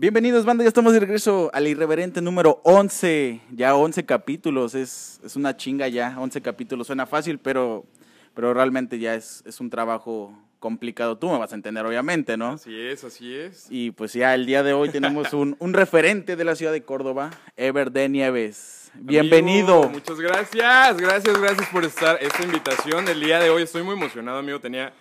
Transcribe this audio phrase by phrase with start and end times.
[0.00, 0.62] Bienvenidos, banda.
[0.62, 3.40] Ya estamos de regreso al irreverente número 11.
[3.50, 4.76] Ya 11 capítulos.
[4.76, 6.14] Es, es una chinga ya.
[6.20, 6.86] 11 capítulos.
[6.86, 7.84] Suena fácil, pero,
[8.32, 11.18] pero realmente ya es, es un trabajo complicado.
[11.18, 12.50] Tú me vas a entender, obviamente, ¿no?
[12.50, 13.66] Así es, así es.
[13.70, 16.84] Y pues ya el día de hoy tenemos un, un referente de la ciudad de
[16.84, 18.92] Córdoba, Ever de Nieves.
[18.94, 19.82] Bienvenido.
[19.82, 23.08] Amigo, muchas gracias, gracias, gracias por estar esta invitación.
[23.08, 24.60] El día de hoy estoy muy emocionado, amigo.
[24.60, 24.92] Tenía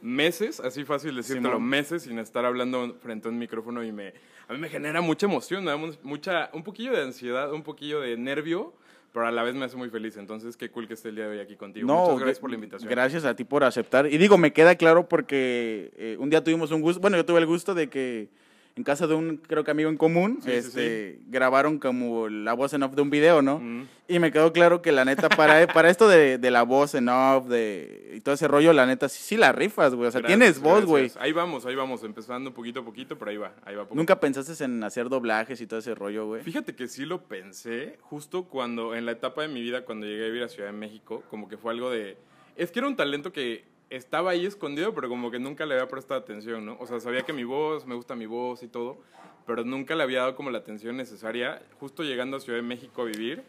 [0.00, 4.12] meses, así fácil decírtelo, meses sin estar hablando frente a un micrófono y me,
[4.48, 8.00] a mí me genera mucha emoción, me da mucha, un poquillo de ansiedad, un poquillo
[8.00, 8.74] de nervio,
[9.12, 10.16] pero a la vez me hace muy feliz.
[10.16, 11.86] Entonces, qué cool que esté el día de hoy aquí contigo.
[11.86, 12.90] Muchas gracias por la invitación.
[12.90, 14.06] Gracias a ti por aceptar.
[14.06, 17.40] Y digo, me queda claro porque eh, un día tuvimos un gusto, bueno, yo tuve
[17.40, 18.30] el gusto de que
[18.74, 22.54] en casa de un, creo que amigo en común, Sí, sí, este, grabaron como la
[22.54, 23.58] voz en off de un video, ¿no?
[23.58, 23.86] Mm.
[24.08, 27.08] Y me quedó claro que la neta, para, para esto de, de la voz en
[27.08, 30.08] off de, y todo ese rollo, la neta, sí, sí la rifas, güey.
[30.08, 31.10] O sea, Gracias, tienes voz, güey.
[31.18, 33.82] Ahí vamos, ahí vamos, empezando poquito a poquito, pero ahí va, ahí va.
[33.82, 36.42] poco ¿Nunca pensaste en hacer doblajes y todo ese rollo, güey?
[36.42, 40.24] Fíjate que sí lo pensé justo cuando, en la etapa de mi vida, cuando llegué
[40.24, 42.16] a vivir a Ciudad de México, como que fue algo de...
[42.56, 43.64] Es que era un talento que
[43.96, 46.76] estaba ahí escondido, pero como que nunca le había prestado atención, ¿no?
[46.80, 48.98] O sea, sabía que mi voz, me gusta mi voz y todo,
[49.46, 51.62] pero nunca le había dado como la atención necesaria.
[51.78, 53.42] Justo llegando a Ciudad de México a vivir,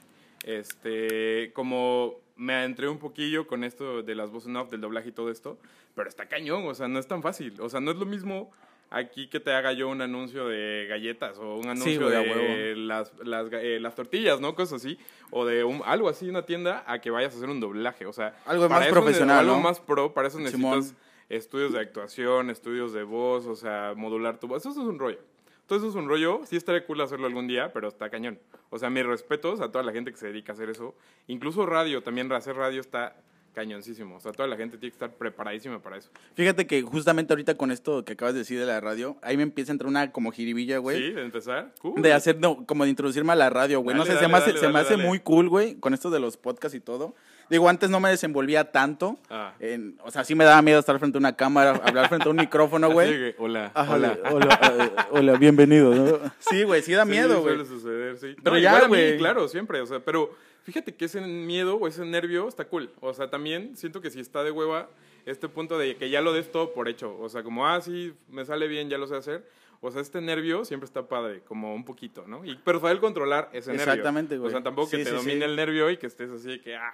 [0.43, 5.11] este, como me adentré un poquillo con esto de las voces off, del doblaje y
[5.13, 5.57] todo esto,
[5.95, 7.59] pero está cañón, o sea, no es tan fácil.
[7.61, 8.51] O sea, no es lo mismo
[8.93, 13.11] aquí que te haga yo un anuncio de galletas o un anuncio güey, de las,
[13.53, 14.55] eh, las tortillas, ¿no?
[14.55, 14.97] Cosas así.
[15.31, 18.05] O de un, algo así, una tienda, a que vayas a hacer un doblaje.
[18.05, 19.61] O sea, Algo más eso profesional, Algo ¿no?
[19.61, 20.77] más pro, para eso Simón.
[20.77, 24.59] necesitas estudios de actuación, estudios de voz, o sea, modular tu voz.
[24.65, 25.19] Eso es un rollo.
[25.65, 26.41] Todo eso es un rollo.
[26.45, 28.39] Sí estaría cool hacerlo algún día, pero está cañón.
[28.69, 30.93] O sea, mis respetos a toda la gente que se dedica a hacer eso.
[31.27, 33.15] Incluso radio, también hacer radio está
[33.53, 34.17] cañoncísimo.
[34.17, 36.09] O sea, toda la gente tiene que estar preparadísima para eso.
[36.35, 39.43] Fíjate que justamente ahorita con esto que acabas de decir de la radio, ahí me
[39.43, 40.97] empieza a entrar una como jiribilla, güey.
[40.97, 41.73] Sí, de empezar.
[41.79, 42.01] Cool.
[42.01, 43.95] De hacer, no, como de introducirme a la radio, güey.
[43.95, 46.09] No sé, se dale, me hace, dale, se me hace muy cool, güey, con esto
[46.09, 47.15] de los podcasts y todo.
[47.53, 49.19] Digo, antes no me desenvolvía tanto.
[49.29, 49.53] Ah.
[49.59, 52.31] en- o sea, sí me daba miedo estar frente a una cámara, hablar frente a
[52.31, 53.35] un micrófono, güey.
[53.37, 54.17] hola, Ajá, hola.
[54.23, 56.19] eh, hola, bienvenido, ¿no?
[56.39, 57.55] Sí, güey, sí da Sí, miedo, güey.
[57.55, 58.35] Suele suceder, sí.
[58.43, 59.17] Pero No, ya, güey.
[59.19, 59.81] claro, siempre.
[59.81, 60.31] O sea, pero
[60.63, 62.91] fíjate que ese miedo o ese nervio está cool.
[63.01, 64.89] O sea, también siento que si está de hueva,
[65.27, 67.15] este punto de que ya lo des todo por hecho.
[67.19, 69.47] O sea, como, ah, sí, me sale bien, ya lo sé hacer.
[69.79, 72.43] O sea, este nervio siempre está padre, como un poquito, ¿no?
[72.45, 73.83] Y, pero saber controlar ese nervio.
[73.91, 74.47] Exactamente, güey.
[74.47, 75.43] O sea, tampoco Sí, que te sí, domine sí.
[75.43, 76.91] el nervio y que estés así de que, ah.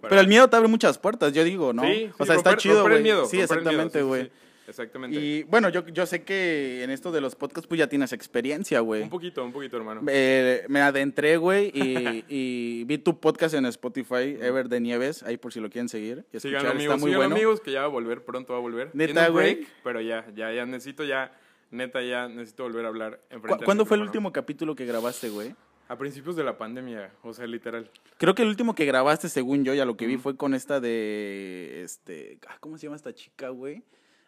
[0.00, 1.82] Pero el miedo te abre muchas puertas, yo digo, ¿no?
[1.82, 3.04] Sí, sí, o sea, está chido, güey.
[3.28, 4.24] Sí, exactamente, sí, güey.
[4.24, 4.30] sí.
[4.68, 5.18] Exactamente.
[5.18, 8.80] Y bueno, yo, yo sé que en esto de los podcasts, pues ya tienes experiencia,
[8.80, 9.00] güey.
[9.02, 10.02] un poquito, un poquito, hermano.
[10.08, 15.38] Eh, me adentré, güey, y, y vi tu podcast en Spotify, Ever de Nieves, ahí
[15.38, 16.26] por si lo quieren seguir.
[16.34, 17.34] Y Sigan escuchar, amigos, está muy sigan bueno.
[17.36, 18.90] amigos, que ya va a volver, pronto va a volver.
[18.92, 19.54] Neta, güey.
[19.54, 21.32] break, pero ya, ya, ya necesito ya,
[21.70, 25.30] neta, ya necesito volver a hablar en ¿Cu- ¿Cuándo fue el último capítulo que grabaste,
[25.30, 25.54] güey?
[25.88, 27.90] A principios de la pandemia, o sea, literal.
[28.18, 30.80] Creo que el último que grabaste, según yo, ya lo que vi, fue con esta
[30.80, 33.82] de, este, ah, ¿cómo se llama esta chica, güey?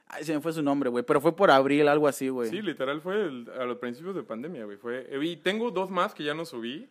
[0.09, 2.48] Ay, se me fue su nombre, güey, pero fue por abril, algo así, güey.
[2.50, 4.76] Sí, literal fue el- a los principios de pandemia, güey.
[4.78, 6.88] Fue, y tengo dos más que ya no subí,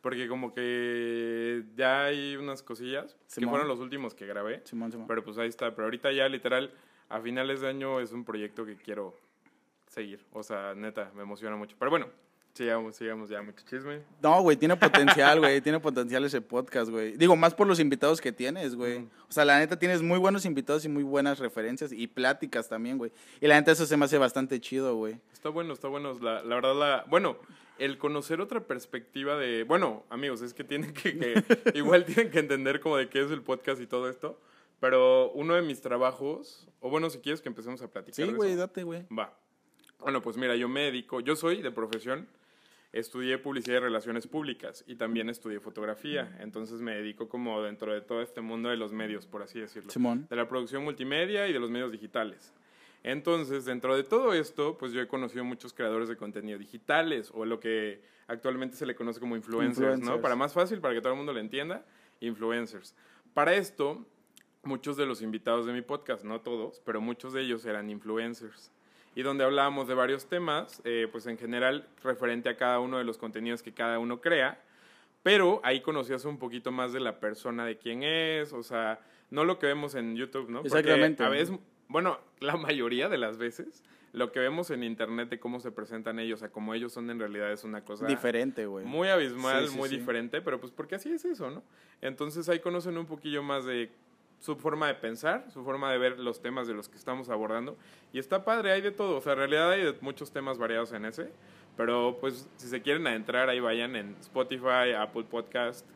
[0.00, 4.62] porque como que ya hay unas cosillas que fueron los últimos que grabé.
[4.64, 5.06] Simón, Simón.
[5.08, 5.74] Pero pues ahí está.
[5.74, 6.72] Pero ahorita ya, literal,
[7.08, 9.14] a finales de año es un proyecto que quiero
[9.88, 10.24] seguir.
[10.32, 11.76] O sea, neta, me emociona mucho.
[11.78, 12.06] Pero bueno,
[12.56, 14.00] sigamos, sigamos ya, mucho chisme.
[14.22, 15.60] No, güey, tiene potencial, güey.
[15.60, 17.16] tiene potencial ese podcast, güey.
[17.16, 18.98] Digo, más por los invitados que tienes, güey.
[19.28, 22.98] O sea, la neta tienes muy buenos invitados y muy buenas referencias y pláticas también,
[22.98, 23.12] güey.
[23.40, 25.20] Y la neta eso se me hace bastante chido, güey.
[25.32, 26.18] Está bueno, está bueno.
[26.20, 27.36] La, la verdad, la, bueno,
[27.78, 29.64] el conocer otra perspectiva de.
[29.64, 31.18] Bueno, amigos, es que tienen que.
[31.18, 31.44] que-
[31.74, 34.40] igual tienen que entender como de qué es el podcast y todo esto.
[34.80, 36.66] Pero uno de mis trabajos.
[36.80, 38.26] O bueno, si quieres que empecemos a platicar.
[38.26, 39.04] Sí, güey, date, güey.
[39.08, 39.32] Va.
[39.98, 41.20] Bueno, pues mira, yo me dedico.
[41.20, 42.28] Yo soy de profesión.
[42.96, 46.34] Estudié publicidad y relaciones públicas y también estudié fotografía.
[46.40, 49.90] Entonces me dedico como dentro de todo este mundo de los medios, por así decirlo
[49.90, 50.26] Simón.
[50.30, 52.54] de la producción multimedia y de los medios digitales.
[53.02, 57.44] Entonces, dentro de todo esto, pues yo he conocido muchos creadores de contenido digitales o
[57.44, 59.94] lo que actualmente se le conoce como influencers, ¿no?
[59.94, 60.22] Influencers.
[60.22, 61.84] Para más fácil, para que todo el mundo lo entienda,
[62.20, 62.94] influencers.
[63.34, 64.06] Para esto,
[64.62, 68.72] muchos de los invitados de mi podcast, no todos, pero muchos de ellos eran influencers.
[69.16, 73.04] Y donde hablábamos de varios temas, eh, pues en general referente a cada uno de
[73.04, 74.60] los contenidos que cada uno crea,
[75.22, 79.44] pero ahí conocías un poquito más de la persona de quién es, o sea, no
[79.44, 80.62] lo que vemos en YouTube, ¿no?
[80.62, 81.24] Porque Exactamente.
[81.24, 81.58] a veces,
[81.88, 83.82] bueno, la mayoría de las veces,
[84.12, 87.18] lo que vemos en internet de cómo se presentan ellos, a cómo ellos son en
[87.18, 88.84] realidad es una cosa Diferente, güey.
[88.84, 89.96] muy abismal, Sí, sí, muy sí.
[89.96, 91.62] diferente, pero pues porque así es eso, ¿no?
[92.02, 93.90] Entonces ahí conocen un poquillo más de
[94.38, 97.76] su forma de pensar, su forma de ver los temas de los que estamos abordando.
[98.12, 99.18] Y está padre, hay de todo.
[99.18, 101.30] O sea, en realidad hay de muchos temas variados en ese.
[101.76, 105.86] Pero pues si se quieren adentrar, ahí vayan en Spotify, Apple Podcast,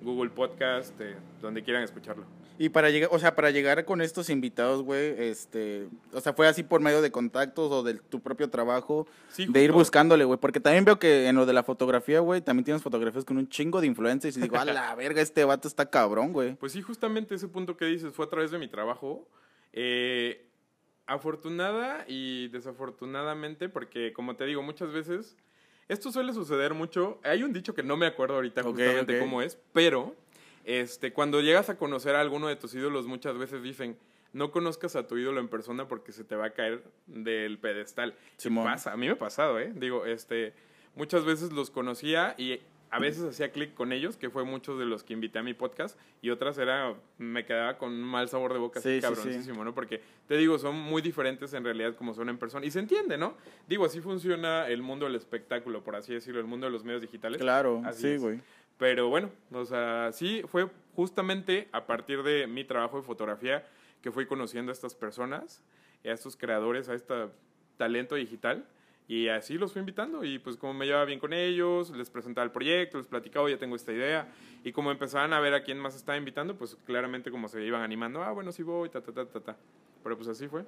[0.00, 2.24] Google Podcast, eh, donde quieran escucharlo.
[2.58, 6.48] Y para llegar, o sea, para llegar con estos invitados, güey, este, o sea, fue
[6.48, 10.38] así por medio de contactos o de tu propio trabajo, Sí, de ir buscándole, güey,
[10.38, 13.48] porque también veo que en lo de la fotografía, güey, también tienes fotografías con un
[13.48, 16.54] chingo de influencers y digo, a la verga, este vato está cabrón, güey.
[16.54, 19.28] Pues sí, justamente ese punto que dices fue a través de mi trabajo.
[19.72, 20.46] Eh,
[21.06, 25.36] afortunada y desafortunadamente, porque como te digo, muchas veces
[25.88, 27.20] esto suele suceder mucho.
[27.22, 30.14] Hay un dicho que no me acuerdo ahorita justamente cómo es, pero
[30.66, 33.96] este, cuando llegas a conocer a alguno de tus ídolos, muchas veces dicen,
[34.32, 38.14] no conozcas a tu ídolo en persona porque se te va a caer del pedestal.
[38.52, 39.72] Pasa, a mí me ha pasado, ¿eh?
[39.76, 40.54] Digo, este,
[40.96, 42.60] muchas veces los conocía y
[42.90, 45.54] a veces hacía clic con ellos, que fue muchos de los que invité a mi
[45.54, 49.00] podcast, y otras era, me quedaba con un mal sabor de boca, Sí, así sí,
[49.02, 49.74] cabroncísimo, ¿no?
[49.74, 53.18] Porque, te digo, son muy diferentes en realidad como son en persona, y se entiende,
[53.18, 53.34] ¿no?
[53.68, 57.02] Digo, así funciona el mundo del espectáculo, por así decirlo, el mundo de los medios
[57.02, 57.40] digitales.
[57.40, 58.40] Claro, Así sí, güey.
[58.78, 63.66] Pero bueno, o sea, sí fue justamente a partir de mi trabajo de fotografía
[64.02, 65.62] que fui conociendo a estas personas,
[66.04, 67.14] a estos creadores, a este
[67.76, 68.66] talento digital.
[69.08, 72.44] Y así los fui invitando y pues como me llevaba bien con ellos, les presentaba
[72.44, 74.28] el proyecto, les platicaba, ya tengo esta idea.
[74.64, 77.82] Y como empezaban a ver a quién más estaba invitando, pues claramente como se iban
[77.82, 79.56] animando, ah, bueno, sí voy, ta, ta, ta, ta, ta.
[80.02, 80.64] Pero pues así fue.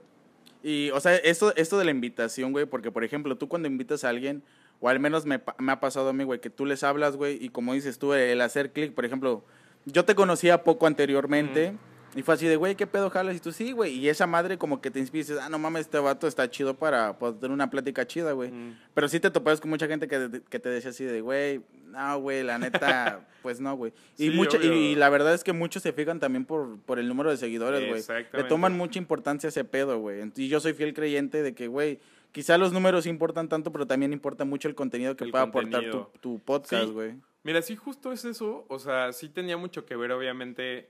[0.63, 4.05] Y, o sea, esto, esto de la invitación, güey, porque, por ejemplo, tú cuando invitas
[4.05, 4.43] a alguien,
[4.81, 7.43] o al menos me, me ha pasado a mí, güey, que tú les hablas, güey,
[7.43, 9.45] y como dices tú, el hacer clic, por ejemplo,
[9.85, 11.75] yo te conocía poco anteriormente,
[12.15, 13.37] y fue así de, güey, ¿qué pedo jalas?
[13.37, 15.59] Y tú, sí, güey, y esa madre como que te inspira y dices, ah, no
[15.59, 18.51] mames, este vato está chido para poder tener una plática chida, güey.
[18.51, 18.79] Mm.
[18.95, 22.21] Pero sí te topas con mucha gente que, que te decía así de, güey, no,
[22.21, 23.93] güey, la neta, pues no, güey.
[24.17, 27.09] Y, Sí, mucha- y, la verdad es que muchos se fijan también por, por el
[27.09, 28.03] número de seguidores, güey.
[28.33, 30.23] Le toman mucha importancia a ese pedo, güey.
[30.37, 32.01] Y yo soy fiel creyente de que, güey,
[32.39, 35.83] quizá los números importan tanto, pero también importa mucho el contenido que El pueda aportar
[36.21, 36.93] tu, podcast, Sí.
[36.93, 37.15] güey.
[37.43, 38.65] Mira, sí, justo es eso.
[38.69, 40.89] O sea, sí tenía mucho que ver, obviamente,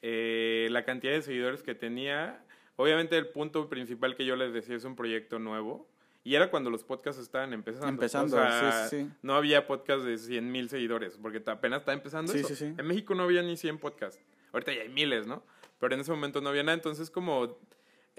[0.00, 2.42] eh, la cantidad de seguidores que tenía.
[2.76, 5.86] Obviamente, el punto principal que yo les decía es un proyecto nuevo.
[6.24, 7.88] Y era cuando los podcasts estaban empezando.
[7.88, 9.10] Empezando, O sea, sí, sí.
[9.20, 12.48] No había podcast de 100 mil seguidores, porque apenas está empezando Sí, eso.
[12.48, 12.64] sí, sí.
[12.78, 14.18] En México no había ni 100 podcasts.
[14.54, 15.42] Ahorita ya hay miles, ¿no?
[15.80, 16.74] Pero en ese momento no había nada.
[16.76, 17.58] Entonces, como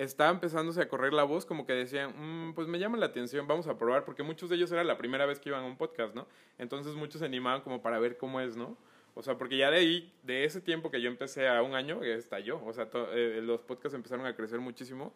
[0.03, 3.47] estaba empezándose a correr la voz, como que decían, "Mm, pues me llama la atención,
[3.47, 5.77] vamos a probar, porque muchos de ellos era la primera vez que iban a un
[5.77, 6.27] podcast, ¿no?
[6.57, 8.77] Entonces muchos se animaban como para ver cómo es, ¿no?
[9.15, 12.01] O sea, porque ya de ahí, de ese tiempo que yo empecé a un año,
[12.03, 12.63] ya estalló.
[12.65, 15.13] O sea, eh, los podcasts empezaron a crecer muchísimo.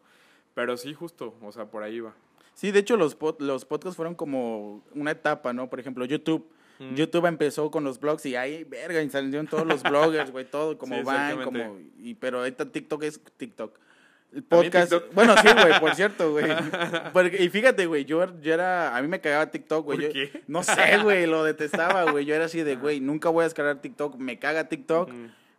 [0.53, 2.13] Pero sí, justo, o sea, por ahí va.
[2.53, 5.69] Sí, de hecho, los, pod- los podcasts fueron como una etapa, ¿no?
[5.69, 6.45] Por ejemplo, YouTube.
[6.79, 6.95] Mm.
[6.95, 10.95] YouTube empezó con los blogs y ahí, verga, salieron todos los bloggers, güey, todo, como
[10.97, 11.79] Sí, van, como...
[11.97, 13.79] Y, pero ahorita TikTok es TikTok.
[14.35, 14.93] El ¿También podcast...
[15.13, 16.45] Bueno, sí, güey, por cierto, güey.
[17.39, 18.95] Y fíjate, güey, yo, yo era...
[18.95, 19.97] A mí me cagaba TikTok, güey.
[19.99, 20.43] ¿Por yo- qué?
[20.47, 22.25] No sé, güey, lo detestaba, güey.
[22.25, 24.15] Yo era así de, güey, nunca voy a descargar TikTok.
[24.17, 25.09] Me caga TikTok.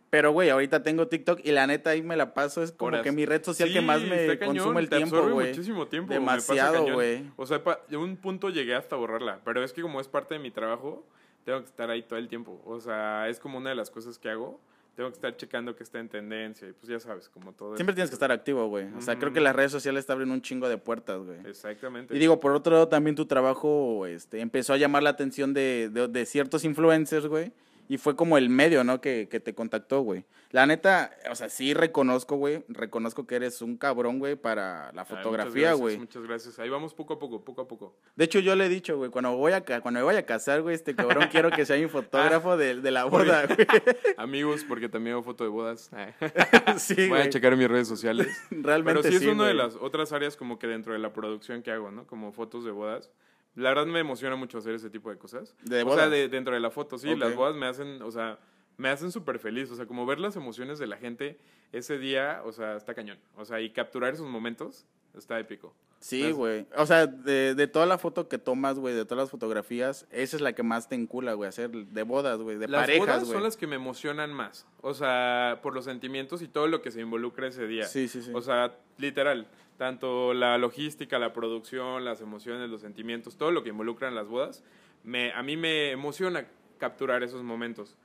[0.09, 2.63] Pero, güey, ahorita tengo TikTok y la neta ahí me la paso.
[2.63, 3.01] Es como Horas.
[3.01, 5.49] que mi red social que más me cañón, consume el te tiempo, güey.
[5.49, 6.13] muchísimo tiempo.
[6.13, 7.23] Demasiado, güey.
[7.35, 9.39] O sea, de un punto llegué hasta borrarla.
[9.43, 11.05] Pero es que como es parte de mi trabajo,
[11.43, 12.61] tengo que estar ahí todo el tiempo.
[12.65, 14.61] O sea, es como una de las cosas que hago.
[14.95, 16.69] Tengo que estar checando que está en tendencia.
[16.69, 17.75] Y pues ya sabes, como todo.
[17.75, 17.95] Siempre eso.
[17.95, 18.87] tienes que estar activo, güey.
[18.97, 21.39] O sea, creo que las redes sociales te abren un chingo de puertas, güey.
[21.45, 22.15] Exactamente.
[22.15, 25.89] Y digo, por otro lado, también tu trabajo este, empezó a llamar la atención de,
[25.91, 27.51] de, de ciertos influencers, güey.
[27.87, 29.01] Y fue como el medio, ¿no?
[29.01, 30.25] Que, que te contactó, güey.
[30.55, 32.63] La neta, o sea, sí reconozco, güey.
[32.69, 35.97] Reconozco que eres un cabrón, güey, para la fotografía, muchas gracias, güey.
[35.97, 36.59] Muchas gracias.
[36.59, 37.97] Ahí vamos poco a poco, poco a poco.
[38.15, 40.61] De hecho, yo le he dicho, güey, cuando, voy a, cuando me vaya a casar,
[40.61, 43.67] güey, este cabrón quiero que sea mi fotógrafo de, de la boda, güey.
[44.17, 45.91] Amigos, porque también hago foto de bodas.
[46.77, 48.27] sí, Voy a checar en mis redes sociales.
[48.49, 51.63] Realmente Pero sí es una de las otras áreas como que dentro de la producción
[51.63, 52.07] que hago, ¿no?
[52.07, 53.11] Como fotos de bodas.
[53.55, 55.55] La verdad me emociona mucho hacer ese tipo de cosas.
[55.63, 55.99] ¿De o bodas?
[56.01, 57.15] sea, de- dentro de la foto, sí.
[57.15, 58.37] Las bodas me hacen, o sea,
[58.77, 59.71] me hacen súper feliz.
[59.71, 61.37] O sea, como ver las emociones de la gente
[61.71, 63.17] ese día, o sea, está cañón.
[63.37, 64.85] O sea, y capturar esos momentos
[65.17, 65.73] está épico.
[65.99, 66.67] Sí, güey.
[66.77, 70.35] O sea, de, de toda la foto que tomas, güey, de todas las fotografías, esa
[70.35, 73.27] es la que más te encula, güey, hacer de bodas, güey, de las parejas, bodas
[73.27, 74.67] son las que me emocionan más.
[74.81, 77.85] O sea, por los sentimientos y todo lo que se involucra ese día.
[77.85, 78.31] Sí, sí, sí.
[78.35, 83.69] O sea, literal, tanto la logística, la producción, las emociones, los sentimientos, todo lo que
[83.69, 84.63] involucra en las bodas,
[85.03, 87.95] me, a mí me emociona capturar esos momentos.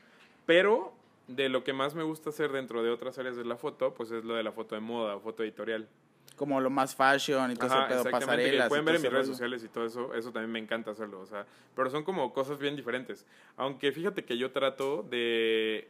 [0.47, 0.93] Pero
[1.29, 4.11] de lo que más me gusta hacer dentro de otras áreas de la foto, pues
[4.11, 5.89] es lo de la foto de moda o foto editorial.
[6.37, 8.69] Como lo más fashion y todo Ajá, ese pedo, exactamente, que pasarelas.
[8.69, 9.35] pueden ver en mis redes rollo.
[9.35, 11.47] sociales y todo eso, eso también me encanta hacerlo, o sea,
[11.77, 13.27] pero son como cosas bien diferentes.
[13.57, 15.89] Aunque fíjate que yo trato de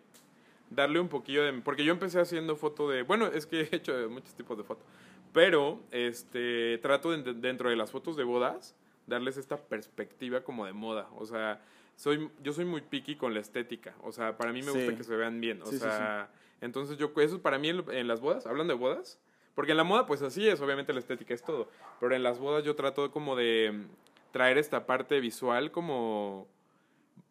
[0.71, 1.53] darle un poquillo de...
[1.61, 3.03] Porque yo empecé haciendo foto de...
[3.03, 4.85] Bueno, es que he hecho muchos tipos de fotos.
[5.33, 8.75] Pero este trato de- dentro de las fotos de bodas
[9.07, 11.09] darles esta perspectiva como de moda.
[11.17, 11.61] O sea,
[11.97, 13.95] soy, yo soy muy picky con la estética.
[14.03, 15.63] O sea, para mí me gusta que se vean bien.
[15.63, 18.79] O Sí, sí, sea, entonces yo, eso para mí en, en las bodas, hablando de
[18.81, 19.19] bodas,
[19.55, 21.69] porque en la moda pues así es, obviamente la estética es todo.
[22.01, 26.49] Pero en las bodas yo trato como de mm, traer esta parte visual como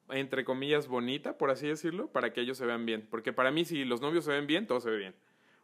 [0.09, 3.07] entre comillas bonita, por así decirlo, para que ellos se vean bien.
[3.09, 5.15] Porque para mí si los novios se ven bien, todo se ve bien.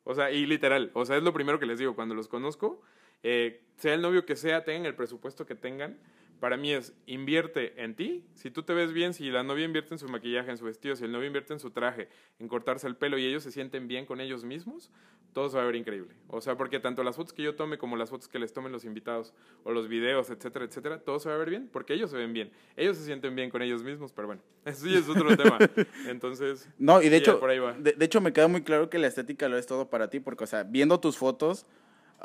[0.06, 2.82] O sea, y literal, o sea, es lo primero que les digo cuando los conozco,
[3.24, 5.98] eh, sea el novio que sea, tengan el presupuesto que tengan,
[6.40, 9.94] para mí es invierte en ti, si tú te ves bien, si la novia invierte
[9.94, 12.88] en su maquillaje, en su vestido, si el novio invierte en su traje, en cortarse
[12.88, 14.92] el pelo y ellos se sienten bien con ellos mismos,
[15.34, 16.14] todo se va a ver increíble.
[16.28, 18.72] O sea, porque tanto las fotos que yo tome como las fotos que les tomen
[18.72, 22.10] los invitados o los videos, etcétera, etcétera, todo se va a ver bien porque ellos
[22.12, 22.52] se ven bien.
[22.78, 25.58] Ellos se sienten bien con ellos mismos, pero bueno, eso sí es otro tema.
[26.08, 27.74] Entonces, No, y de hecho, por ahí va.
[27.74, 30.20] de, de hecho me queda muy claro que la estética lo es todo para ti,
[30.20, 31.66] porque, o sea, viendo tus fotos,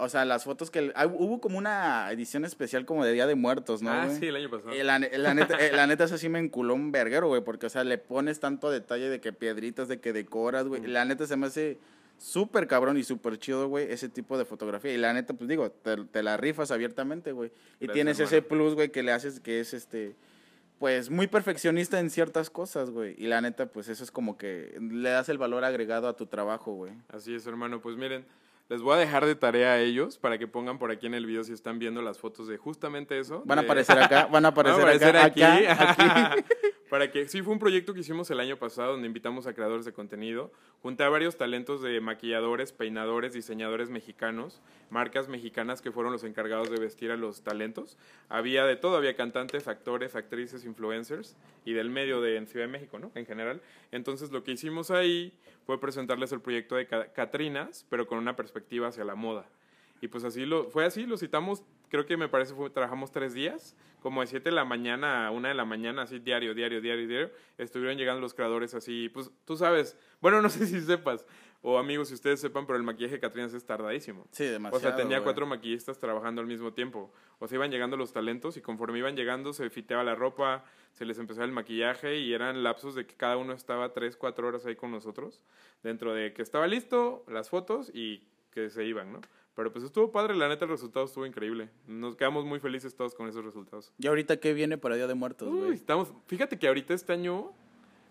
[0.01, 0.93] o sea, las fotos que...
[0.95, 4.37] ah, hubo como una edición especial como de Día de Muertos, ¿no, ah, sí, el
[4.37, 4.73] año pasado.
[4.73, 7.43] Eh, La, ne- la neta, eh, la neta, eso sí me enculó un verguero, güey,
[7.43, 10.87] porque, o sea, le pones tanto detalle de que piedritas, de que decoras, güey.
[10.87, 11.79] La neta se me hace
[12.19, 14.93] súper cabrón y súper chido, güey, ese tipo de fotografía.
[14.93, 17.49] Y la neta, pues digo, te, te la rifas abiertamente, güey.
[17.81, 18.37] Y Gracias, tienes hermano.
[18.37, 20.15] ese plus, güey, que le haces que es este
[20.79, 23.15] pues muy perfeccionista en ciertas cosas, güey.
[23.19, 26.25] Y la neta, pues eso es como que le das el valor agregado a tu
[26.25, 26.93] trabajo, güey.
[27.09, 27.83] Así es, hermano.
[27.83, 28.25] Pues miren,
[28.71, 31.27] les voy a dejar de tarea a ellos para que pongan por aquí en el
[31.27, 33.43] video si están viendo las fotos de justamente eso.
[33.45, 35.67] Van a de- aparecer acá, van a aparecer, Van a aparecer acá, aquí.
[35.67, 36.45] acá, aquí.
[36.91, 39.85] Para que, sí, fue un proyecto que hicimos el año pasado donde invitamos a creadores
[39.85, 40.51] de contenido.
[40.83, 46.69] Junté a varios talentos de maquilladores, peinadores, diseñadores mexicanos, marcas mexicanas que fueron los encargados
[46.69, 47.97] de vestir a los talentos.
[48.29, 52.73] Había de todo, había cantantes, actores, actrices, influencers y del medio de en Ciudad de
[52.73, 53.13] México, ¿no?
[53.15, 53.63] En general.
[53.93, 55.33] Entonces lo que hicimos ahí
[55.67, 59.47] fue presentarles el proyecto de Ca- Catrinas, pero con una perspectiva hacia la moda.
[60.01, 63.35] Y pues así lo, fue así, lo citamos, creo que me parece fue, trabajamos tres
[63.35, 66.81] días, como de 7 de la mañana a 1 de la mañana, así diario, diario,
[66.81, 71.27] diario, diario, estuvieron llegando los creadores así, pues tú sabes, bueno, no sé si sepas,
[71.63, 74.27] o amigos, si ustedes sepan, pero el maquillaje de Catrinas es tardadísimo.
[74.31, 74.79] Sí, demasiado.
[74.79, 77.13] O sea, tenía cuatro maquillistas trabajando al mismo tiempo.
[77.39, 81.05] O sea, iban llegando los talentos y conforme iban llegando se fiteaba la ropa, se
[81.05, 84.65] les empezaba el maquillaje y eran lapsos de que cada uno estaba tres, cuatro horas
[84.65, 85.43] ahí con nosotros,
[85.83, 89.21] dentro de que estaba listo, las fotos y que se iban, ¿no?
[89.55, 91.69] Pero pues estuvo padre, la neta el resultado estuvo increíble.
[91.87, 93.93] Nos quedamos muy felices todos con esos resultados.
[93.99, 95.73] ¿Y ahorita qué viene para Día de Muertos, güey?
[95.73, 97.53] estamos, fíjate que ahorita este año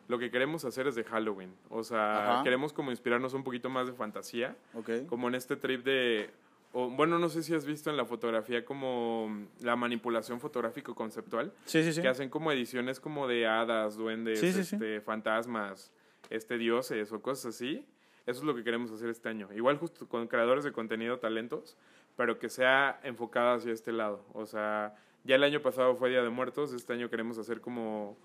[0.08, 1.54] lo que queremos hacer es de Halloween.
[1.70, 2.44] O sea, Ajá.
[2.44, 5.06] queremos como inspirarnos un poquito más de fantasía Ok.
[5.08, 6.30] como en este trip de
[6.72, 11.52] o, bueno no sé si has visto en la fotografía como la manipulación fotográfico conceptual
[11.66, 12.02] Sí, sí, sí.
[12.04, 14.76] que hacen como ediciones como de hadas duendes Sí, sí, sí.
[14.76, 15.92] este fantasmas
[16.30, 17.88] este dioses o cosas así
[18.26, 21.78] eso es lo que queremos hacer este año igual justo con creadores de contenido talentos
[22.16, 26.24] pero que sea enfocada hacia este lado o sea ya el año pasado fue Día
[26.24, 28.18] de Muertos este año queremos hacer como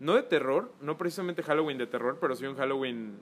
[0.00, 3.18] no de terror no precisamente Halloween de terror pero sí un Halloween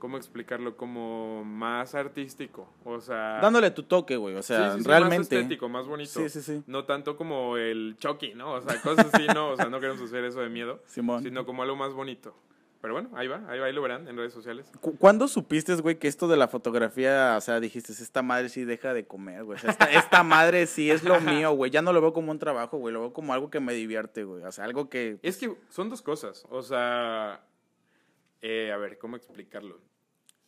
[0.00, 0.78] ¿Cómo explicarlo?
[0.78, 2.66] Como más artístico.
[2.84, 3.38] O sea.
[3.40, 4.34] Dándole tu toque, güey.
[4.34, 5.18] O sea, sí, sí, sí, realmente.
[5.18, 6.10] Más estético, más bonito.
[6.10, 6.62] Sí, sí, sí.
[6.66, 8.54] No tanto como el Chucky, ¿no?
[8.54, 9.50] O sea, cosas así, ¿no?
[9.50, 10.80] O sea, no queremos hacer eso de miedo.
[10.86, 11.22] Simón.
[11.22, 12.34] Sino como algo más bonito.
[12.80, 14.72] Pero bueno, ahí va, ahí va, ahí lo verán en redes sociales.
[14.80, 18.64] Cu- ¿Cuándo supiste, güey, que esto de la fotografía, o sea, dijiste, esta madre sí
[18.64, 19.58] deja de comer, güey?
[19.58, 21.70] O sea, esta, esta madre sí es lo mío, güey.
[21.70, 22.94] Ya no lo veo como un trabajo, güey.
[22.94, 24.42] Lo veo como algo que me divierte, güey.
[24.44, 25.18] O sea, algo que...
[25.22, 26.46] Es que son dos cosas.
[26.48, 27.44] O sea,
[28.40, 29.78] eh, a ver, ¿cómo explicarlo?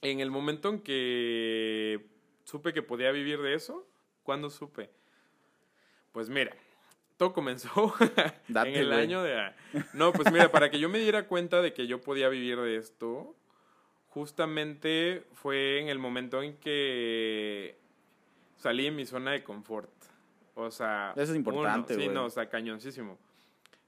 [0.01, 2.07] En el momento en que
[2.45, 3.87] supe que podía vivir de eso,
[4.23, 4.91] ¿cuándo supe?
[6.13, 6.57] Pues mira,
[7.17, 7.95] todo comenzó
[8.49, 8.99] Date, en el güey.
[9.01, 9.53] año de...
[9.93, 12.77] No, pues mira, para que yo me diera cuenta de que yo podía vivir de
[12.77, 13.35] esto,
[14.09, 17.77] justamente fue en el momento en que
[18.57, 19.91] salí en mi zona de confort.
[20.55, 21.13] O sea...
[21.17, 22.15] Eso es importante, uno, Sí, güey.
[22.15, 23.19] no, o sea, cañoncísimo.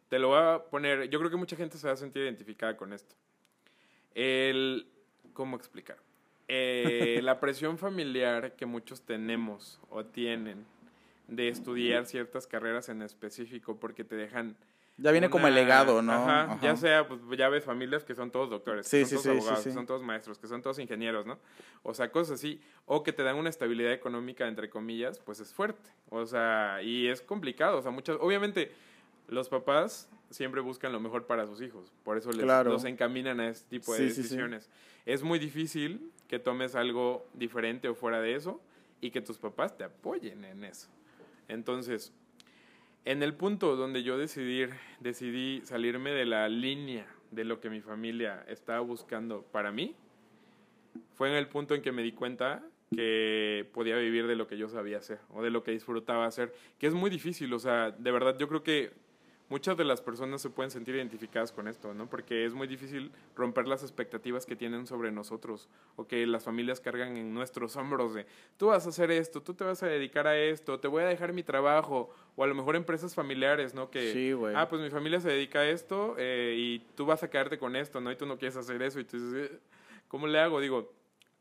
[0.09, 2.76] Te lo voy a poner, yo creo que mucha gente se va a sentir identificada
[2.76, 3.14] con esto.
[4.14, 4.87] El,
[5.33, 5.97] ¿cómo explicar?
[6.47, 10.66] Eh, la presión familiar que muchos tenemos o tienen
[11.28, 14.57] de estudiar ciertas carreras en específico porque te dejan...
[14.97, 16.12] Ya viene como el legado, ¿no?
[16.12, 16.59] Ajá, Ajá.
[16.62, 19.25] ya sea, pues ya ves familias que son todos doctores, Sí, que son sí, todos
[19.25, 21.38] sí, abogados, que son todos maestros, que son todos ingenieros, ¿no?
[21.83, 22.61] O sea, cosas así.
[22.87, 25.90] O que te dan una estabilidad económica, entre comillas, pues es fuerte.
[26.11, 27.78] O sea, y es complicado.
[27.78, 28.71] O sea, muchas, obviamente,
[29.26, 31.90] los papás siempre buscan lo mejor para sus hijos.
[32.04, 32.71] Por eso les, Claro.
[32.71, 34.71] los encaminan a este tipo de decisiones.
[35.07, 38.61] Es muy difícil que tomes algo diferente o fuera de eso
[39.00, 40.88] y que tus papás te apoyen en eso.
[41.48, 42.12] Entonces,
[43.04, 44.66] en el punto donde yo decidí,
[45.00, 49.94] decidí salirme de la línea de lo que mi familia estaba buscando para mí,
[51.14, 52.62] fue en el punto en que me di cuenta
[52.94, 56.54] que podía vivir de lo que yo sabía hacer o de lo que disfrutaba hacer,
[56.78, 58.92] que es muy difícil, o sea, de verdad yo creo que
[59.48, 62.08] muchas de las personas se pueden sentir identificadas con esto, ¿no?
[62.08, 66.80] Porque es muy difícil romper las expectativas que tienen sobre nosotros o que las familias
[66.80, 70.26] cargan en nuestros hombros de, tú vas a hacer esto, tú te vas a dedicar
[70.26, 73.90] a esto, te voy a dejar mi trabajo, o a lo mejor empresas familiares, ¿no?
[73.90, 74.54] Que, Sí, güey.
[74.56, 77.76] ah, pues mi familia se dedica a esto eh, y tú vas a quedarte con
[77.76, 78.10] esto, ¿no?
[78.10, 79.58] Y tú no quieres hacer eso y tú dices, "Eh,
[80.08, 80.58] ¿cómo le hago?
[80.60, 80.92] Digo,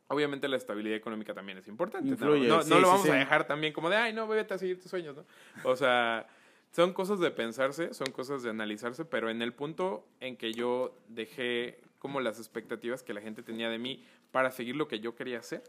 [0.09, 2.05] obviamente la estabilidad económica también es importante.
[2.07, 2.13] ¿no?
[2.13, 3.09] Influye, No, no sí, lo sí, vamos sí.
[3.11, 5.25] a dejar también como de, ay, no, vete a seguir tus sueños, ¿no?
[5.63, 6.27] O sea,
[6.73, 10.97] son cosas de pensarse, son cosas de analizarse, pero en el punto en que yo
[11.07, 15.15] dejé como las expectativas que la gente tenía de mí para seguir lo que yo
[15.15, 15.63] quería hacer,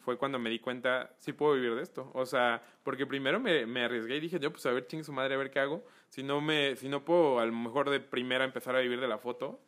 [0.00, 2.10] fue cuando me di cuenta, sí puedo vivir de esto.
[2.14, 5.12] O sea, porque primero me, me arriesgué y dije, yo pues a ver, chingue su
[5.12, 5.84] madre, a ver qué hago.
[6.08, 9.08] Si no, me, si no puedo, a lo mejor de primera empezar a vivir de
[9.08, 9.60] la foto,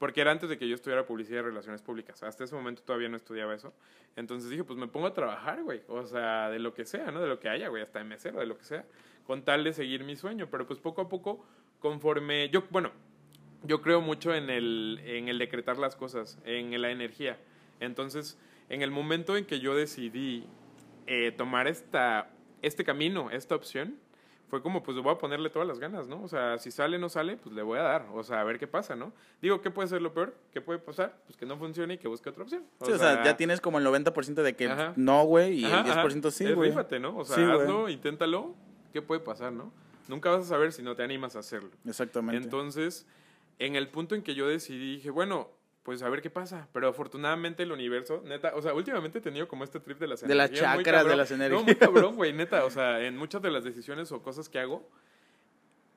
[0.00, 2.22] porque era antes de que yo estudiara publicidad y relaciones públicas.
[2.22, 3.74] Hasta ese momento todavía no estudiaba eso.
[4.16, 5.82] Entonces dije, pues me pongo a trabajar, güey.
[5.88, 7.20] O sea, de lo que sea, ¿no?
[7.20, 7.82] De lo que haya, güey.
[7.82, 8.86] Hasta mesero, de lo que sea.
[9.26, 10.48] Con tal de seguir mi sueño.
[10.50, 11.44] Pero pues poco a poco,
[11.80, 12.48] conforme...
[12.48, 12.92] Yo, bueno,
[13.64, 17.38] yo creo mucho en el, en el decretar las cosas, en la energía.
[17.78, 18.38] Entonces,
[18.70, 20.46] en el momento en que yo decidí
[21.08, 22.30] eh, tomar esta,
[22.62, 23.98] este camino, esta opción,
[24.50, 26.20] fue como, pues voy a ponerle todas las ganas, ¿no?
[26.22, 28.06] O sea, si sale o no sale, pues le voy a dar.
[28.12, 29.12] O sea, a ver qué pasa, ¿no?
[29.40, 30.34] Digo, ¿qué puede ser lo peor?
[30.52, 31.16] ¿Qué puede pasar?
[31.26, 32.64] Pues que no funcione y que busque otra opción.
[32.84, 34.92] Sí, o sea, ya tienes como el 90% de que Ajá.
[34.96, 36.30] no, güey, y Ajá, el 10% ajá.
[36.32, 36.70] sí, güey.
[36.70, 37.16] rífate, ¿no?
[37.16, 38.54] O sea, Sí, hazlo, inténtalo.
[38.92, 39.72] ¿Qué puede pasar, no?
[40.08, 41.70] Nunca vas a saber si no te animas a hacerlo.
[41.86, 42.42] Exactamente.
[42.42, 43.06] Entonces,
[43.60, 45.48] en el punto en que yo decidí, dije, bueno,
[45.82, 46.68] pues a ver qué pasa.
[46.72, 50.20] Pero afortunadamente el universo, neta, o sea, últimamente he tenido como este trip de las
[50.20, 51.64] De las energías, chakras, de las No, energías.
[51.64, 52.64] muy cabrón, güey, neta.
[52.64, 54.88] O sea, en muchas de las decisiones o cosas que hago,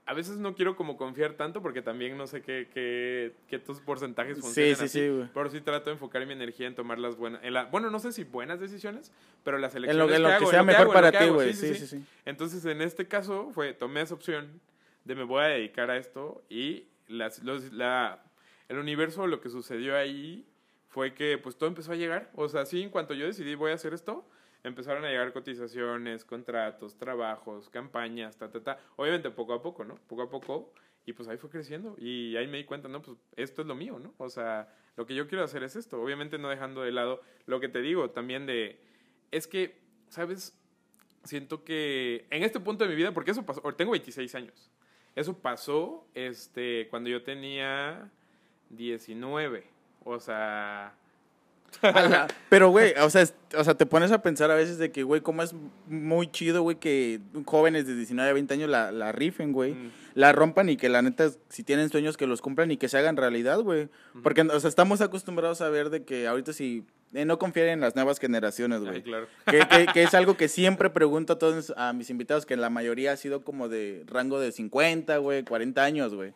[0.05, 3.79] a veces no quiero como confiar tanto porque también no sé qué, qué, qué tus
[3.79, 4.99] porcentajes Sí, funcionan sí, así.
[4.99, 5.29] sí, güey.
[5.33, 7.99] Pero sí trato de enfocar mi energía en tomar las buenas, en la- bueno, no
[7.99, 9.13] sé si buenas decisiones,
[9.45, 11.01] pero las En elecciones lo, en lo que, hago, en sea lo mejor hago, en
[11.11, 11.53] para ti, güey.
[11.53, 12.03] Sí, sí, sí.
[12.25, 14.59] Entonces, en este caso, fue, tomé esa opción
[15.05, 18.21] de me voy a dedicar a esto y las, los- la,
[18.69, 20.47] el universo, lo que sucedió ahí
[20.87, 22.31] fue que pues todo empezó a llegar.
[22.35, 24.27] O sea, sí, en cuanto yo decidí voy a hacer esto,
[24.63, 28.79] empezaron a llegar cotizaciones, contratos, trabajos, campañas, ta, ta, ta.
[28.95, 29.95] Obviamente poco a poco, ¿no?
[30.07, 30.73] Poco a poco.
[31.05, 31.95] Y pues ahí fue creciendo.
[31.97, 34.13] Y ahí me di cuenta, no, pues esto es lo mío, ¿no?
[34.17, 36.01] O sea, lo que yo quiero hacer es esto.
[36.01, 38.79] Obviamente no dejando de lado lo que te digo también de...
[39.31, 40.57] Es que, ¿sabes?
[41.23, 44.71] siento que en este punto de mi vida, porque eso pasó, tengo 26 años,
[45.15, 48.11] eso pasó este, cuando yo tenía
[48.75, 49.63] 19,
[50.03, 50.93] o sea...
[52.49, 53.25] Pero, güey, o sea,
[53.57, 55.55] o sea, te pones a pensar a veces de que, güey, cómo es
[55.87, 59.73] muy chido, güey, que jóvenes de 19 a 20 años la, la rifen, güey.
[59.73, 59.91] Mm.
[60.15, 62.99] La rompan y que la neta, si tienen sueños, que los cumplan y que se
[62.99, 63.89] hagan realidad, güey.
[64.21, 67.79] Porque, o sea, estamos acostumbrados a ver de que ahorita si eh, no confiar en
[67.81, 69.01] las nuevas generaciones, güey.
[69.01, 69.25] claro.
[69.47, 72.69] Que, que- que es algo que siempre pregunto a todos a mis invitados, que la
[72.69, 76.33] mayoría ha sido como de rango de 50, güey, 40 años, güey.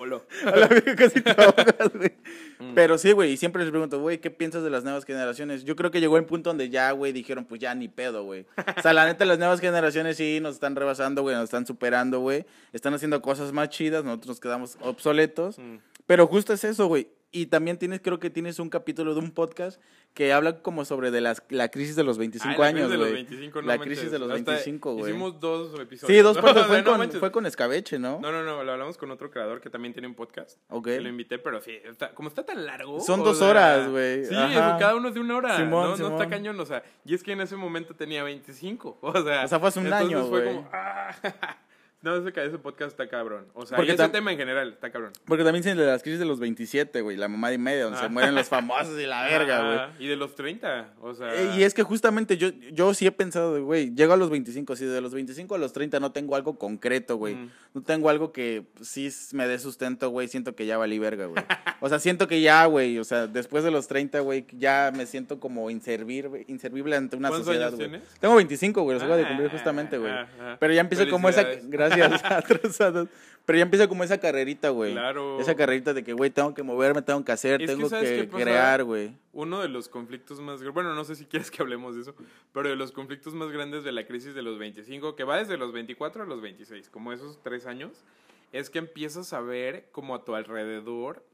[0.00, 0.22] Hola.
[0.96, 2.12] Casi te ahogas, güey.
[2.60, 2.74] Mm.
[2.74, 5.64] Pero sí, güey, y siempre les pregunto, güey, ¿qué piensas de las nuevas generaciones?
[5.64, 8.44] Yo creo que llegó el punto donde ya, güey, dijeron, pues ya ni pedo, güey.
[8.76, 12.20] O sea, la neta, las nuevas generaciones sí nos están rebasando, güey, nos están superando,
[12.20, 12.44] güey.
[12.74, 15.58] Están haciendo cosas más chidas, nosotros nos quedamos obsoletos.
[15.58, 15.76] Mm.
[16.04, 17.08] Pero justo es eso, güey.
[17.32, 19.80] Y también tienes, creo que tienes un capítulo de un podcast
[20.14, 23.12] que habla como sobre de las, la crisis de los 25 Ay, la años, güey.
[23.12, 23.86] 25, no la manches.
[23.98, 25.10] crisis de los Hasta 25, güey.
[25.10, 26.16] Hicimos dos episodios.
[26.16, 28.18] Sí, dos Fue, no con, fue con Escabeche, ¿no?
[28.20, 30.58] No, no, no, lo hablamos con otro creador que también tiene un podcast.
[30.70, 30.86] Ok.
[30.86, 32.98] Que lo invité, pero sí, está- como está tan largo.
[32.98, 34.24] Son dos sea, horas, güey.
[34.24, 34.76] Sí, Ajá.
[34.78, 35.56] cada uno es de una hora.
[35.56, 36.12] Simón, no, no Simón.
[36.14, 36.82] está cañón, o sea.
[37.04, 38.98] Y es que en ese momento tenía 25.
[39.02, 40.56] O sea, O sea, fue hace un año, fue güey.
[40.56, 40.68] como.
[40.72, 41.14] ah.
[42.02, 43.46] No, ese, ese podcast está cabrón.
[43.52, 45.12] O sea, Porque ese tema en general está cabrón.
[45.26, 47.98] Porque también se de las crisis de los 27, güey, la mamá y media, donde
[47.98, 48.02] Ah.
[48.04, 49.78] se mueren los famosos y la verga, güey.
[49.78, 51.34] Ah, Y de los 30, o sea.
[51.34, 54.30] Eh, Y es que justamente yo, yo sí he pensado, de, güey, llego a los
[54.30, 57.34] 25, sí, de los 25 a los 30 no tengo algo concreto, güey.
[57.34, 57.50] Mm.
[57.74, 61.44] No tengo algo que sí me dé sustento, güey, siento que ya valí verga, güey.
[61.80, 65.04] O sea, siento que ya, güey, o sea, después de los 30, güey, ya me
[65.06, 68.00] siento como inservir, inservible ante una ¿Cuántos sociedad, güey.
[68.20, 70.10] Tengo 25, güey, los acabo de Ah, cumplir justamente, güey.
[70.10, 70.56] ah, ah.
[70.58, 71.44] Pero ya empieza como esa,
[71.94, 72.22] Felicidades.
[72.22, 73.08] gracias, atrasados.
[73.46, 74.92] Pero ya empieza como esa carrerita, güey.
[74.92, 75.40] Claro.
[75.40, 78.10] Esa carrerita de que, güey, tengo que moverme, tengo que hacer, Es que, tengo ¿sabes
[78.10, 78.44] que pasa?
[78.44, 79.16] crear, güey.
[79.32, 82.14] Uno de los conflictos más bueno, no sé si quieres que hablemos de eso,
[82.52, 85.56] pero de los conflictos más grandes de la crisis de los 25, que va desde
[85.56, 88.04] los 24 a los 26, como esos tres años,
[88.52, 91.24] es que empiezas a ver como a tu alrededor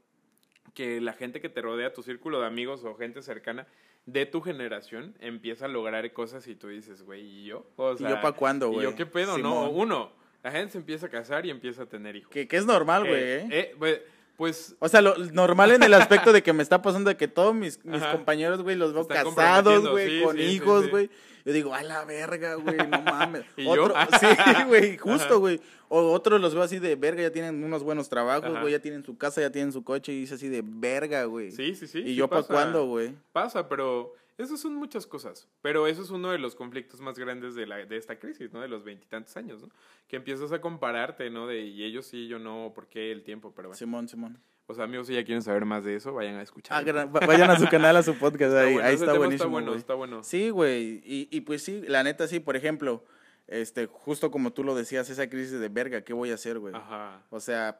[0.73, 3.67] que la gente que te rodea, tu círculo de amigos o gente cercana
[4.05, 7.65] de tu generación, empieza a lograr cosas y tú dices, güey, ¿y yo?
[7.75, 8.83] O ¿Y yo pa' cuándo, ¿Y güey?
[8.83, 9.65] yo qué pedo, no?
[9.67, 9.71] Simón.
[9.73, 10.11] Uno,
[10.47, 12.31] la gente se empieza a casar y empieza a tener hijos.
[12.31, 13.21] Que, que es normal, güey.
[13.21, 13.47] ¿eh?
[13.51, 14.01] eh, güey,
[14.37, 17.27] Pues O sea, lo normal en el aspecto de que me está pasando de que
[17.27, 20.89] todos mis, mis compañeros, güey, los veo casados, güey, sí, con sí, hijos, sí.
[20.89, 21.09] güey.
[21.43, 23.43] Yo digo, a la verga, güey, no mames.
[23.57, 23.71] ¿Y yo?
[23.83, 25.59] Otro, sí, güey, justo, güey.
[25.89, 29.03] O otros los veo así de verga, ya tienen unos buenos trabajos, güey, ya tienen
[29.03, 31.51] su casa, ya tienen su coche y dice así de verga, güey.
[31.51, 31.99] sí, sí, sí.
[31.99, 33.15] ¿Y yo para cuándo, güey?
[33.33, 35.47] Pasa, pero esas son muchas cosas.
[35.61, 38.61] Pero eso es uno de los conflictos más grandes de, la, de esta crisis, ¿no?
[38.61, 39.69] De los veintitantos años, ¿no?
[40.07, 41.47] Que empiezas a compararte, ¿no?
[41.47, 43.53] De y ellos sí, yo no, ¿por qué el tiempo?
[43.55, 43.77] Pero bueno.
[43.77, 44.39] Simón, Simón.
[44.69, 46.87] O sea, amigos, si ya quieren saber más de eso, vayan a escuchar.
[46.87, 49.47] Ah, vayan a su canal, a su podcast, Está ahí, bueno, ahí está buenísimo, Está
[49.47, 50.23] bueno, está bueno.
[50.23, 51.01] Sí, güey.
[51.05, 53.05] Y, y pues sí, la neta sí, por ejemplo,
[53.47, 56.75] este, justo como tú lo decías, esa crisis de verga, ¿qué voy a hacer, güey?
[56.75, 57.23] Ajá.
[57.29, 57.79] O sea,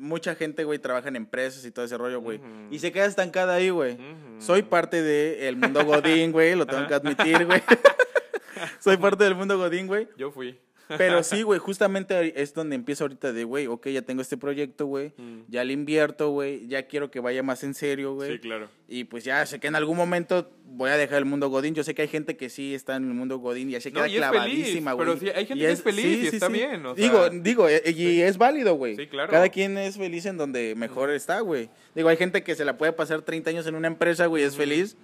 [0.00, 2.40] mucha gente, güey, trabaja en empresas y todo ese rollo, güey.
[2.70, 3.98] Y se queda estancada ahí, güey.
[4.38, 7.62] Soy parte del mundo Godín, güey, lo tengo que admitir, güey.
[8.80, 10.08] Soy parte del mundo Godín, güey.
[10.16, 10.58] Yo fui.
[10.98, 14.86] Pero sí, güey, justamente es donde empiezo ahorita de, güey, ok, ya tengo este proyecto,
[14.86, 15.12] güey.
[15.16, 15.42] Mm.
[15.48, 16.66] Ya le invierto, güey.
[16.66, 18.32] Ya quiero que vaya más en serio, güey.
[18.32, 18.68] Sí, claro.
[18.88, 21.74] Y pues ya sé que en algún momento voy a dejar el mundo Godín.
[21.74, 23.96] Yo sé que hay gente que sí está en el mundo Godín y se No,
[23.96, 25.06] queda y es clavadísima, güey.
[25.06, 27.04] pero sí, hay gente Y que es feliz y está bien, o sea.
[27.04, 28.96] digo, digo, eh, y es válido, güey.
[28.96, 29.30] Sí, claro.
[29.30, 31.70] Cada quien es feliz en donde mejor está, güey.
[31.94, 34.56] Digo, hay gente que se la puede pasar 30 años en una empresa, güey, es
[34.56, 34.96] feliz.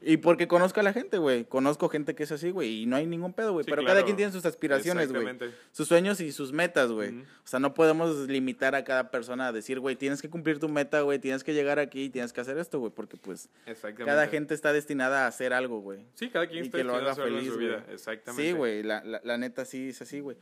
[0.00, 1.44] Y porque conozco a la gente, güey.
[1.44, 2.82] Conozco gente que es así, güey.
[2.82, 3.64] Y no hay ningún pedo, güey.
[3.64, 3.88] Pero claro.
[3.88, 5.26] cada quien tiene sus aspiraciones, güey.
[5.72, 7.10] Sus sueños y sus metas, güey.
[7.10, 10.68] O sea, no podemos limitar a cada persona a decir, güey, tienes que cumplir tu
[10.68, 11.18] meta, güey.
[11.18, 12.92] Tienes que llegar aquí y tienes que hacer esto, güey.
[12.94, 13.48] Porque pues
[13.96, 16.04] cada gente está destinada a hacer algo, güey.
[16.14, 17.84] Sí, cada quien y está que lo haga hacerlo en feliz, su vida.
[17.90, 18.50] Exactamente.
[18.50, 20.36] Sí, güey, la, la, la neta sí es así, güey.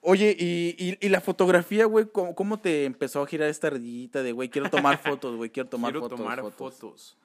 [0.00, 4.22] Oye, y, y, y la fotografía, güey, ¿cómo, cómo te empezó a girar esta ardillita
[4.22, 6.18] de, güey, quiero tomar fotos, güey, quiero tomar Quiero fotos?
[6.18, 6.74] tomar fotos.
[6.78, 7.18] fotos.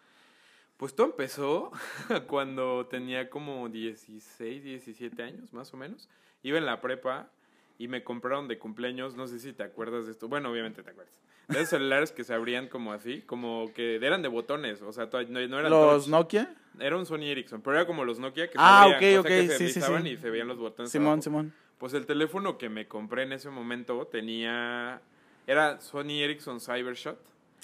[0.77, 1.71] Pues todo empezó
[2.27, 6.07] cuando tenía como 16, 17 años, más o menos.
[6.43, 7.31] Iba en la prepa
[7.79, 10.27] y me compraron de cumpleaños, no sé si te acuerdas de esto.
[10.27, 11.19] Bueno, obviamente te acuerdas.
[11.47, 15.07] De esos celulares que se abrían como así, como que eran de botones, o sea,
[15.29, 16.07] no, no eran ¿Los.
[16.07, 16.53] Nokia?
[16.79, 19.27] Era un Sony Ericsson, pero era como los Nokia que se Ah, abrían, ok, o
[19.27, 20.09] sea, que se sí, sí, sí.
[20.09, 21.21] y se veían los botones Simón, abajo.
[21.21, 21.53] Simón.
[21.77, 25.01] Pues el teléfono que me compré en ese momento tenía...
[25.45, 27.17] Era Sony Ericsson Cybershot.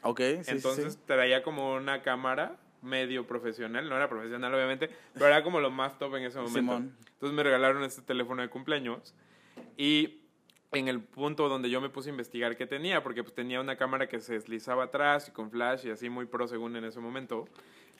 [0.03, 0.99] Ok, sí, Entonces sí.
[1.05, 5.97] traía como una cámara medio profesional, no era profesional obviamente, pero era como lo más
[5.99, 6.59] top en ese momento.
[6.59, 6.95] Simón.
[7.13, 9.13] Entonces me regalaron este teléfono de cumpleaños
[9.77, 10.22] y
[10.79, 13.75] en el punto donde yo me puse a investigar qué tenía, porque pues tenía una
[13.75, 16.99] cámara que se deslizaba atrás y con flash y así muy pro según en ese
[16.99, 17.47] momento.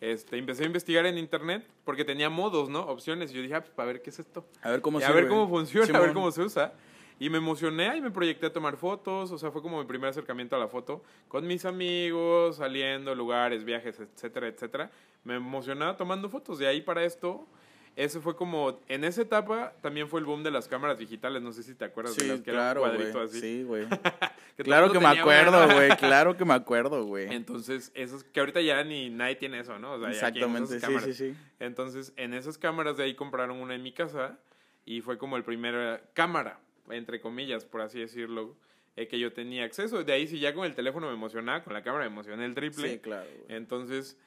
[0.02, 2.82] Este, empecé a investigar en internet porque tenía modos, ¿no?
[2.82, 4.46] Opciones y yo dije, ah, pues para ver qué es esto.
[4.62, 6.14] A ver cómo Y a ver cómo funciona, a ver Simón.
[6.14, 6.74] cómo se usa.
[7.20, 10.10] Y me emocioné y me proyecté a tomar fotos, o sea, fue como mi primer
[10.10, 14.92] acercamiento a la foto, con mis amigos, saliendo, lugares, viajes, etcétera, etcétera.
[15.24, 16.60] Me emocionaba tomando fotos.
[16.60, 17.48] De ahí para esto,
[17.96, 21.52] ese fue como, en esa etapa también fue el boom de las cámaras digitales, no
[21.52, 23.40] sé si te acuerdas de Sí, las que claro, era un así.
[23.40, 23.86] Sí, güey.
[24.58, 25.90] claro que me acuerdo, güey.
[25.98, 27.34] Claro que me acuerdo, güey.
[27.34, 29.94] Entonces, esos que ahorita ya ni nadie tiene eso, ¿no?
[29.94, 31.36] O sea, Exactamente, esas sí, sí, sí.
[31.60, 34.40] Entonces, en esas cámaras de ahí compraron una en mi casa
[34.86, 38.56] y fue como el primer eh, cámara, entre comillas, por así decirlo,
[38.96, 40.04] eh, que yo tenía acceso.
[40.04, 42.56] De ahí, si ya con el teléfono me emocionaba, con la cámara me emocioné el
[42.56, 42.90] triple.
[42.94, 43.58] Sí, claro, güey.
[43.58, 44.18] Entonces,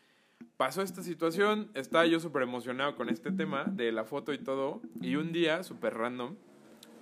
[0.56, 4.80] pasó esta situación, estaba yo súper emocionado con este tema de la foto y todo,
[5.00, 6.36] y un día, súper random,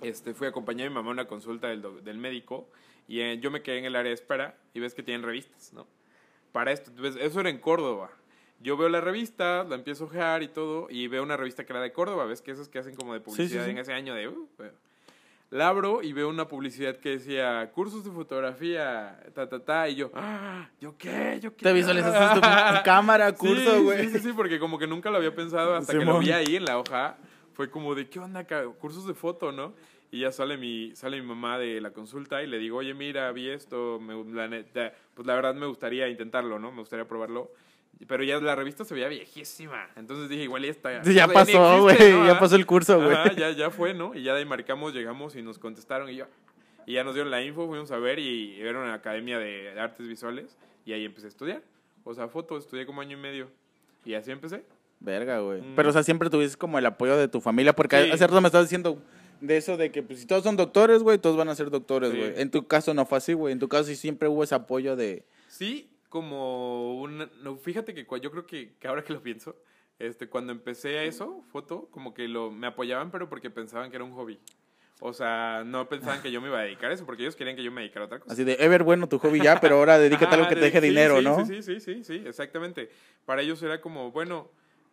[0.01, 2.69] este, fui a acompañar a mi mamá a una consulta del, del médico,
[3.07, 5.73] y eh, yo me quedé en el área de espera, y ves que tienen revistas,
[5.73, 5.87] ¿no?
[6.51, 8.09] Para esto, ves, eso era en Córdoba.
[8.61, 11.73] Yo veo la revista, la empiezo a ojear y todo, y veo una revista que
[11.73, 13.71] era de Córdoba, ves que esos que hacen como de publicidad sí.
[13.71, 14.27] en ese año de...
[14.29, 14.73] uh, bueno.
[15.51, 19.95] La abro y veo una publicidad que decía cursos de fotografía, ta, ta, ta, y
[19.95, 20.69] yo, ¡ah!
[20.81, 21.39] ¿yo qué?
[21.41, 21.63] ¿Yo qué?
[21.63, 24.05] Te visualizaste tu, tu cámara, curso, güey.
[24.05, 26.55] Sí, sí, sí, porque como que nunca lo había pensado hasta que lo vi ahí
[26.55, 27.17] en la hoja.
[27.53, 28.45] Fue como de, ¿qué onda?
[28.79, 29.73] Cursos de foto, ¿no?
[30.11, 33.31] Y ya sale mi, sale mi mamá de la consulta y le digo, oye, mira,
[33.31, 36.71] vi esto, me, la neta, pues la verdad me gustaría intentarlo, ¿no?
[36.71, 37.51] Me gustaría probarlo.
[38.07, 39.89] Pero ya la revista se veía viejísima.
[39.95, 40.91] Entonces dije, igual ya está.
[40.93, 41.97] Ya o sea, ni pasó, güey.
[41.97, 43.15] Ya pasó el curso, güey.
[43.35, 44.13] Ya, ya fue, ¿no?
[44.13, 46.25] Y ya de ahí marcamos, llegamos y nos contestaron y yo.
[46.85, 50.07] Y ya nos dieron la info, fuimos a ver y era una academia de artes
[50.07, 50.55] visuales
[50.85, 51.63] y ahí empecé a estudiar.
[52.03, 53.47] O sea, foto, estudié como año y medio.
[54.03, 54.63] Y así empecé.
[54.99, 55.61] Verga, güey.
[55.61, 55.75] Mm.
[55.75, 58.11] Pero, o sea, siempre tuviste como el apoyo de tu familia, porque Sí.
[58.11, 59.01] hace rato me estabas diciendo
[59.41, 62.11] de eso de que pues, si todos son doctores, güey, todos van a ser doctores,
[62.11, 62.17] Sí.
[62.17, 62.33] güey.
[62.39, 63.51] En tu caso no fue así, güey.
[63.53, 65.23] En tu caso sí siempre hubo ese apoyo de...
[65.47, 67.29] Sí, como un...
[67.43, 69.53] No, fíjate que yo creo que, que ahora que lo pienso,
[69.99, 73.97] este, cuando empecé a eso, foto, como que lo, me apoyaban, pero porque pensaban que
[73.97, 74.39] era un hobby.
[75.01, 77.57] O sea, no pensaban que yo me iba a dedicar a eso, porque ellos querían
[77.57, 78.31] que yo me dedicara a otra cosa.
[78.31, 80.79] Así de, Ever, bueno, tu hobby ya, pero ahora dedícate a algo que te deje
[80.79, 81.45] sí, dinero, sí, ¿no?
[81.45, 82.89] Sí, sí, sí, sí, sí, exactamente.
[83.25, 84.49] Para ellos era como, bueno,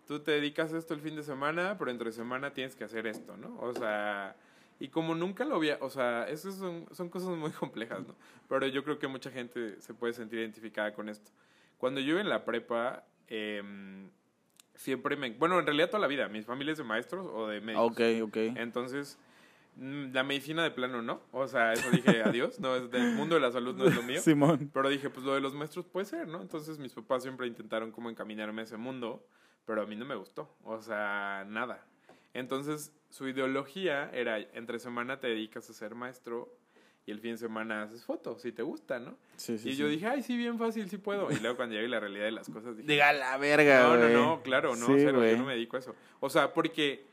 [0.08, 3.06] tú te dedicas a esto el fin de semana, pero entre semana tienes que hacer
[3.06, 3.60] esto, ¿no?
[3.60, 4.34] O sea,
[4.82, 8.16] Y como nunca lo había, o sea, esas son, son cosas muy complejas, ¿no?
[8.48, 11.30] Pero yo creo que mucha gente se puede sentir identificada con esto.
[11.78, 14.10] Cuando yo iba en la prepa, em,
[14.74, 15.30] siempre me...
[15.30, 17.92] Bueno, en realidad toda la vida, mis familias de maestros o de médicos.
[17.92, 18.36] Ok, ok.
[18.56, 19.20] Entonces,
[19.76, 21.20] mm, la medicina de plano no.
[21.30, 22.58] O sea, eso dije adiós.
[22.58, 24.20] No, es del mundo de la salud no es lo mío.
[24.20, 24.68] Simón.
[24.74, 26.42] Pero dije, pues lo de los maestros puede ser, ¿no?
[26.42, 29.24] Entonces mis papás siempre intentaron como encaminarme a ese mundo,
[29.64, 30.52] pero a mí no me gustó.
[30.64, 31.86] O sea, nada.
[32.34, 36.48] Entonces su ideología era, entre semana te dedicas a ser maestro
[37.04, 39.16] y el fin de semana haces fotos, si te gusta, ¿no?
[39.36, 41.30] Sí, sí, y yo dije, ay, sí, bien fácil, sí puedo.
[41.30, 44.08] Y luego cuando llegué la realidad de las cosas dije, Diga la verga, no, no,
[44.08, 45.94] no, claro, no, cero, yo no me dedico a eso.
[46.20, 47.04] O sea, porque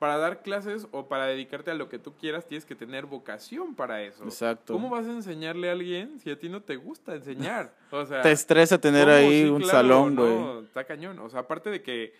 [0.00, 3.76] para dar clases o para dedicarte a lo que tú quieras tienes que tener vocación
[3.76, 4.24] para eso.
[4.24, 4.72] Exacto.
[4.72, 7.72] ¿Cómo vas a enseñarle a alguien si a ti no te gusta enseñar?
[7.92, 9.16] O sea, Te estresa tener ¿cómo?
[9.16, 10.30] ahí un claro, salón, güey.
[10.30, 11.18] No, está cañón.
[11.20, 12.12] O sea, aparte de que,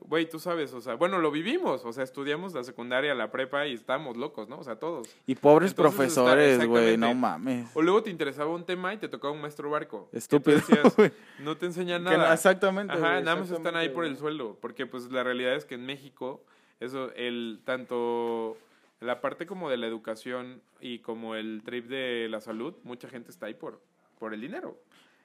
[0.00, 1.84] güey, tú sabes, o sea, bueno, lo vivimos.
[1.84, 4.58] O sea, estudiamos la secundaria, la prepa y estábamos locos, ¿no?
[4.58, 5.08] O sea, todos.
[5.26, 7.70] Y pobres Entonces, profesores, güey, no mames.
[7.74, 10.08] O luego te interesaba un tema y te tocaba un maestro barco.
[10.12, 10.94] Estúpido, decías,
[11.40, 12.28] no te enseña Que nada.
[12.28, 14.58] no- exactamente, Ajá, güey, nada más están ahí por el sueldo.
[14.60, 16.42] Porque, pues, la realidad es que en México,
[16.80, 18.56] eso, el tanto
[19.00, 23.30] la parte como de la educación y como el trip de la salud, mucha gente
[23.30, 23.80] está ahí por,
[24.18, 24.78] por el dinero.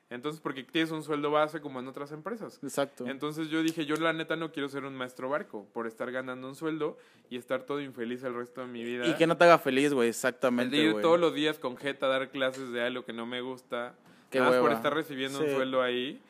[0.09, 2.59] Entonces, porque tienes un sueldo base como en otras empresas.
[2.63, 3.05] Exacto.
[3.07, 6.47] Entonces yo dije, yo la neta no quiero ser un maestro barco por estar ganando
[6.47, 6.97] un sueldo
[7.29, 9.05] y estar todo infeliz el resto de mi vida.
[9.05, 11.01] Y que no te haga feliz, güey, El de exactamente, ir güey.
[11.01, 13.95] todos los días con jeta a dar clases de algo que no me gusta.
[14.29, 15.53] Qué nada más por estar recibiendo un Sí.
[15.55, 16.21] sueldo ahí.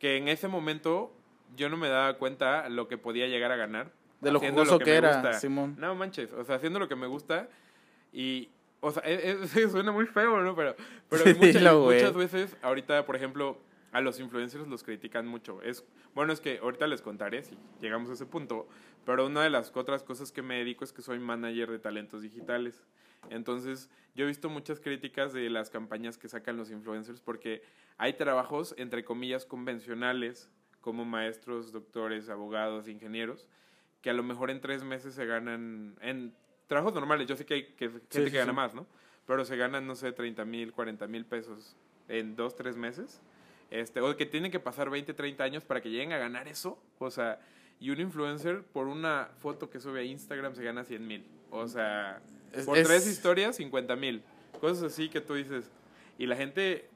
[0.00, 1.12] Que en ese momento
[1.56, 3.92] yo no me daba cuenta lo que podía llegar a ganar.
[4.20, 5.32] De lo jugoso que me era, gusta.
[5.34, 5.76] Simón.
[5.78, 7.48] No manches, o sea, haciendo lo que me gusta
[8.12, 8.48] y...
[8.80, 10.54] O sea, es- es- suena muy feo, ¿no?
[10.56, 10.74] Pero,
[11.08, 13.58] pero muchas, Dilo, muchas veces, ahorita, por ejemplo,
[13.92, 15.60] a los influencers los critican mucho.
[15.62, 18.68] Es, bueno, es que ahorita les contaré si llegamos a ese punto,
[19.04, 22.22] pero una de las otras cosas que me dedico es que soy manager de talentos
[22.22, 22.84] digitales.
[23.30, 27.62] Entonces, yo he visto muchas críticas de las campañas que sacan los influencers porque
[27.98, 33.46] hay trabajos, entre comillas, convencionales, como maestros, doctores, abogados, ingenieros,
[34.00, 36.34] que a lo mejor en tres meses se ganan, en
[36.70, 38.56] trabajos normales, yo sé que hay que, gente sí, que gana sí.
[38.56, 38.86] más, ¿no?
[39.26, 41.76] Pero se ganan, no sé, 30 mil, 40 mil pesos
[42.08, 43.20] en dos, tres meses.
[43.70, 46.80] Este, o que tienen que pasar 20, 30 años para que lleguen a ganar eso.
[46.98, 47.40] O sea,
[47.80, 51.24] y un influencer por una foto que sube a Instagram se gana 100 mil.
[51.50, 52.20] O sea,
[52.52, 54.22] Es- por es- tres historias, 50 mil.
[54.60, 55.70] Cosas así que tú dices.
[56.18, 56.88] Y la gente,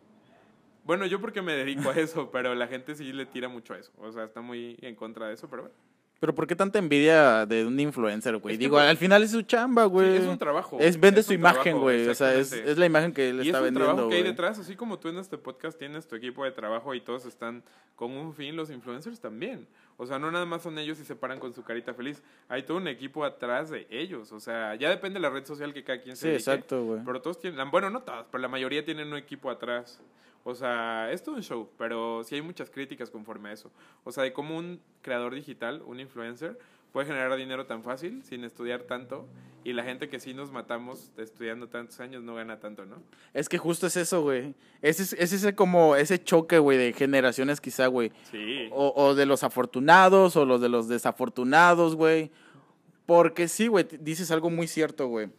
[0.84, 3.78] bueno, yo porque me dedico a eso, pero la gente sí le tira mucho a
[3.78, 3.92] eso.
[3.98, 5.76] O sea, está muy en contra de eso, pero bueno.
[6.20, 8.54] Pero ¿por qué tanta envidia de un influencer, güey?
[8.54, 10.16] Es que, Digo, al final es su chamba, güey.
[10.16, 10.78] Sí, es un trabajo.
[10.80, 12.08] Es, vende Es su imagen, güey.
[12.08, 14.16] O sea, es, es la imagen que él Y es está un vendiendo, trabajo que
[14.16, 17.26] hay detrás, así como tú en este podcast tienes tu equipo de trabajo y todos
[17.26, 17.62] están
[17.94, 19.66] con un fin, los influencers también.
[19.96, 22.22] O sea, no nada más son ellos y se paran con su carita feliz.
[22.48, 24.32] Hay todo un equipo atrás de ellos.
[24.32, 26.50] O sea, ya depende de la red social que cada quien se Sí, dedique.
[26.50, 27.00] exacto, güey.
[27.04, 30.00] Pero todos tienen, bueno, no todos, pero la mayoría tienen un equipo atrás.
[30.44, 33.70] O sea, es todo un show, pero sí hay muchas críticas conforme a eso.
[34.04, 36.58] O sea, de cómo un creador digital, un influencer,
[36.92, 39.26] puede generar dinero tan fácil sin estudiar tanto
[39.64, 42.96] y la gente que sí nos matamos estudiando tantos años no gana tanto, ¿no?
[43.32, 44.54] Es que justo es eso, güey.
[44.82, 48.12] Es, es, es ese como, ese choque, güey, de generaciones quizá, güey.
[48.30, 48.68] Sí.
[48.70, 52.30] O, o de los afortunados o los de los desafortunados, güey.
[53.06, 55.30] Porque sí, güey, dices algo muy cierto, güey.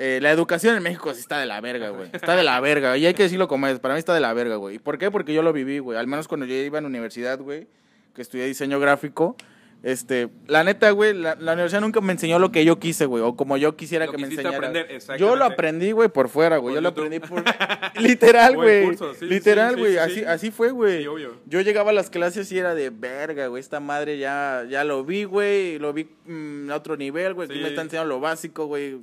[0.00, 2.08] Eh, la educación en México sí está de la verga, güey.
[2.12, 2.96] Está de la verga.
[2.96, 3.80] Y hay que decirlo como es.
[3.80, 4.76] Para mí está de la verga, güey.
[4.76, 5.10] ¿Y por qué?
[5.10, 5.98] Porque yo lo viví, güey.
[5.98, 7.66] Al menos cuando yo iba en universidad, güey,
[8.14, 9.36] que estudié diseño gráfico.
[9.82, 13.24] Este, la neta, güey, la, la universidad nunca me enseñó lo que yo quise, güey.
[13.24, 14.56] O como yo quisiera Lo que me enseñara.
[14.56, 16.76] aprender, Yo lo aprendí, güey, por fuera, güey.
[16.76, 17.42] Yo lo aprendí por...
[18.00, 18.96] Literal, güey.
[19.18, 19.92] sí, Literal, sí, güey.
[19.94, 20.24] sí, así, sí.
[20.24, 21.04] así fue, güey.
[21.46, 23.60] Yo llegaba a las clases y era de verga, güey.
[23.60, 25.80] Esta madre ya, ya lo vi, güey.
[25.80, 27.48] Lo vi mm, a otro nivel, güey.
[27.50, 28.98] Aquí me está enseñando lo básico, güey.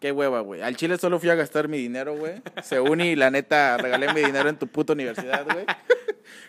[0.00, 0.62] Qué hueva, güey.
[0.62, 2.40] Al Chile solo fui a gastar mi dinero, güey.
[2.62, 5.66] Se uní y la neta regalé mi dinero en tu puta universidad, güey.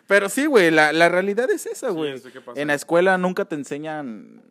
[0.07, 2.19] Pero sí, güey, la, la realidad es esa, Sí, güey.
[2.45, 2.59] pasa.
[2.61, 4.41] en la escuela nunca te enseñan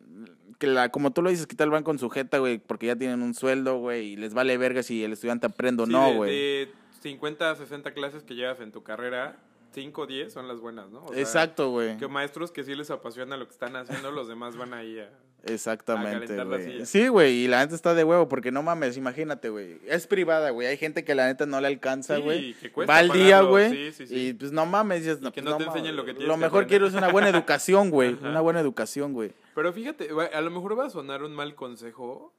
[0.57, 2.95] que la, como tú lo dices, que tal van con su jeta, güey, porque ya
[2.97, 6.13] tienen un sueldo, güey, y les vale verga si el estudiante aprende o Sí, no,
[6.15, 6.31] güey.
[6.31, 9.37] De 50 a 60 clases que llevas en tu carrera,
[9.73, 11.05] 5 o 10 son las buenas, ¿no?
[11.05, 11.95] O Exacto, güey.
[11.97, 15.09] Que maestros que sí les apasiona lo que están haciendo, los demás van ahí a...
[15.45, 16.85] Exactamente, güey.
[16.85, 19.79] Sí, güey, y la neta está de huevo, porque no mames, imagínate, güey.
[19.87, 20.67] Es privada, güey.
[20.67, 22.55] Hay gente que la neta no le alcanza, güey.
[22.89, 23.71] Va al día, güey.
[23.71, 24.27] sí, sí, sí.
[24.27, 25.03] Y pues no mames.
[25.03, 27.29] dices, que pues, no te enseñen lo que tienes Lo mejor quiero es una buena
[27.29, 28.17] educación, güey.
[28.21, 29.31] Una buena educación, güey.
[29.55, 32.33] Pero fíjate, a lo mejor va a sonar un mal consejo,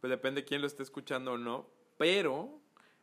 [0.00, 2.60] pues depende quién lo esté escuchando o no, pero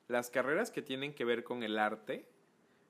[0.08, 2.26] las carreras que tienen que ver con el arte,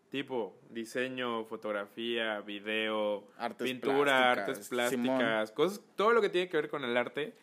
[0.09, 6.57] tipo diseño, fotografía, video, Artes pintura, plásticas, artes plásticas, cosas, todo lo que tiene que
[6.57, 7.33] ver con el arte,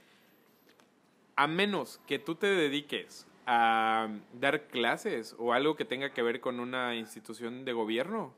[1.37, 6.41] a menos que tú te dediques a dar clases o algo que tenga que ver
[6.41, 8.35] con una institución de gobierno,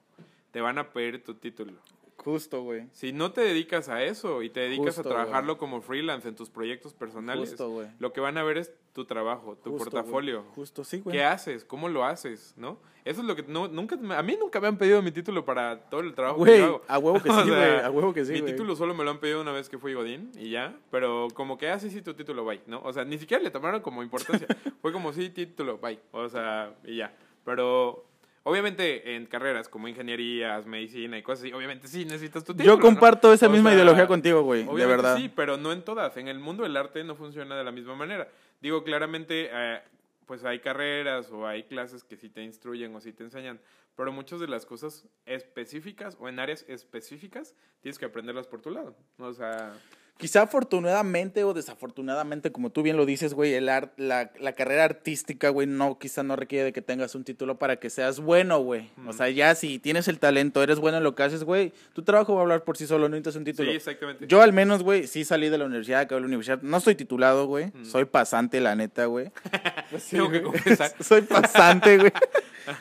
[0.51, 1.73] te van a pedir tu título.
[2.19, 2.89] Justo, güey.
[2.93, 6.35] Si no te dedicas a eso y te dedicas Justo, a trabajarlo como freelance en
[6.35, 10.45] tus proyectos personales, Justo, lo que van a ver es tu trabajo, tu Justo, portafolio.
[10.55, 11.17] Justo, sí, güey.
[11.17, 11.65] ¿Qué haces?
[11.65, 12.55] ¿Cómo lo haces?
[12.57, 12.79] ¿No?
[13.05, 15.79] Eso es lo que no, nunca a mí nunca me han pedido mi título para
[15.89, 16.83] todo el trabajo que Güey, yo hago.
[16.89, 17.81] a huevo que sí, güey.
[17.81, 19.95] A huevo que sí, mi título solo me lo han pedido una vez que fui
[19.95, 22.83] Godín y ya, pero como que así sí, tu título, bye, ¿no?
[22.83, 24.47] O sea, ni siquiera le tomaron como importancia.
[24.83, 26.01] Fue como sí, título, bye.
[26.11, 27.15] O sea, y ya.
[27.45, 28.08] Pero
[28.49, 32.77] obviamente en carreras como ingenierías, medicina y cosas así, obviamente sí necesitas tu título.
[32.77, 33.35] Yo comparto ¿no?
[33.35, 34.65] esa O misma sea, ideología contigo, güey.
[34.65, 35.17] De verdad.
[35.17, 36.17] sí, pero no en todas.
[36.17, 38.29] En el mundo del arte no funciona de la misma manera.
[38.61, 39.81] Digo, claramente, eh,
[40.27, 43.61] pues hay carreras o hay clases que sí te instruyen o sí te enseñan,
[43.97, 48.71] pero muchas de las cosas específicas o en áreas específicas tienes que aprenderlas por tu
[48.71, 48.97] lado.
[49.19, 49.75] O sea,
[50.19, 54.85] Quizá afortunadamente o desafortunadamente, como tú bien lo dices, güey, el art, la, la carrera
[54.85, 58.59] artística, güey, no, quizá no requiere de que tengas un título para que seas bueno,
[58.59, 58.91] güey.
[59.07, 62.03] O sea, ya si tienes el talento, eres bueno en lo que haces, güey, tu
[62.03, 63.71] trabajo va a hablar por sí solo, no necesitas un título.
[63.71, 64.27] sí, exactamente.
[64.27, 66.61] Yo al menos, güey, sí salí de la universidad, acabé la universidad.
[66.63, 67.73] No soy titulado, güey.
[67.85, 69.31] Soy pasante, la neta, güey.
[69.91, 70.93] Pues Tengo que confesar.
[71.01, 72.13] soy pasante, güey.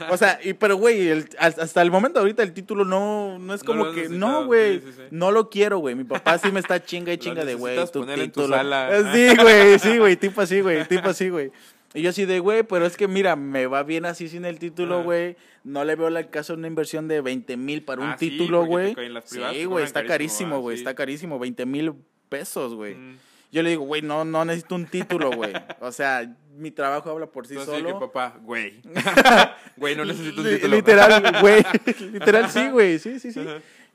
[0.10, 3.64] O sea, y, pero, güey, el- hasta el momento ahorita el título no, no es
[3.64, 5.02] como que, no, güey, sí, sí, sí.
[5.12, 5.96] no lo quiero, güey.
[5.96, 8.56] Mi papá sí me está chinga y chinga de, güey, tu en tu título.
[8.56, 9.12] sala.
[9.14, 11.52] Sí, güey, sí, güey, tipo así, güey, tipo así, güey.
[11.94, 14.60] Y yo así de, güey, pero es que mira, me va bien así sin el
[14.60, 15.04] título, Ajá.
[15.04, 15.36] güey.
[15.64, 18.66] No le veo el caso de una inversión de 20 mil para un Ah, título,
[18.66, 19.22] porque güey.
[19.26, 20.82] Sí, güey, está carísimo, ah, güey, sí.
[20.82, 21.40] está carísimo.
[21.40, 21.94] 20 mil
[22.30, 22.96] pesos, güey.
[22.96, 23.18] Mm.
[23.52, 25.54] Yo le digo, güey, no, no necesito un título, güey.
[25.80, 28.06] O sea, mi trabajo habla por sí Entonces, sí, que solo.
[28.12, 28.82] papá, güey.
[29.78, 30.76] güey, no necesito un título.
[30.76, 31.64] Literal, güey.
[32.12, 33.00] Literal, sí, güey.
[33.00, 33.40] Sí, sí, sí.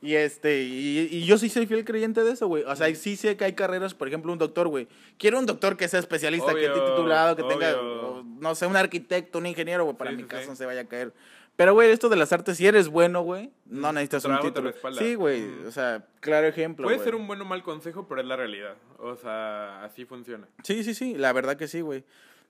[0.03, 2.63] Y este, y, y yo sí soy fiel creyente de eso, güey.
[2.63, 4.89] O sea, sí sé que hay carreras, por ejemplo, un doctor, güey.
[5.17, 8.09] Quiero un doctor que sea especialista, que esté Obvio, titulado, que tenga, obvio.
[8.19, 9.95] o, no sé, un arquitecto, un ingeniero, güey.
[9.95, 10.49] Para Sí, mi sí, caso sí.
[10.49, 11.13] no se vaya a caer.
[11.55, 14.61] Pero, güey, esto de las artes, si eres bueno, güey, no necesitas un trabajo te
[14.71, 14.93] título.
[14.97, 15.41] Sí, güey.
[15.41, 15.67] Mm.
[15.67, 16.83] O sea, claro ejemplo.
[16.83, 17.05] Puede güey.
[17.05, 18.75] ser un buen o mal consejo, pero es la realidad.
[18.97, 20.49] O sea, así funciona.
[20.63, 22.03] Sí, sí, sí, la verdad que sí, güey.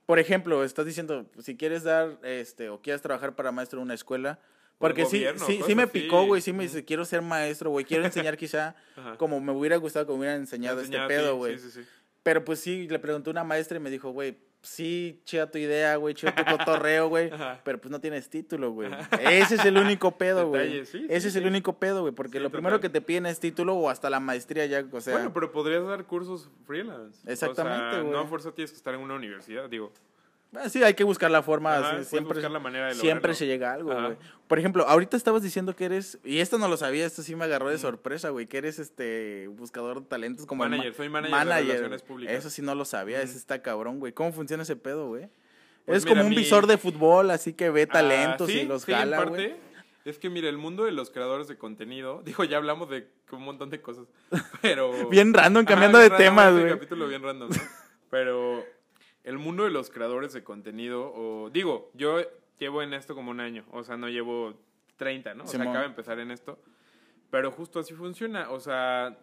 [0.07, 3.93] Por ejemplo, estás diciendo, si quieres dar, este, o quieres trabajar para maestro en una
[3.93, 4.39] escuela,
[4.77, 7.85] porque sí, gobierno, sí, sí me picó, güey, sí me dice, quiero ser maestro, güey,
[7.85, 8.75] quiero enseñar quizá,
[9.17, 11.57] como me hubiera gustado que me hubieran enseñado este pedo, güey.
[11.57, 11.87] Sí, sí, sí.
[12.23, 15.57] Pero pues sí, le pregunté a una maestra y me dijo, güey, sí, chida tu
[15.57, 17.29] idea, güey, chido tu cotorreo, güey,
[17.65, 18.89] pero pues no tienes título, güey.
[19.19, 20.85] Ese es el único pedo, güey.
[20.85, 21.47] Sí, Ese sí, es el sí.
[21.49, 22.89] único pedo, güey, porque lo primero total.
[22.89, 25.13] que te piden es título o hasta la maestría ya, o sea...
[25.15, 27.19] bueno, pero podrías dar cursos freelance.
[27.29, 28.11] Exactamente, O sea, güey.
[28.13, 29.91] no a fuerza tienes que estar en una universidad, digo.
[30.55, 31.77] Ah, Sí, hay que buscar la forma.
[31.77, 34.17] Ajá, siempre buscar la manera de siempre se llega a algo, güey.
[34.47, 37.45] Por ejemplo, ahorita estabas diciendo que eres, y esto no lo sabía, esto sí me
[37.45, 41.47] agarró de sorpresa, güey, que eres este buscador de talentos como Manager, ma- soy manager
[41.47, 42.35] de relaciones públicas.
[42.35, 43.25] Eso sí no lo sabía, Ujú.
[43.25, 44.13] eso está cabrón, güey.
[44.13, 45.29] ¿Cómo funciona ese pedo, güey?
[45.85, 48.65] Pues es como un mi- visor de fútbol, así que ve talentos Ah, sí, y
[48.65, 49.31] los sí, jala, parte.
[49.31, 49.55] güey.
[50.05, 53.41] Es que mira, el mundo de los creadores de contenido, digo, ya hablamos de un
[53.43, 54.05] montón de cosas,
[54.61, 54.91] pero...
[55.09, 56.73] Bien random, cambiando de tema, este güey.
[56.73, 57.49] capítulo bien random.
[58.09, 58.63] Pero
[59.23, 62.21] el mundo de los creadores de contenido, o digo, yo
[62.59, 64.53] llevo en esto como un año, o sea, no llevo
[64.97, 65.43] 30, ¿no?
[65.43, 66.59] O sea, acabo de empezar en esto,
[67.29, 69.17] pero justo así funciona, o sea,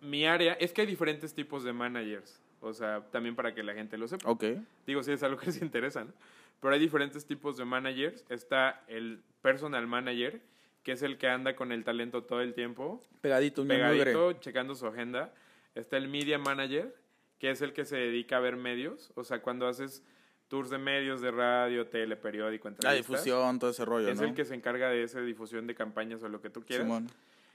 [0.00, 3.74] mi área, es que hay diferentes tipos de managers, o sea, también para que la
[3.74, 4.30] gente lo sepa.
[4.30, 4.44] Ok.
[4.86, 6.12] Digo, si es algo que les interesa, ¿no?
[6.60, 8.24] Pero hay diferentes tipos de managers.
[8.28, 10.40] Está el personal manager,
[10.82, 13.82] que es el que anda con el talento todo el tiempo, Pegadito, un mugre.
[13.82, 15.32] pegadito, checando su agenda.
[15.74, 16.94] Está el media manager,
[17.38, 19.10] que es el que se dedica a ver medios.
[19.14, 20.02] O sea, cuando haces
[20.48, 23.06] tours de medios, de radio, tele, periódico, La entrevistas.
[23.24, 24.26] difusión, todo ese rollo, Es ¿no?
[24.26, 26.86] el que se encarga de esa difusión de campañas o lo que tú quieras.
[26.86, 27.08] Simón.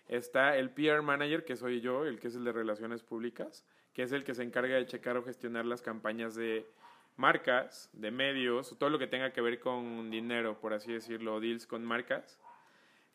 [0.07, 4.03] Está el PR manager, que soy yo, el que es el de relaciones públicas, que
[4.03, 6.67] es el que se encarga de checar o gestionar las campañas de
[7.15, 11.65] marcas, de medios, todo lo que tenga que ver con dinero, por así decirlo, deals
[11.65, 12.39] con marcas.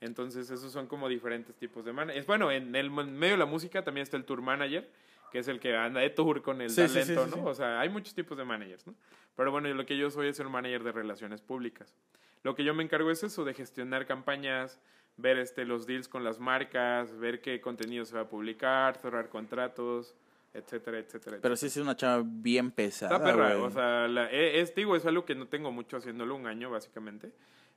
[0.00, 2.26] Entonces, esos son como diferentes tipos de managers.
[2.26, 4.88] Bueno, en el medio de la música también está el tour manager,
[5.30, 7.36] que es el que anda de tour con el Sí, sí, sí, talento, sí, ¿no?
[7.36, 7.42] sí.
[7.46, 8.94] O sea, hay muchos tipos de managers, ¿no?
[9.36, 11.94] Pero bueno, lo que yo soy es el manager de relaciones públicas.
[12.42, 14.80] Lo que yo me encargo es eso, de gestionar campañas,
[15.16, 19.28] ver este, los deals con las marcas, ver qué contenido se va a publicar, cerrar
[19.28, 20.14] contratos,
[20.54, 21.38] etcétera, etcétera.
[21.42, 23.66] Pero sí es una chava bien pesada, Está perra, güey.
[23.66, 26.70] o sea, la- e- es, digo, es algo que no tengo mucho haciéndolo un año,
[26.70, 27.30] básicamente.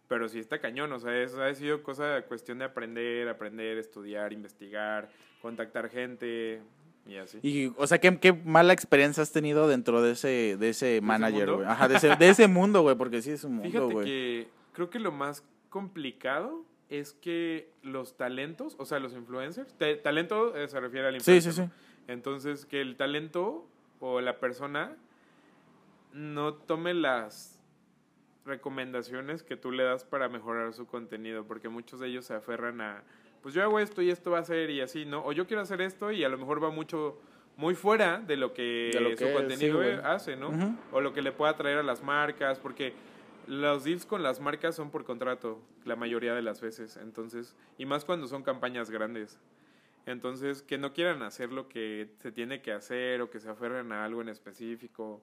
[0.08, 4.34] Pero sí está cañón, o sea, es, ha sido cosa, cuestión de aprender, aprender, estudiar,
[4.34, 5.10] investigar,
[5.42, 6.62] contactar gente
[7.06, 7.40] y así.
[7.42, 11.52] Y, o sea, ¿qué, qué mala experiencia has tenido dentro de ese, de ese manager,
[11.54, 11.68] güey?
[11.68, 14.06] Ajá, de ese, de ese mundo, güey, porque sí es un mundo, Fíjate güey.
[14.06, 19.96] que creo que lo más complicado es que los talentos, o sea, los influencers, te-
[19.96, 21.54] talento eh, se refiere al Sí, influencer.
[21.54, 21.68] sí, sí.
[21.68, 22.14] ¿no?
[22.14, 23.66] Entonces, que el talento
[24.00, 24.98] o la persona
[26.14, 27.58] no tome las
[28.46, 32.82] recomendaciones que tú le das para mejorar su contenido, porque muchos de ellos se aferran
[32.82, 33.04] a,
[33.42, 35.26] pues yo hago esto y esto va a ser y así, ¿no?
[35.26, 37.20] O yo quiero hacer esto y a lo mejor va mucho,
[37.58, 40.78] muy fuera de lo que, De lo su que es, contenido sí, hace, ¿no?
[40.92, 42.94] O lo que le pueda traer a las marcas, porque
[43.48, 47.86] los deals con las marcas son por contrato, la mayoría de las veces, entonces, y
[47.86, 49.40] más cuando son campañas grandes.
[50.06, 53.92] Entonces, que no quieran hacer lo que se tiene que hacer o que se aferren
[53.92, 55.22] a algo en específico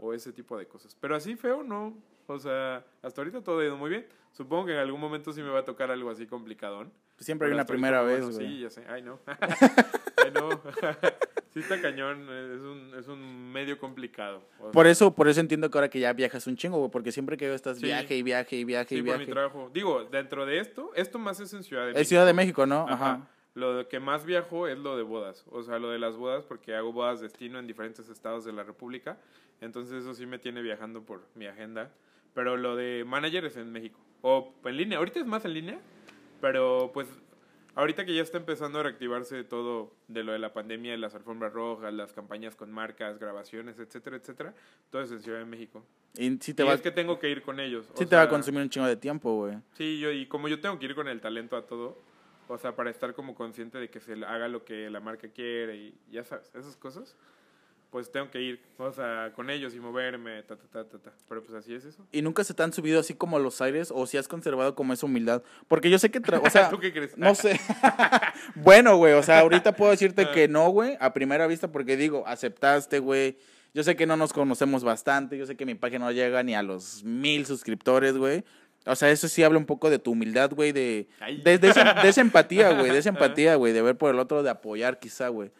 [0.00, 0.96] o ese tipo de cosas.
[1.00, 1.96] Pero así feo, no.
[2.26, 4.06] O sea, hasta ahorita todo ha ido muy bien.
[4.32, 6.92] Supongo que en algún momento sí me va a tocar algo así complicadón.
[7.18, 8.38] Siempre hay una primera vez, bueno.
[8.38, 8.84] Sí, ya sé.
[8.88, 9.18] Ay, no.
[9.26, 10.48] Ay, no.
[11.52, 12.22] sí está cañón.
[12.30, 14.42] Es un, es un medio complicado.
[14.60, 17.10] O Por eso, por eso entiendo que ahora que ya viajas un chingo, güey, porque
[17.12, 17.86] siempre que veo estás Sí.
[17.86, 19.32] viaje y viaje y viaje Sí, y por mi viaje.
[19.32, 19.70] trabajo.
[19.74, 22.00] Digo, dentro de esto, esto más es en Ciudad de México.
[22.00, 22.86] Es Ciudad de México, ¿no?
[22.88, 22.94] Ajá.
[23.12, 23.28] Ajá.
[23.54, 25.44] Lo que más viajo es lo de bodas.
[25.50, 28.62] O sea, lo de las bodas, porque hago bodas destino en diferentes estados de la
[28.62, 29.18] República.
[29.60, 31.92] Entonces, eso sí me tiene viajando por mi agenda.
[32.34, 33.98] Pero lo de manager es en México.
[34.22, 34.98] O en línea.
[34.98, 35.80] Ahorita es más en línea.
[36.40, 37.08] Pero pues,
[37.74, 41.52] ahorita que ya está empezando a reactivarse todo de lo de la pandemia, las alfombras
[41.52, 44.54] rojas, las campañas con marcas, grabaciones, etcétera, etcétera.
[44.90, 45.84] Todo es en Ciudad de México.
[46.14, 47.86] Y sí te y va, es que tengo que ir con ellos.
[47.92, 49.58] o sí te va a sea, consumir un chingo de tiempo, güey.
[49.74, 51.98] Sí, yo, y como yo tengo que ir con el talento a todo,
[52.48, 55.76] o sea, para estar como consciente de que se haga lo que la marca quiere
[55.76, 57.16] y ya sabes, esas cosas,
[57.90, 61.12] pues tengo que ir, o sea, con ellos y moverme, ta, ta, ta, ta, ta.
[61.28, 62.06] Pero pues así es eso.
[62.12, 64.92] ¿Y nunca se te han subido así como los aires o si has conservado como
[64.92, 65.42] esa humildad?
[65.66, 67.18] Porque yo sé que, o sea, ¿Tú qué crees?
[67.18, 67.60] no sé.
[68.54, 72.24] bueno, güey, o sea, ahorita puedo decirte que no, güey, a primera vista porque digo,
[72.26, 73.36] aceptaste, güey.
[73.74, 76.54] Yo sé que no nos conocemos bastante, yo sé que mi página no llega ni
[76.54, 78.44] a los mil suscriptores, güey.
[78.86, 81.08] O sea, eso sí habla un poco de tu humildad, güey, de,
[81.44, 84.18] de, de esa, de esa empatía, güey, de esa empatía, güey, de ver por el
[84.18, 85.50] otro, de apoyar quizá, güey.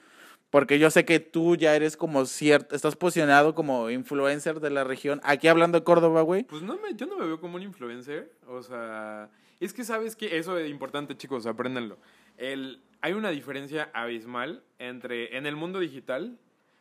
[0.51, 4.83] Porque yo sé que tú ya eres como cierto, estás posicionado como influencer de la
[4.83, 5.21] región.
[5.23, 6.43] Aquí hablando de Córdoba, güey.
[6.43, 9.31] Pues no me, yo no me veo como un influencer, o sea,
[9.61, 11.99] es que sabes que eso es importante, chicos, apréndanlo.
[12.37, 16.37] El, hay una diferencia abismal entre, en el mundo digital,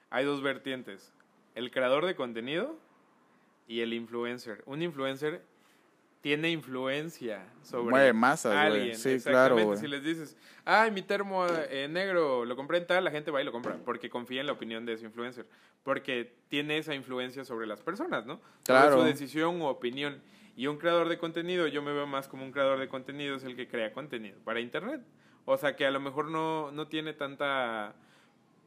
[0.09, 1.13] hay dos vertientes,
[1.53, 2.75] el creador de contenido
[3.67, 4.63] y el influencer.
[4.65, 5.43] Un influencer
[6.21, 8.95] tiene influencia sobre Mueve masas, alguien.
[8.97, 9.63] Sí, Exactamente.
[9.63, 9.77] claro.
[9.79, 13.41] Si les dices, ay, mi termo eh, negro lo compré en tal, la gente va
[13.41, 15.45] y lo compra porque confía en la opinión de ese influencer.
[15.83, 18.35] Porque tiene esa influencia sobre las personas, ¿no?
[18.35, 18.97] Sobre Claro.
[18.99, 20.21] su decisión u opinión.
[20.57, 23.45] Y un creador de contenido, yo me veo más como un creador de contenido, es
[23.45, 25.01] el que crea contenido para internet.
[25.45, 27.95] O sea, que a lo mejor no, no tiene tanta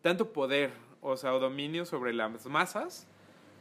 [0.00, 3.06] tanto poder, o sea, o dominio sobre las masas,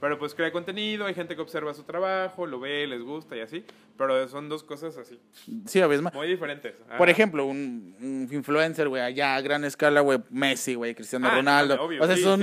[0.02, 3.40] pero pues crea contenido, hay gente que observa su trabajo, lo ve, les gusta y
[3.40, 3.64] así,
[3.98, 5.18] pero son dos cosas así,
[5.66, 6.12] Sí, abismal.
[6.14, 6.74] muy diferentes.
[6.98, 11.36] Por ejemplo, un, un influencer, güey, allá a gran escala, güey, Messi, güey, Cristiano Ah,
[11.36, 11.78] Ronaldo.
[11.78, 12.40] no, obvio, o sea, sí, eso es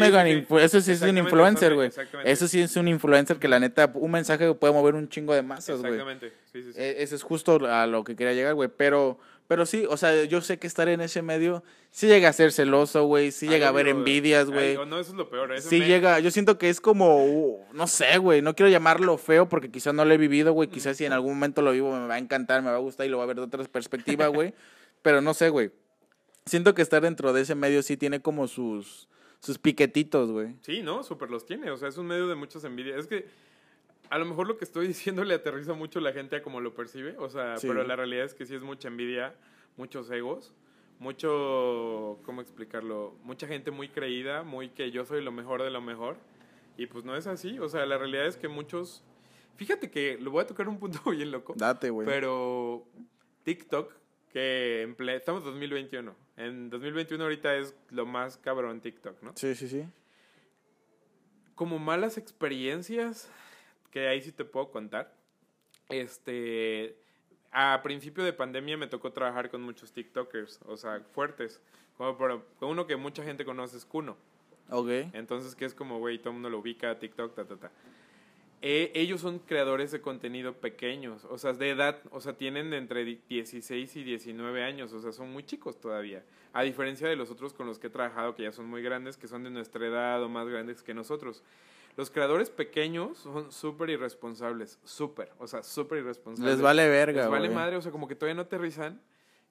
[0.84, 1.88] sí, eso es un influencer, güey.
[1.88, 2.30] exactamente.
[2.30, 5.42] Eso sí es un influencer que la neta, un mensaje puede mover un chingo de
[5.42, 5.94] masas, güey.
[5.94, 6.80] Exactamente, sí, sí, sí.
[6.80, 8.68] E- Ese es justo a lo que quería llegar, güey.
[8.74, 9.18] Pero,
[9.48, 12.52] pero sí, o sea, yo sé que estar en ese medio sí llega a ser
[12.52, 13.32] celoso, güey.
[13.32, 14.76] Sí Ay, llega a haber envidias, güey.
[14.76, 15.52] no, eso es lo peor.
[15.54, 18.70] eso Sí me- llega, yo siento que es como, uh, no sé, güey, no quiero
[18.70, 21.72] llamarlo feo porque quizás no lo he vivido, güey, quizás si en algún momento lo
[21.72, 23.42] vivo me va a encantar, me va a gustar y lo va a ver de
[23.42, 24.54] otra perspectiva, güey,
[25.02, 25.70] pero no sé, güey.
[26.46, 29.08] Siento que estar dentro de ese medio sí tiene como sus,
[29.40, 30.54] sus piquetitos, güey.
[30.62, 31.70] Sí, no, súper los tiene.
[31.70, 32.98] O sea, es un medio de muchas envidias.
[33.00, 33.26] Es que
[34.10, 36.60] a lo mejor lo que estoy diciendo le aterriza mucho a la gente a como
[36.60, 37.16] lo percibe.
[37.18, 37.66] O sea, Sí.
[37.68, 39.34] pero la realidad es que sí es mucha envidia,
[39.76, 40.54] muchos egos,
[40.98, 43.14] mucho, ¿cómo explicarlo?
[43.22, 46.16] Mucha gente muy creída, muy que yo soy lo mejor de lo mejor.
[46.76, 47.58] Y pues no es así.
[47.58, 49.02] O sea, la realidad es que muchos...
[49.56, 51.54] Fíjate que lo voy a tocar un punto bien loco.
[51.56, 52.06] Date, güey.
[52.06, 52.86] Pero
[53.42, 53.92] TikTok,
[54.32, 56.14] que en ple- estamos en 2021.
[56.36, 59.32] En 2021 ahorita es lo más cabrón TikTok, ¿no?
[59.36, 59.84] Sí, sí, sí.
[61.56, 63.28] como malas experiencias,
[63.90, 65.12] que ahí sí te puedo contar.
[65.88, 66.96] Este,
[67.50, 71.60] a principio de pandemia me tocó trabajar con muchos TikTokers, o sea, fuertes.
[71.96, 74.16] Como por, uno que mucha gente conoce es Kuno.
[74.70, 74.88] Ok.
[75.14, 77.70] Entonces, que es como, güey, todo el mundo lo ubica, TikTok, ta, ta, ta.
[78.60, 82.78] Eh, ellos son creadores de contenido pequeños, o sea, de edad, o sea, tienen de
[82.78, 86.24] entre di- 16 y 19 años, o sea, son muy chicos todavía.
[86.52, 89.16] A diferencia de los otros con los que he trabajado, que ya son muy grandes,
[89.16, 91.44] que son de nuestra edad o más grandes que nosotros.
[91.98, 96.54] Los creadores pequeños son súper irresponsables, súper, o sea, súper irresponsables.
[96.54, 99.02] Les vale verga, Les vale madre, o sea, como que todavía no aterrizan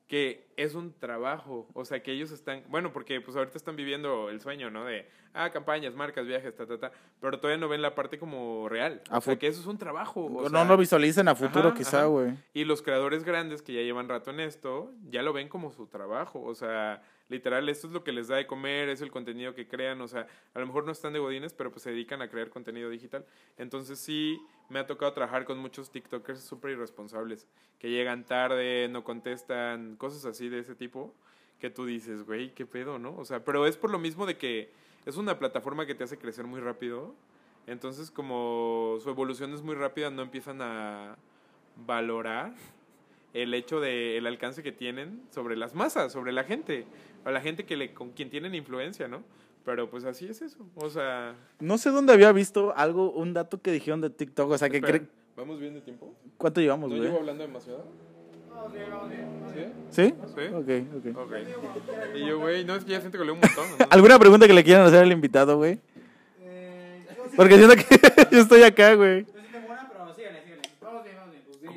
[0.08, 4.30] que es un trabajo, o sea, que ellos están, bueno, porque pues ahorita están viviendo
[4.30, 4.86] el sueño, ¿no?
[4.86, 8.70] De, ah, campañas, marcas, viajes, ta, ta, ta, pero todavía no ven la parte como
[8.70, 10.22] real, A o sea, fut- que eso es un trabajo.
[10.28, 12.32] o no sea, lo visualicen a futuro, ajá, quizá, güey.
[12.54, 15.88] Y los creadores grandes que ya llevan rato en esto, ya lo ven como su
[15.88, 19.54] trabajo, o sea, Literal, esto es lo que les da de comer, es el contenido
[19.54, 22.22] que crean, o sea, a lo mejor no están de godines, pero pues se dedican
[22.22, 23.26] a crear contenido digital.
[23.58, 27.48] Entonces sí, me ha tocado trabajar con muchos TikTokers súper irresponsables,
[27.80, 31.14] que llegan tarde, no contestan, cosas así de ese tipo,
[31.60, 33.16] que tú dices, güey, qué pedo, ¿no?
[33.18, 34.72] O sea, pero es por lo mismo de que
[35.06, 37.14] es una plataforma que te hace crecer muy rápido,
[37.66, 41.18] entonces como su evolución es muy rápida, no empiezan a
[41.86, 42.54] valorar
[43.34, 46.86] el hecho del el alcance que tienen sobre las masas, sobre la gente,
[47.26, 49.24] a la gente que le, con quien tienen influencia, ¿no?
[49.66, 51.36] Pero pues así es eso, o sea...
[51.60, 54.78] No sé dónde había visto algo, un dato que dijeron de TikTok, o sea, que...
[54.78, 56.14] Espera, cre- ¿Vamos bien de tiempo?
[56.38, 57.08] ¿Cuánto llevamos, ¿No güey?
[57.10, 57.86] llevo hablando demasiado?
[59.92, 60.06] ¿Sí?
[60.08, 60.14] ¿Sí?
[60.36, 60.42] ¿Sí?
[60.54, 61.18] Ok, ok.
[61.18, 61.34] Ok.
[62.16, 63.66] Y yo, güey, no, es que ya siento que leo un montón.
[63.78, 63.86] ¿no?
[63.90, 65.80] ¿Alguna pregunta que le quieran hacer al invitado, güey?
[67.36, 67.86] Porque siento que
[68.32, 69.26] yo estoy acá, güey.
[69.26, 69.32] Sí.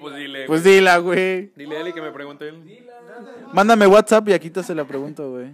[0.00, 0.20] Pues, sí.
[0.20, 0.60] Dile, güey.
[0.62, 1.50] dila, güey.
[1.56, 2.62] Dile a Ali que me pregunte él.
[3.52, 5.48] Mándame WhatsApp y aquí te se la pregunto, güey.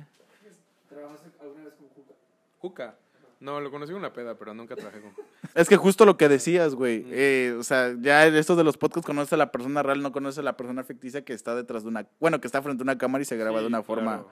[0.88, 2.14] ¿Trabajaste alguna vez con Juca?
[2.58, 2.94] Juca.
[3.38, 5.12] No, lo conocí en una peda, pero nunca trabajé con.
[5.54, 7.04] Es que justo lo que decías, güey.
[7.10, 10.40] Eh, o sea, ya esto de los podcasts conoce a la persona real, no conoce
[10.40, 12.06] a la persona ficticia que está detrás de una.
[12.18, 14.12] Bueno, que está frente a una cámara y se graba Sí, de una forma.
[14.22, 14.28] claro.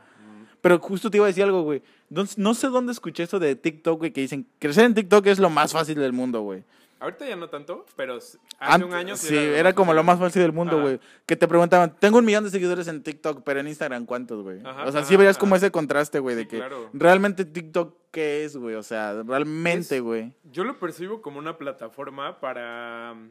[0.63, 1.83] Pero justo te iba a decir algo, güey.
[2.09, 5.39] No, no sé dónde escuché eso de TikTok, güey, que dicen crecer en TikTok es
[5.39, 6.65] lo más fácil del mundo, güey.
[7.01, 10.41] Ahorita ya no tanto, pero hace Ant- un año sí, era, como lo más fácil
[10.43, 11.01] del mundo, güey.
[11.27, 14.59] Que te preguntaban, tengo un millón de seguidores en TikTok, pero en Instagram, ¿cuántos, güey?
[14.61, 16.89] O sea, sí ajá, verías como ese contraste, güey, de Sí, que claro.
[16.95, 18.75] realmente TikTok, ¿qué es, güey?
[18.77, 20.33] O sea, realmente, güey.
[20.45, 23.15] Yo lo percibo como una plataforma para.
[23.15, 23.31] mm,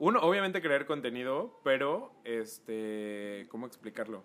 [0.00, 3.46] Uno, obviamente crear contenido, pero este.
[3.50, 4.22] ¿Cómo explicarlo?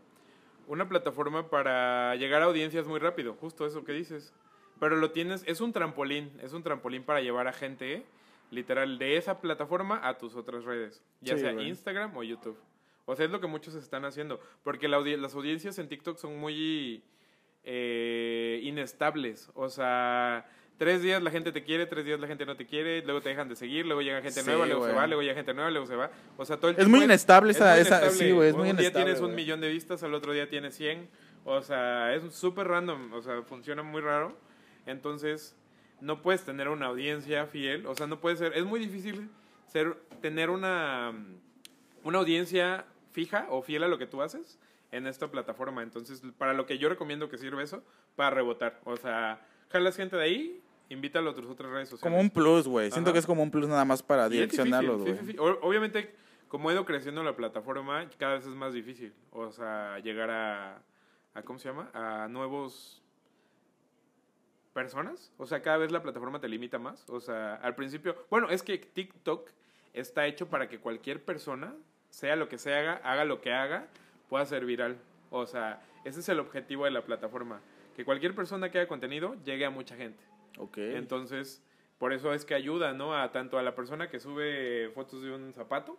[0.67, 4.33] Una plataforma para llegar a audiencias muy rápido, justo eso que dices.
[4.79, 8.05] Pero lo tienes, es un trampolín, es un trampolín para llevar a gente,
[8.53, 11.67] literal, de esa plataforma a tus otras redes, ya Sí, sea güey.
[11.67, 12.57] Instagram o YouTube.
[13.05, 16.17] O sea, es lo que muchos están haciendo, porque la audi- las audiencias en TikTok
[16.17, 17.03] son muy
[17.65, 19.49] eh, inestables.
[19.53, 20.45] O sea,
[20.77, 23.29] tres días la gente te quiere, tres días la gente no te quiere, luego te
[23.29, 25.71] dejan de seguir, luego llega gente Sí, nueva, luego se va, luego llega gente nueva,
[25.71, 26.11] luego se va.
[26.37, 28.11] O sea, todo el Es muy inestable esa- muy esa- inestable.
[28.27, 30.49] sí, güey, es muy Un día inestable, tienes un millón de vistas, al otro día
[30.49, 31.07] tienes 100.
[31.45, 34.37] O sea, es súper random, o sea, funciona muy raro.
[34.85, 35.55] Entonces,
[36.01, 39.29] no puedes tener una audiencia fiel, o sea, no puede ser, es muy difícil
[39.67, 41.13] ser, tener una,
[42.03, 44.59] una audiencia fija o fiel a lo que tú haces
[44.91, 45.83] en esta plataforma.
[45.83, 47.83] Entonces, para lo que yo recomiendo que sirve eso,
[48.15, 48.79] para rebotar.
[48.83, 52.01] O sea, jalas gente de ahí, invítalo a tus otras redes sociales.
[52.01, 52.91] Como un plus, güey.
[52.91, 55.25] Siento que es como un plus nada más para difícil, direccionarlos, sí, güey.
[55.25, 55.37] sí, sí.
[55.39, 56.13] Obviamente,
[56.47, 59.13] como ha ido creciendo la plataforma, cada vez es más difícil.
[59.31, 60.81] O sea, llegar a,
[61.33, 61.89] a ¿cómo se llama?
[61.93, 63.02] A nuevos
[64.73, 65.31] personas.
[65.37, 67.09] O sea, cada vez la plataforma te limita más.
[67.09, 69.49] O sea, al principio, bueno, es que TikTok
[69.93, 71.73] está hecho para que cualquier persona,
[72.09, 73.87] sea lo que se haga, haga lo que haga,
[74.29, 74.97] pueda ser viral.
[75.29, 77.61] O sea, ese es el objetivo de la plataforma.
[77.95, 80.23] Que cualquier persona que haga contenido llegue a mucha gente.
[80.57, 80.77] Ok.
[80.77, 81.63] Entonces,
[81.97, 83.15] por eso es que ayuda, ¿no?
[83.15, 85.97] A tanto a la persona que sube fotos de un zapato,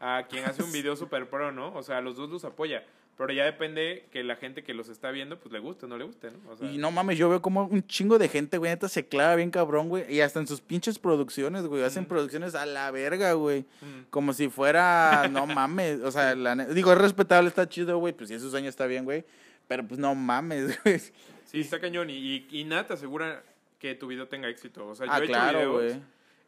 [0.00, 1.72] a quien hace un video super pro, ¿no?
[1.74, 2.84] O sea, a los dos los apoya.
[3.18, 5.96] Pero ya depende que la gente que los está viendo, pues le guste o no
[5.96, 6.50] le guste, ¿no?
[6.50, 9.06] O sea, Y no mames, yo veo como un chingo de gente, güey, neta se
[9.08, 10.04] clava bien cabrón, güey.
[10.14, 11.82] Y hasta en sus pinches producciones, güey.
[11.82, 13.62] Hacen producciones a la verga, güey.
[13.80, 16.00] mm, Como si fuera, no mames.
[16.02, 18.12] O sea, la digo, es respetable, está chido, güey.
[18.12, 19.24] Pues si esos años está bien, güey.
[19.66, 20.98] Pero pues no mames, güey.
[21.46, 22.10] sí, está cañón.
[22.10, 23.42] Y, y, y nada te asegura
[23.78, 24.86] que tu video tenga éxito.
[24.88, 26.02] O sea, yo Ah, he hecho claro, videos güey.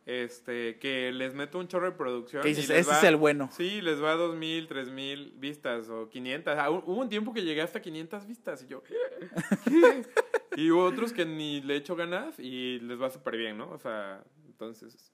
[0.09, 2.43] Este, que les meto un chorro de producción.
[2.43, 3.51] Que y dices, ese va- es el bueno.
[3.53, 6.55] Sí, les va a 2.000, 3.000 vistas o 500.
[6.59, 8.83] Ah, hu- hubo un tiempo que llegué hasta 500 vistas y yo...
[10.57, 13.71] y hubo otros que ni le echo ganas y les va súper bien, ¿no?
[13.71, 15.13] O sea, entonces...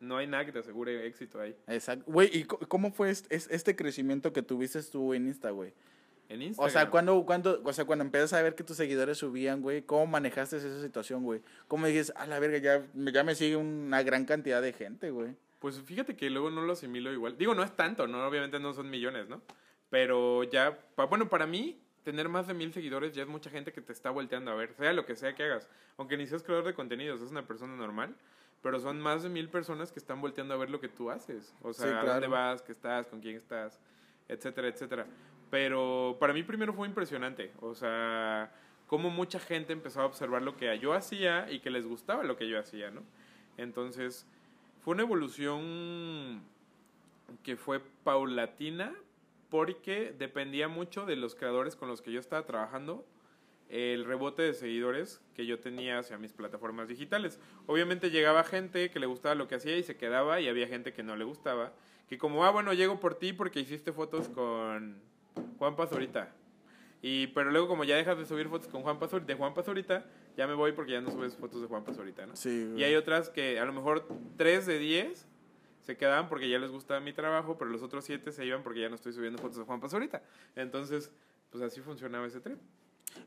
[0.00, 1.56] No hay nada que te asegure éxito ahí.
[1.66, 2.04] Exacto.
[2.10, 5.72] Güey, ¿y cómo fue este, es- este crecimiento que tuviste tú en Insta, güey?
[6.28, 6.68] En Instagram.
[6.68, 9.82] O sea, cuando, cuando, o sea, cuando empiezas a ver que tus seguidores subían, güey,
[9.82, 11.40] ¿cómo manejaste esa situación, güey?
[11.68, 15.36] ¿Cómo dijiste, a la verga, ya, ya me sigue una gran cantidad de gente, güey?
[15.58, 17.36] Pues fíjate que luego no lo asimilo igual.
[17.38, 18.26] Digo, no es tanto, ¿no?
[18.26, 19.40] Obviamente no son millones, ¿no?
[19.90, 23.72] Pero ya, pa- bueno, para mí, tener más de mil seguidores ya es mucha gente
[23.72, 25.68] que te está volteando a ver, sea lo que sea que hagas.
[25.96, 28.14] Aunque ni seas creador de contenidos, es una persona normal,
[28.62, 31.54] pero son más de mil personas que están volteando a ver lo que tú haces.
[31.62, 33.78] O sea, Sí, a dónde vas, qué estás, con quién estás,
[34.28, 35.06] etcétera, etcétera.
[35.54, 37.52] Pero para mí primero fue impresionante.
[37.60, 38.52] O sea,
[38.88, 42.36] cómo mucha gente empezó a observar lo que yo hacía y que les gustaba lo
[42.36, 43.04] que yo hacía, ¿no?
[43.56, 44.26] Entonces,
[44.80, 46.42] fue una evolución
[47.44, 48.92] que fue paulatina
[49.48, 53.06] porque dependía mucho de los creadores con los que yo estaba trabajando
[53.68, 57.38] el rebote de seguidores que yo tenía hacia mis plataformas digitales.
[57.68, 60.92] Obviamente llegaba gente que le gustaba lo que hacía y se quedaba y había gente
[60.92, 61.72] que no le gustaba,
[62.08, 65.13] que como, ah, bueno, llego por ti porque hiciste fotos con
[65.58, 66.32] Juan Pazurita.
[67.02, 70.06] Y, pero luego como ya dejas de subir fotos con Juan Pazurita, de Juan Pazurita,
[70.36, 72.34] ya me voy porque ya no subes fotos de Juan Pazurita, ¿no?
[72.34, 72.80] Sí, güey.
[72.80, 75.28] Y hay otras que a lo mejor 3 de 10
[75.82, 78.80] se quedaban porque ya les gusta mi trabajo, pero los otros 7 se iban porque
[78.80, 80.22] ya no estoy subiendo fotos de Juan Pazurita.
[80.56, 81.10] Entonces,
[81.50, 82.58] pues así funcionaba ese trip.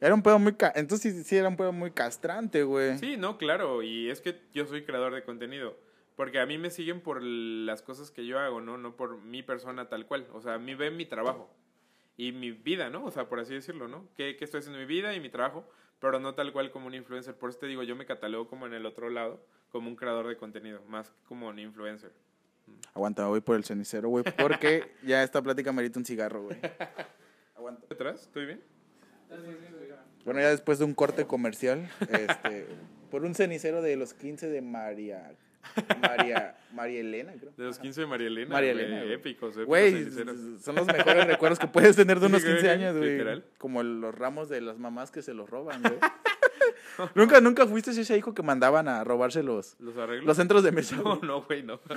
[0.01, 0.53] Era un pedo muy...
[0.55, 2.97] ca- Entonces sí, sí era un pedo muy castrante, güey.
[2.97, 5.77] Sí, no, claro, y es que yo soy creador de contenido.
[6.15, 8.79] Porque a mí me siguen por las cosas que yo hago, ¿no?
[8.79, 10.27] No por mi persona tal cual.
[10.33, 11.53] O sea, a mí ven mi trabajo
[12.17, 13.05] y mi vida, ¿no?
[13.05, 14.07] O sea, por así decirlo, ¿no?
[14.15, 15.69] ¿Qué, qué estoy haciendo en mi vida y mi trabajo?
[15.99, 17.35] Pero no tal cual como un influencer.
[17.35, 19.39] Por eso te digo, yo me catalogo como en el otro lado,
[19.71, 22.11] como un creador de contenido, más que como un influencer.
[22.93, 26.57] Aguanta, voy por el cenicero, güey, porque ya esta plática merita un cigarro, güey.
[27.55, 27.85] Aguanta.
[27.87, 28.23] ¿Detrás?
[28.23, 28.63] ¿Estoy bien?
[30.25, 32.67] Bueno, ya después de un corte comercial, este,
[33.11, 35.35] por un cenicero de los 15 de María...
[36.01, 36.57] María...
[36.73, 37.51] María Elena, creo.
[37.57, 38.53] De los 15 de María Elena.
[38.53, 39.13] María Elena, güey.
[39.13, 39.65] Épicos, épicos.
[39.65, 40.11] Güey,
[40.61, 43.11] son los mejores recuerdos que puedes tener de unos güey, 15 años, güey.
[43.11, 43.45] literal.
[43.57, 45.97] Como los ramos de las mamás que se los roban, güey.
[47.15, 50.25] ¿Nunca, nunca fuiste ese hijo que mandaban a robarse los, ¿Los arreglos?
[50.25, 50.95] los centros de mesa?
[50.97, 51.79] No, no, güey, no.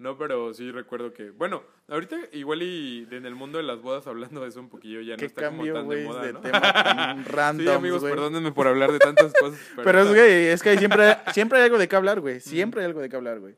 [0.00, 1.30] no, pero sí recuerdo que.
[1.30, 5.02] Bueno, ahorita igual y en el mundo de las bodas hablando de eso un poquillo
[5.02, 6.40] ya no está como cambio, tan de güey, moda, de ¿no?
[6.40, 8.14] tema tan random, sí, amigos, güey.
[8.14, 9.60] perdónenme por hablar de tantas cosas.
[9.76, 12.40] Pero, Pero es, güey, es que siempre, siempre hay algo de qué hablar, güey.
[12.40, 13.54] Siempre hay algo de qué hablar, güey.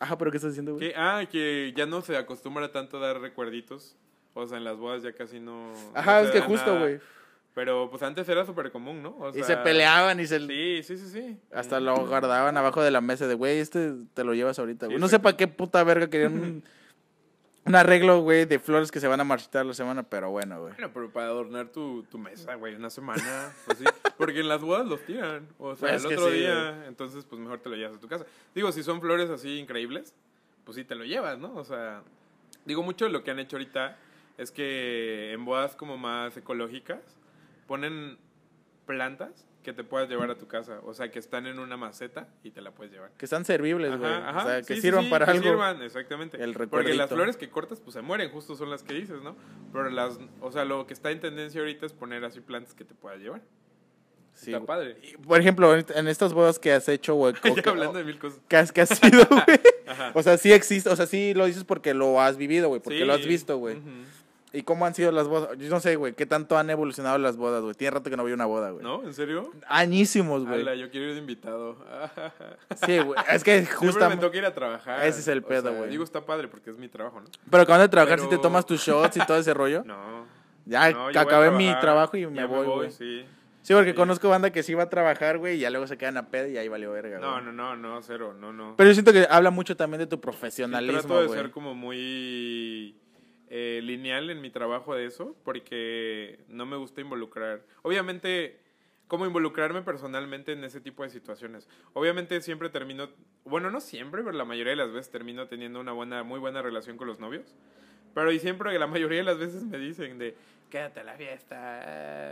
[0.00, 0.92] Ajá, pero ¿qué estás diciendo, güey?
[0.96, 3.96] ah, que ya no se acostumbra tanto a dar recuerditos.
[4.34, 5.72] O sea, en las bodas ya casi no.
[5.94, 6.98] Ajá, no es que justo, güey.
[7.54, 9.10] Pero pues antes era súper común, ¿no?
[9.10, 10.40] O Y se peleaban y se...
[10.40, 11.38] Sí, sí, sí, sí.
[11.52, 14.98] Hasta lo guardaban abajo de la mesa de, güey, este te lo llevas ahorita, güey.
[14.98, 16.64] Sí, no sé para qué puta verga querían un,
[17.64, 20.72] un arreglo, güey, de flores que se van a marchitar la semana, pero bueno, güey.
[20.72, 23.84] Bueno, pero para adornar tu, tu mesa, güey, una semana, pues sí.
[24.18, 25.46] Porque en las bodas los tiran.
[25.58, 28.08] O sea, Pues el otro sí, día, entonces, pues mejor te lo llevas a tu
[28.08, 28.26] casa.
[28.52, 30.12] Digo, si son flores así increíbles,
[30.64, 31.54] pues sí te lo llevas, ¿no?
[31.54, 32.02] O sea,
[32.64, 33.96] digo, mucho de lo que han hecho ahorita
[34.38, 36.98] es que en bodas como más ecológicas
[37.66, 38.18] ponen
[38.86, 40.80] plantas que te puedas llevar a tu casa.
[40.84, 43.10] O sea, que están en una maceta y te la puedes llevar.
[43.16, 44.12] Que están servibles, güey.
[44.12, 45.42] O sea, que Sí, sirvan sí, para que algo.
[45.44, 46.42] sirvan, exactamente.
[46.42, 49.36] El Porque las flores que cortas, pues se mueren, justo son las que dices, ¿no?
[49.72, 52.84] Pero las, o sea, lo que está en tendencia ahorita es poner así plantas que
[52.84, 53.40] te puedas llevar.
[54.34, 54.98] Sí, está padre.
[55.02, 57.32] Y, Por ejemplo, en estas bodas que has hecho, güey,
[57.66, 58.40] hablando de mil cosas.
[58.48, 59.44] que has, que has sido, güey.
[60.12, 62.98] O sea, sí existe, o sea, sí lo dices porque lo has vivido, güey, porque
[62.98, 63.04] Sí.
[63.06, 63.76] lo has visto, güey.
[63.76, 63.88] Ujú.
[64.54, 65.58] ¿Y cómo han sido las bodas?
[65.58, 67.74] Yo no sé, güey, qué tanto han evolucionado las bodas, güey.
[67.74, 68.84] Tiene rato que no voy a una boda, güey.
[68.84, 69.02] ¿No?
[69.02, 69.50] ¿En serio?
[69.66, 70.64] Añísimos, güey.
[70.78, 71.76] Yo quiero ir de invitado.
[72.86, 73.18] Sí, güey.
[73.30, 75.04] Es que Siempre me toca ir a trabajar.
[75.04, 75.90] Ese es el O pedo, sea, güey.
[75.90, 77.26] Digo, está padre porque es mi trabajo, ¿no?
[77.50, 79.82] Pero cuando de trabajar, si te tomas tus shots y todo ese rollo.
[79.94, 80.24] No.
[80.66, 82.90] Ya no, yo acabé mi trabajo y ya me voy, güey.
[82.90, 83.24] Sí.
[83.60, 83.96] Sí, porque Sí.
[83.96, 86.48] conozco banda que sí va a trabajar, güey, y ya luego se quedan a pedo
[86.48, 87.44] y ahí valió verga, No, güey.
[87.44, 88.74] no, no, no, cero, no, no.
[88.76, 91.38] Pero yo siento que habla mucho también de tu profesionalismo, trato de güey.
[91.40, 92.94] ser como muy
[93.48, 97.62] eh, lineal en mi trabajo de eso, porque no me gusta involucrar.
[97.82, 98.60] Obviamente,
[99.06, 101.68] como involucrarme personalmente en ese tipo de situaciones.
[101.92, 103.10] Obviamente siempre termino,
[103.44, 106.62] bueno, no siempre, pero la mayoría de las veces termino teniendo una buena, muy buena
[106.62, 107.54] relación con los novios.
[108.14, 110.36] Pero y siempre, la mayoría de las veces me dicen de,
[110.74, 111.54] quédate a la fiesta,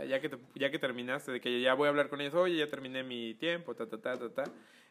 [0.01, 2.33] ah, ya que, te- ya que terminaste, de que ya voy a hablar con ellos,
[2.33, 4.43] oye, ya terminé mi tiempo, ta, ta, ta, ta, ta.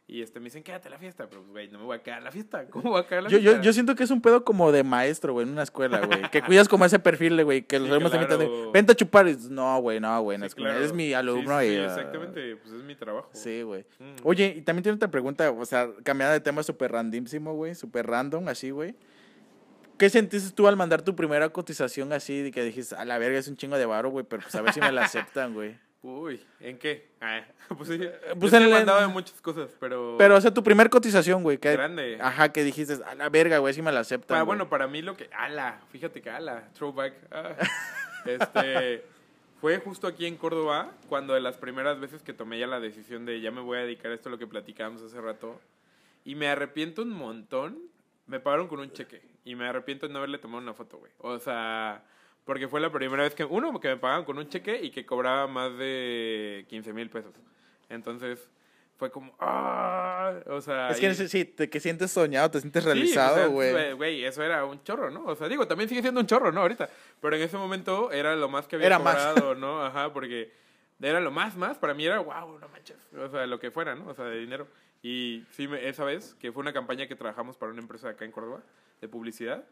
[0.07, 2.03] Y este, me dicen, quédate a la fiesta, pero, pues, güey, no me voy a
[2.03, 2.64] quedar a la fiesta.
[2.70, 3.57] ¿Cómo voy a quedar a la Yo, fiesta?
[3.59, 6.22] yo, yo siento que es un pedo como de maestro, güey, en una escuela, güey.
[6.30, 8.34] Que cuidas como ese perfil, güey, que los Sí, alumnos te claro.
[8.42, 9.28] invitan de, vente a chupar.
[9.28, 10.78] Y no, güey, no, güey, Sí, claro.
[10.78, 11.68] Eres mi alumno Sí, y...
[11.68, 13.28] sí, exactamente, pues es mi trabajo.
[13.34, 13.84] Sí, güey.
[14.00, 14.14] Mm.
[14.24, 18.07] Oye, y también tiene otra pregunta, o sea, cambiada de tema súper randísimo, güey, súper
[18.07, 18.94] random, así, güey.
[20.03, 23.38] ¿Qué sentiste tú al mandar tu primera cotización así, de que dijiste, a la verga,
[23.38, 25.78] es un chingo de varo, güey, pero pues a ver si me la aceptan, güey?
[26.03, 27.11] Uy, ¿en qué?
[27.20, 28.00] Ah, pues sí.
[28.40, 30.16] pues en he la- mandado de muchas cosas, pero...
[30.18, 31.70] Pero, o sea, tu primer cotización, güey, que...
[31.70, 32.18] Grande.
[32.20, 34.44] Ajá, que dijiste, a la verga, güey, si me la aceptan, güey.
[34.46, 35.30] bueno, para mí lo que...
[35.38, 37.14] Ala, fíjate que ala, throwback.
[37.30, 37.55] ah.
[38.26, 39.05] este...
[39.61, 43.24] Fue justo aquí en Córdoba, cuando de las primeras veces que tomé ya la decisión
[43.24, 45.61] de ya me voy a dedicar a esto, lo que platicábamos hace rato.
[46.24, 47.78] Y me arrepiento un montón.
[48.26, 49.30] Me pagaron con un cheque.
[49.45, 51.11] Y me arrepiento de no haberle tomado una foto, güey.
[51.18, 52.05] O sea,
[52.45, 53.45] porque fue la primera vez que...
[53.45, 57.34] Uno, que me pagaban con un cheque y que cobraba más de 15 mil pesos.
[57.88, 58.49] Entonces,
[58.97, 59.34] fue como...
[59.40, 60.32] ¡ah!
[60.47, 60.90] O sea...
[60.90, 63.72] Es que y- sí, te, que sientes soñado, te sientes Sí, o realizado, güey.
[63.72, 65.24] pues, Güey, eso era un chorro, ¿no?
[65.24, 66.61] O sea, digo, también sigue siendo un chorro, ¿no?
[66.61, 66.88] Ahorita.
[67.20, 69.16] Pero en ese momento era lo más que había Era más.
[69.26, 69.84] cobrado, ¿no?
[69.84, 70.53] Ajá, porque
[71.01, 71.78] era lo más, más.
[71.78, 72.97] Para mí era, wow, no manches.
[73.16, 74.09] O sea, lo que fuera, ¿no?
[74.09, 74.68] O sea, de dinero.
[75.03, 78.30] Y sí, esa vez, que fue una campaña que trabajamos para una empresa acá en
[78.32, 78.62] Córdoba,
[79.00, 79.64] de publicidad.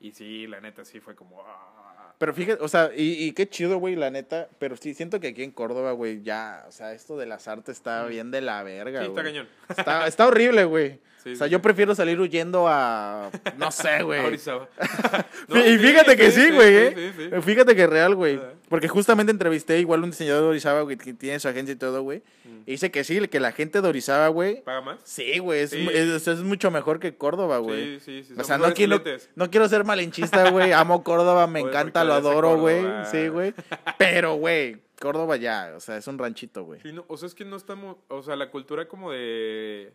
[0.00, 1.42] Y sí, la neta, sí fue como...
[1.46, 2.14] ah.
[2.18, 4.48] Pero fíjate, o sea, y, y qué chido, güey, la neta.
[4.58, 7.76] Pero sí, siento que aquí en Córdoba, güey, ya, o sea, esto de las artes
[7.76, 9.24] está bien de la verga, Sí, está güey.
[9.32, 9.48] cañón.
[9.68, 11.00] Está, está horrible, güey.
[11.24, 14.24] Sí, o sea, sí, yo prefiero salir huyendo a, no sé, güey.
[14.24, 14.68] Orizaba.
[15.48, 16.92] y fíjate que sí, güey, ¿eh?
[16.94, 17.42] Sí, sí, sí.
[17.42, 18.38] Fíjate que real, güey.
[18.68, 22.02] Porque justamente entrevisté igual un diseñador de Orizaba, güey, que tiene su agencia y todo,
[22.02, 22.22] güey.
[22.66, 24.62] Y dice que sí, que la gente de Orizaba, güey.
[24.62, 24.98] ¿Paga más?
[25.04, 28.00] Sí, güey, es, es, es mucho mejor que Córdoba, güey.
[28.00, 28.40] Sí, sí, sí.
[28.40, 29.02] O sea, no quiero,
[29.34, 30.72] no quiero ser malinchista, güey.
[30.72, 32.84] Amo Córdoba, me Oye, encanta, lo adoro, güey.
[33.10, 33.54] Sí, güey.
[33.98, 36.80] Pero, güey, Córdoba ya, o sea, es un ranchito, güey.
[36.92, 39.92] No, o sea, es que no estamos, o sea, la cultura como de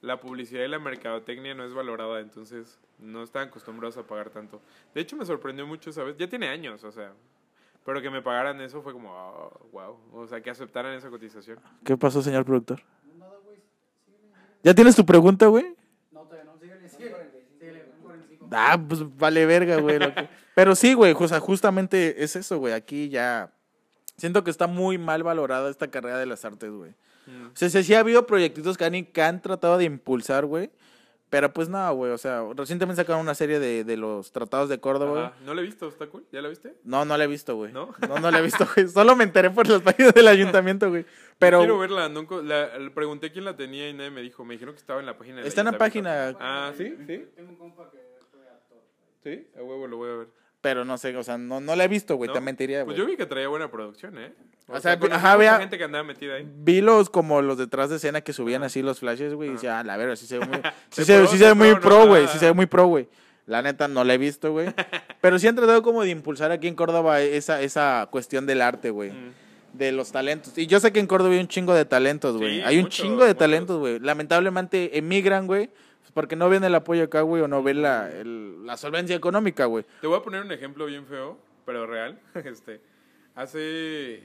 [0.00, 4.60] la publicidad y la mercadotecnia no es valorada, entonces no están acostumbrados a pagar tanto.
[4.94, 6.16] De hecho, me sorprendió mucho, ¿sabes?
[6.16, 7.12] Ya tiene años, o sea,
[7.84, 9.10] pero que me pagaran eso fue como,
[9.72, 11.58] wow, o sea, que aceptaran esa cotización.
[11.84, 12.80] ¿Qué pasó, señor productor?
[14.62, 15.74] ¿Ya tienes tu pregunta, güey?
[16.12, 16.58] No, todavía no.
[16.58, 17.44] Síguele, síguele.
[17.58, 18.46] Síguele, por encima.
[18.52, 19.98] Ah, pues vale verga, güey.
[19.98, 22.74] lo que- Pero sí, güey, o sea, justamente es eso, güey.
[22.74, 23.52] Aquí ya.
[24.18, 26.92] Siento que está muy mal valorada esta carrera de las artes, güey.
[27.30, 27.46] Mm.
[27.46, 30.70] O sea, sí, sí ha habido proyectitos que han, que han tratado de impulsar, güey.
[31.30, 32.10] Pero pues nada, güey.
[32.10, 35.26] O sea, recientemente sacaron una serie de, de los tratados de Córdoba.
[35.26, 35.36] Ajá.
[35.44, 35.86] ¿No lo he visto?
[35.86, 36.26] ¿Está cool?
[36.32, 36.74] ¿Ya la viste?
[36.82, 37.72] No, no la he visto, güey.
[37.72, 37.94] ¿No?
[38.08, 38.88] No, no la he visto, güey.
[38.88, 41.06] Solo me enteré por las páginas del ayuntamiento, güey.
[41.38, 44.54] Pero Quiero verla, nunca, la, le pregunté quién la tenía y nadie me dijo, me
[44.54, 46.96] dijeron que estaba en la página del está en la página, Ah, ¿sí?
[47.06, 47.26] ¿Sí?
[47.36, 47.98] Tengo un compa que
[48.32, 48.78] fue actor.
[49.22, 49.46] ¿Sí?
[49.56, 50.28] A huevo lo voy a ver.
[50.60, 52.28] Pero no sé, o sea, no, no la he visto, güey.
[52.28, 52.34] ¿No?
[52.34, 52.98] Te mentiría, Pues güey.
[52.98, 54.32] yo vi que traía buena producción, ¿eh?
[54.68, 56.46] O sea, conocí ajá, vea- gente que andaba metida ahí.
[56.58, 59.80] Vi los como los detrás de escena que subían así los flashes, güey, y decía,
[59.80, 60.58] ah, la verga, sí se ve muy,
[60.90, 63.08] sí Se sí se ve muy pro, güey, sí se ve muy pro, güey.
[63.46, 64.68] La neta no la he visto, güey.
[65.20, 68.90] Pero sí han tratado como de impulsar aquí en Córdoba esa, esa cuestión del arte,
[68.90, 69.10] güey.
[69.10, 69.32] Mm.
[69.72, 70.56] De los talentos.
[70.56, 72.56] Y yo sé que en Córdoba hay un chingo de talentos, güey.
[72.58, 73.98] Sí, hay un chingo de talentos, güey.
[73.98, 75.70] Lamentablemente emigran, güey.
[76.10, 79.16] Pues, Porque no ven el apoyo acá, güey, o no ven la, el- la solvencia
[79.16, 79.84] económica, güey.
[80.00, 82.18] Te voy a poner un ejemplo bien feo, pero real.
[82.44, 82.80] Este,
[83.34, 84.22] hace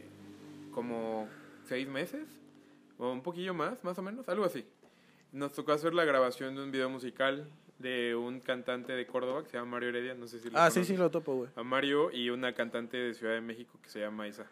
[0.72, 1.28] como
[1.64, 2.28] seis meses,
[2.98, 4.66] o un poquillo más, más o menos, algo así.
[5.32, 7.48] Nos tocó hacer la grabación de un video musical
[7.80, 10.72] de un cantante de Córdoba que se llama Mario Heredia, no sé si lo Ah,
[10.72, 11.50] sí, sí, lo topo, güey.
[11.58, 14.46] A Mario y una cantante de Ciudad de México que se llama Isa.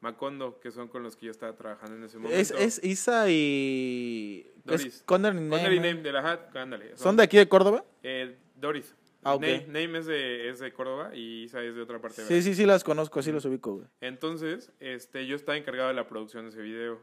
[0.00, 2.38] Macondo, que son con los que yo estaba trabajando en ese momento.
[2.38, 4.50] Es, es Isa y...
[4.64, 4.86] Doris.
[4.86, 5.86] Es Conner y Conner Name, y ¿no?
[5.86, 6.96] Name de la Hat, ándale.
[6.96, 7.84] ¿Son de aquí de Córdoba?
[8.02, 8.94] Eh, Doris.
[9.22, 9.42] Ah, ok.
[9.42, 12.42] Name, Name es, de, es de Córdoba y Isa es de otra parte de Sí,
[12.42, 13.86] sí, sí las conozco, sí los ubico, güey.
[14.00, 17.00] Entonces, este, yo estaba encargado de la producción de ese video.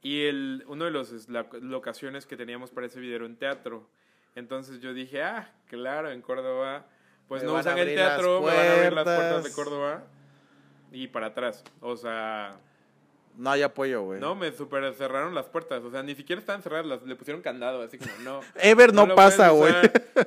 [0.00, 3.36] Y el, uno de los es, la- locaciones que teníamos para ese video era un
[3.36, 3.88] teatro.
[4.36, 6.86] Entonces yo dije, ah, claro, en Córdoba,
[7.26, 9.50] pues Me no usan el las teatro, me van a abrir las puertas de.
[9.52, 10.06] Córdoba
[10.94, 11.64] y para atrás.
[11.80, 12.56] O sea,
[13.36, 14.20] No hay apoyo, güey.
[14.20, 15.82] no, me super cerraron las puertas.
[15.84, 18.40] O sea, ni siquiera estaban cerradas, las, le pusieron candado, así como, no.
[18.62, 19.74] Ever no, pasa, güey.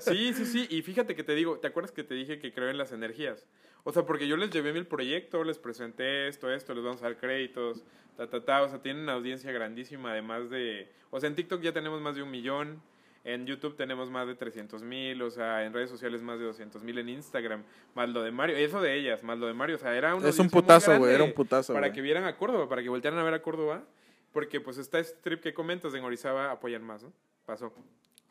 [0.01, 0.67] Sí, sí, sí.
[0.69, 3.47] Y fíjate que te digo, ¿te acuerdas que te dije que creo en las energías?
[3.83, 7.05] O sea, porque yo les llevé mi proyecto, les presenté esto, esto, les vamos a
[7.05, 7.83] dar créditos,
[8.17, 8.63] ta, ta, ta.
[8.63, 10.91] O sea, tienen una audiencia grandísima, además de...
[11.09, 12.81] O sea, en TikTok ya tenemos más de un millón,
[13.23, 16.83] en YouTube tenemos más de 300 mil, o sea, en redes sociales más de 200
[16.83, 17.63] mil, en Instagram,
[17.93, 20.29] más lo de Mario, eso de ellas, más lo de Mario, o sea, era una
[20.29, 21.95] Es un putazo, güey, era un putazo, Para güey.
[21.95, 23.83] que vieran a Córdoba, para que voltearan a ver a Córdoba,
[24.31, 27.11] porque pues está este trip que comentas de en Orizaba apoyan más, ¿no?
[27.45, 27.73] Pasó.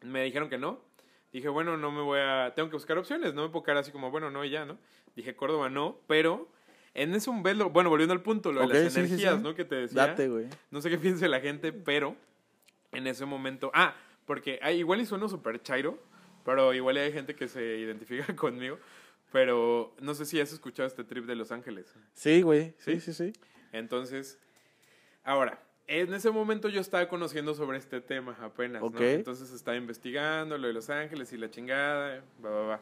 [0.02, 0.80] Me dijeron que no.
[1.32, 2.52] Dije, bueno, no me voy a...
[2.54, 4.78] Tengo que buscar opciones, no me puedo quedar así como, bueno, no y ya, ¿no?
[5.14, 6.48] Dije, Córdoba no, pero
[6.94, 7.70] en ese un velo...
[7.70, 9.42] Bueno, volviendo al punto, lo de las sí, sí, energías, sí.
[9.42, 9.54] ¿no?
[9.54, 10.06] Que te decía.
[10.06, 10.46] Date, güey.
[10.70, 12.16] No sé qué piense la gente, pero
[12.92, 13.70] en ese momento...
[13.74, 13.94] Ah,
[14.26, 15.98] porque ah, igual y sueno súper chairo,
[16.44, 18.78] pero igual hay gente que se identifica conmigo.
[19.32, 21.92] Pero no sé si has escuchado este trip de Los Ángeles.
[22.14, 22.74] Sí, güey.
[22.78, 23.12] Sí, ¿Sí?
[23.12, 23.32] sí, sí.
[23.72, 24.38] Entonces,
[25.24, 28.88] ahora, en ese momento yo estaba conociendo sobre este tema apenas, ¿no?
[28.88, 29.00] Ok.
[29.00, 32.80] Entonces estaba investigando lo de Los Ángeles y la chingada, va, va, va.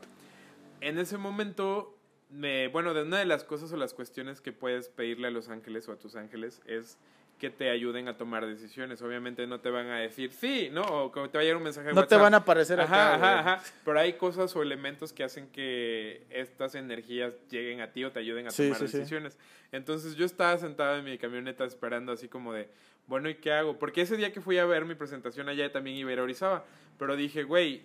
[0.81, 1.97] En ese momento,
[2.31, 5.49] me, bueno, de una de las cosas o las cuestiones que puedes pedirle a Los
[5.49, 6.99] Ángeles o a tus ángeles es
[7.39, 9.03] que te ayuden a tomar decisiones.
[9.03, 10.83] Obviamente no te van a decir sí, ¿no?
[10.83, 13.15] O que te va a llegar un mensaje de No te van a aparecer acá,
[13.15, 13.31] Ajá, güey.
[13.31, 13.65] ajá, ajá.
[13.85, 18.21] Pero hay cosas o elementos que hacen que estas energías lleguen a ti o te
[18.21, 18.99] ayuden a Sí, tomar sí, sí.
[18.99, 19.37] decisiones.
[19.73, 22.69] Entonces yo estaba sentado en mi camioneta esperando así como de,
[23.07, 23.79] bueno, ¿y qué hago?
[23.79, 26.23] Porque ese día que fui a ver mi presentación allá también iba a ir a
[26.23, 26.65] Orizaba.
[26.99, 27.83] Pero dije, güey,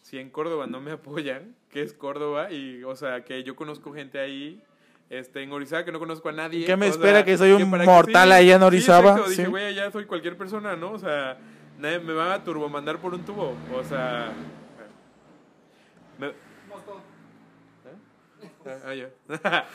[0.00, 2.50] si en Córdoba no me apoyan, que es Córdoba?
[2.50, 4.62] Y, o sea, que yo conozco gente ahí.
[5.08, 6.66] Este, en Orizaba que no conozco a nadie.
[6.66, 9.10] ¿Qué me o espera sea, que soy un mortal allá en sí, Orizaba?
[9.10, 9.30] exacto.
[9.30, 9.50] Dije, Sí.
[9.50, 10.92] güey, allá soy cualquier persona, ¿no?
[10.92, 11.38] O sea,
[11.78, 13.54] nadie me van a turbomandar por un tubo.
[13.74, 14.32] O sea...
[16.18, 16.32] me-
[16.84, 17.00] todos.
[18.84, 19.10] Ah, ya.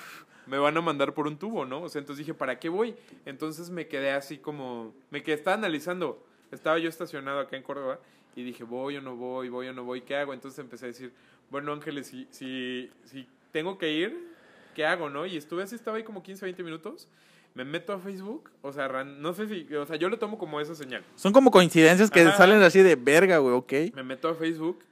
[0.47, 1.83] me van a mandar por un tubo, ¿no?
[1.83, 2.95] O sea, entonces dije, ¿para qué voy?
[3.25, 7.99] Entonces me quedé así como, me quedé, estaba analizando, estaba yo estacionado acá en Córdoba
[8.35, 10.33] Y dije, voy o no voy, voy o no voy, ¿qué hago?
[10.33, 11.13] Entonces empecé a decir,
[11.49, 14.30] bueno, Ángeles, si, si, si tengo que ir,
[14.73, 15.25] ¿qué hago, no?
[15.25, 17.07] Y estuve así, estaba ahí como 15, 20 minutos.
[17.53, 20.37] Me meto a Facebook, o sea, ran- no sé si, o sea, yo lo tomo
[20.37, 21.03] como esa señal.
[21.15, 22.37] Son como coincidencias que Ajá.
[22.37, 23.93] salen así de verga, güey, ok.
[23.95, 24.85] Me meto a Facebook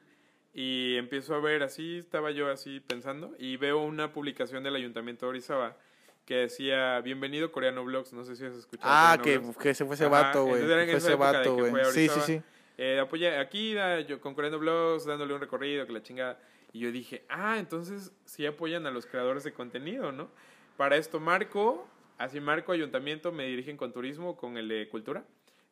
[0.54, 5.26] y empiezo a ver así, estaba yo así pensando, y veo una publicación del Ayuntamiento
[5.26, 5.78] de Orizaba
[6.26, 8.90] que decía, bienvenido Coreano Vlogs, no sé si has escuchado.
[8.94, 10.62] Ah, que, que se fue ese vato, güey.
[10.64, 11.72] Fue ese vato, güey.
[11.92, 12.42] Sí, sí, sí.
[12.78, 16.40] Eh, apoya aquí, da, yo con Coreano Vlogs, dándole un recorrido, que la chingada.
[16.72, 20.30] Y yo dije, ah, entonces sí apoyan a los creadores de contenido, ¿no?
[20.78, 25.24] Para esto marco, así marco ayuntamiento, me dirigen con turismo, con el de cultura.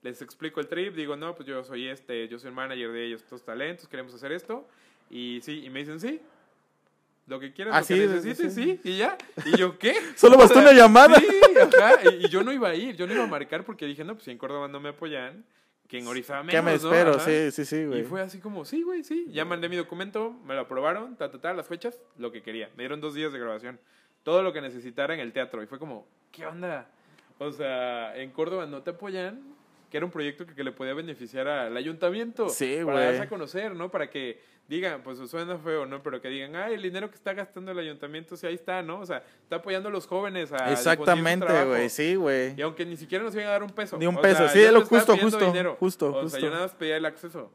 [0.01, 3.05] Les explico el trip, digo, no, pues yo soy este, yo soy el manager de
[3.05, 4.67] ellos, estos talentos, queremos hacer esto.
[5.09, 6.19] Y sí, y me dicen, sí,
[7.27, 8.79] lo que quieras, Ah, lo que necesites, sí.
[8.83, 9.17] sí, y ya.
[9.45, 9.95] Y yo, ¿qué?
[10.15, 11.19] Solo bastó una llamada.
[11.19, 11.27] Sí,
[11.61, 14.03] ajá, y, y yo no iba a ir, yo no iba a marcar porque dije,
[14.03, 15.43] no, pues si en Córdoba no me apoyan,
[15.87, 16.75] que en Orizaba menos, ¿Qué me ¿no?
[16.77, 17.19] espero?
[17.19, 18.03] Sí, sí, sí, Y güey.
[18.03, 19.25] fue así como, sí, güey, sí.
[19.29, 22.69] Ya mandé mi documento, me lo aprobaron, ta, ta, ta, las fechas, lo que quería.
[22.75, 23.79] Me dieron dos días de grabación.
[24.23, 25.63] Todo lo que necesitara en el teatro.
[25.63, 26.89] Y fue como, ¿qué onda?
[27.39, 29.41] O sea, en Córdoba no te apoyan,
[29.89, 32.49] que era un proyecto que, que le podía beneficiar al ayuntamiento.
[32.49, 33.05] Sí, Para güey.
[33.05, 33.89] darse a conocer, ¿no?
[33.89, 36.01] Para que digan, pues suena feo, ¿no?
[36.03, 38.99] Pero que digan, ay, el dinero que está gastando el ayuntamiento, sí, ahí está, ¿no?
[38.99, 41.89] O sea, está apoyando a los jóvenes a Exactamente, güey.
[41.89, 42.53] Sí, güey.
[42.57, 43.97] Y aunque ni siquiera nos iban a dar un peso.
[43.97, 45.77] Ni un O peso, sea, sí, yo lo justo, justo, dinero.
[45.79, 46.39] justo, O sea, justo.
[46.39, 47.51] yo nada más pedía el acceso.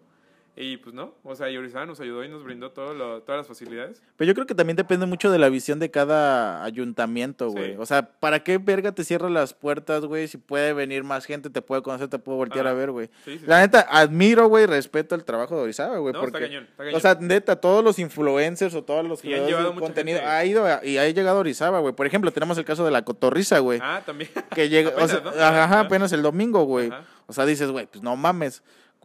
[0.54, 3.38] Y pues no, o sea, y Orizaba nos ayudó y nos brindó todo lo- todas
[3.38, 4.02] las facilidades.
[4.18, 7.56] Pero yo creo que también depende mucho de la visión de cada ayuntamiento, Sí.
[7.56, 7.76] güey.
[7.76, 10.28] O sea, ¿para qué verga te cierran las puertas, güey?
[10.28, 13.08] Si puede venir más gente, te puede conocer, te puede voltear a ver, güey.
[13.24, 16.12] Sí, sí, La neta, admiro, güey, respeto el trabajo de Orizaba, güey.
[16.12, 16.96] No, porque, está cañón, está cañón.
[16.96, 20.30] O sea, neta, todos los influencers o todos los Y han llevado mucha contenido gente.
[20.32, 21.94] ha ido a- y ha llegado a Orizaba, güey.
[21.94, 23.80] Por ejemplo, tenemos el caso de la cotorriza, güey.
[23.82, 24.30] ah, también.
[24.54, 25.30] que llega, o sea, ¿no?
[25.30, 26.92] ajá, apenas el domingo, güey.
[27.26, 28.62] O sea, dices, güey, pues no mames.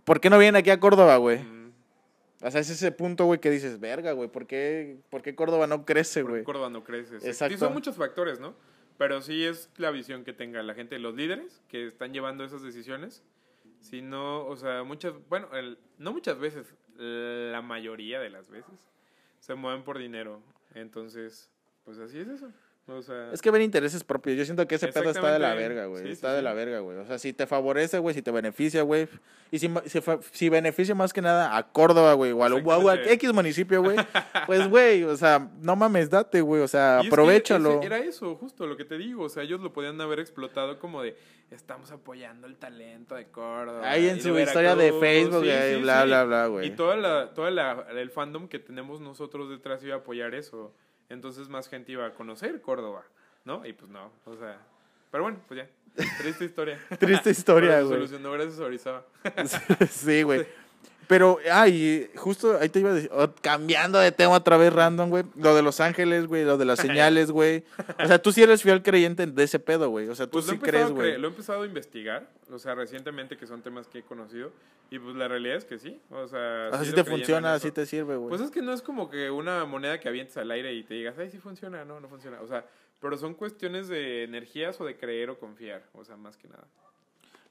[0.07, 1.39] ¿Por qué no vienen aquí a Córdoba, güey?
[1.39, 1.73] Mm,
[2.41, 5.67] O sea, es ese punto, güey, que dices, verga, güey, ¿por qué, ¿por qué Córdoba
[5.67, 6.45] no crece, güey?
[6.45, 7.15] Córdoba no crece.
[7.17, 7.55] Exacto.
[7.55, 8.55] Sí, son muchos factores, ¿no?
[8.97, 12.61] Pero sí es la visión que tenga la gente, los líderes que están llevando esas
[12.61, 13.21] decisiones.
[13.81, 18.87] Si no, o sea, muchas, bueno, el- no muchas veces, la mayoría de las veces
[19.39, 20.41] se mueven por dinero.
[20.73, 21.51] Entonces,
[21.83, 22.49] pues así es eso.
[22.89, 24.37] O sea, Es que ven intereses propios.
[24.37, 26.03] Yo siento que ese pedo está de la verga, güey.
[26.03, 26.43] Sí, está sí, de sí.
[26.45, 26.97] la verga, güey.
[26.97, 29.09] O sea, si te favorece, güey, si te beneficia, güey.
[29.51, 29.69] Y si,
[30.31, 32.95] si, beneficia más que nada a Córdoba, güey, o a, lo- a.
[32.95, 33.97] X municipio, güey.
[34.45, 36.61] pues, güey, o sea, no mames, date, güey.
[36.61, 37.81] O sea, Y es que aprovechalo.
[37.81, 39.23] era eso, justo lo que te digo.
[39.25, 41.17] O sea, ellos lo podían haber explotado como de
[41.51, 43.89] estamos apoyando el talento de Córdoba.
[43.89, 45.01] Ahí en y de su historia de Veracruz".
[45.01, 46.67] Facebook, sí, bla, bla, bla, güey.
[46.67, 50.73] Y toda la, toda la, el fandom que tenemos nosotros detrás iba a apoyar eso.
[51.09, 53.03] Entonces más gente iba a conocer Córdoba,
[53.45, 53.65] ¿no?
[53.65, 54.59] Y pues no, o sea.
[55.11, 55.69] Pero bueno, pues ya.
[56.19, 56.79] Triste historia.
[56.99, 57.93] Triste historia, güey.
[57.93, 59.05] solucionó gracias a Orizaba.
[59.89, 60.45] sí, güey.
[61.07, 65.09] Pero, ay, justo ahí te iba a decir, oh, cambiando de tema otra vez random,
[65.09, 65.23] güey.
[65.35, 67.63] Lo de Los Ángeles, güey, lo de las señales, güey.
[68.03, 70.09] O sea, tú sí eres fiel creyente de ese pedo, güey.
[70.09, 71.17] O sea, tú Pues sí crees, güey.
[71.17, 74.51] lo he empezado a investigar, o sea, recientemente que son temas que he conocido.
[74.89, 75.99] Y pues la realidad es que sí.
[76.11, 77.67] O sea, sea, sí te funciona, eso.
[77.67, 78.29] sí te sirve, güey.
[78.29, 80.93] Pues es que no es como que una moneda que avientes al aire y te
[80.93, 82.39] digas, ay, sí funciona, no, no funciona.
[82.41, 82.65] O sea,
[82.99, 86.65] pero son cuestiones de energías o de creer o confiar, o sea, más que nada.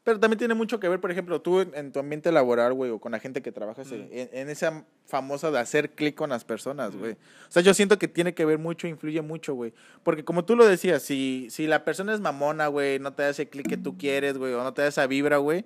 [0.06, 2.92] Pero también tiene mucho que ver, por ejemplo, tú en, en tu ambiente laboral, güey,
[2.92, 6.44] o con la gente que trabajas, en, en esa famosa de hacer clic con las
[6.44, 7.14] personas, güey.
[7.14, 9.74] O sea, yo siento que tiene que ver mucho, influye mucho, güey.
[10.04, 13.30] Porque como tú lo decías, si, si la persona es mamona, güey, no te da
[13.30, 15.64] ese clic que tú quieres, güey, o no te da esa vibra, güey,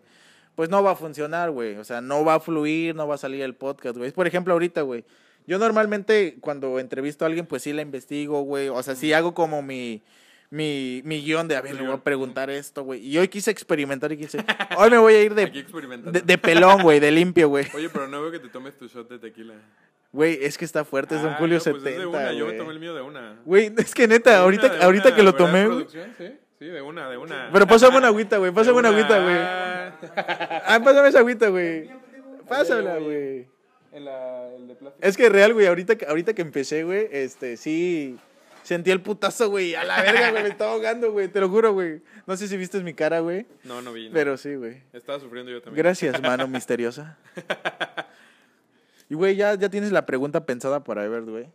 [0.54, 1.76] pues no va a funcionar, güey.
[1.76, 4.10] O sea, no va a fluir, no va a salir el podcast, güey.
[4.10, 5.04] Por ejemplo, ahorita, güey.
[5.46, 8.70] Yo normalmente cuando entrevisto a alguien, pues sí la investigo, güey.
[8.70, 10.00] O sea, sí hago como mi,
[10.50, 13.06] mi, mi guion de, a ver, le voy a preguntar esto, güey.
[13.06, 14.44] Y hoy quise experimentar y quise,
[14.76, 15.46] hoy me voy a ir de,
[16.12, 17.66] de, de pelón, güey, de limpio, güey.
[17.74, 19.54] Oye, pero no veo que te tomes tu shot de tequila.
[20.12, 22.32] Güey, es que está fuerte, es Don Ah, Julio no, pues 70, es de una,
[22.32, 23.36] yo me tomé el mío de una.
[23.44, 26.10] Güey, es que neta, ahorita, una, ahorita que lo ¿verdad, tomé, producción?
[26.18, 26.24] Sí,
[26.58, 27.48] sí, de una, de una.
[27.52, 29.36] Pero pásame una agüita, güey, pásame una agüita, güey.
[29.36, 31.88] Ah, pásame esa agüita, güey.
[32.48, 33.46] Pásamela, güey.
[33.92, 35.06] El, la- el de plástico.
[35.06, 38.16] Es que real, güey, ahorita, ahorita que empecé, güey, este, sí,
[38.62, 41.72] sentí el putazo, güey, a la verga, güey, me estaba ahogando, güey, te lo juro,
[41.72, 42.02] güey.
[42.26, 44.08] No sé si viste mi cara, güey, No, no vi.
[44.08, 44.14] no.
[44.14, 44.82] pero sí, güey.
[44.92, 45.82] Estaba sufriendo yo también.
[45.84, 47.16] Gracias, mano misteriosa.
[49.08, 51.48] Y, güey, ya, ya tienes la pregunta pensada para Ebert, güey.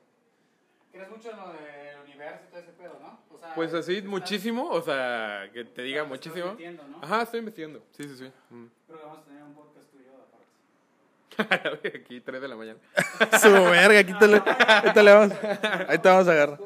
[0.91, 3.19] ¿Crees mucho en lo del universo y todo ese pedo, no?
[3.33, 6.51] O sea, Pues así, muchísimo, o sea, que te diga muchísimo.
[6.51, 6.99] metiendo, ¿no?
[7.01, 7.81] Ajá, estoy investigando.
[7.95, 8.31] Sí, sí, sí.
[8.49, 8.65] Mm.
[8.87, 10.09] Creo que vamos a tener un podcast tuyo
[11.47, 11.97] aparte.
[11.97, 12.79] Aquí, 3 de la mañana.
[13.41, 15.37] Su verga, aquí te, le- ahí te le vamos,
[15.87, 16.59] ahí te vamos a agarrar.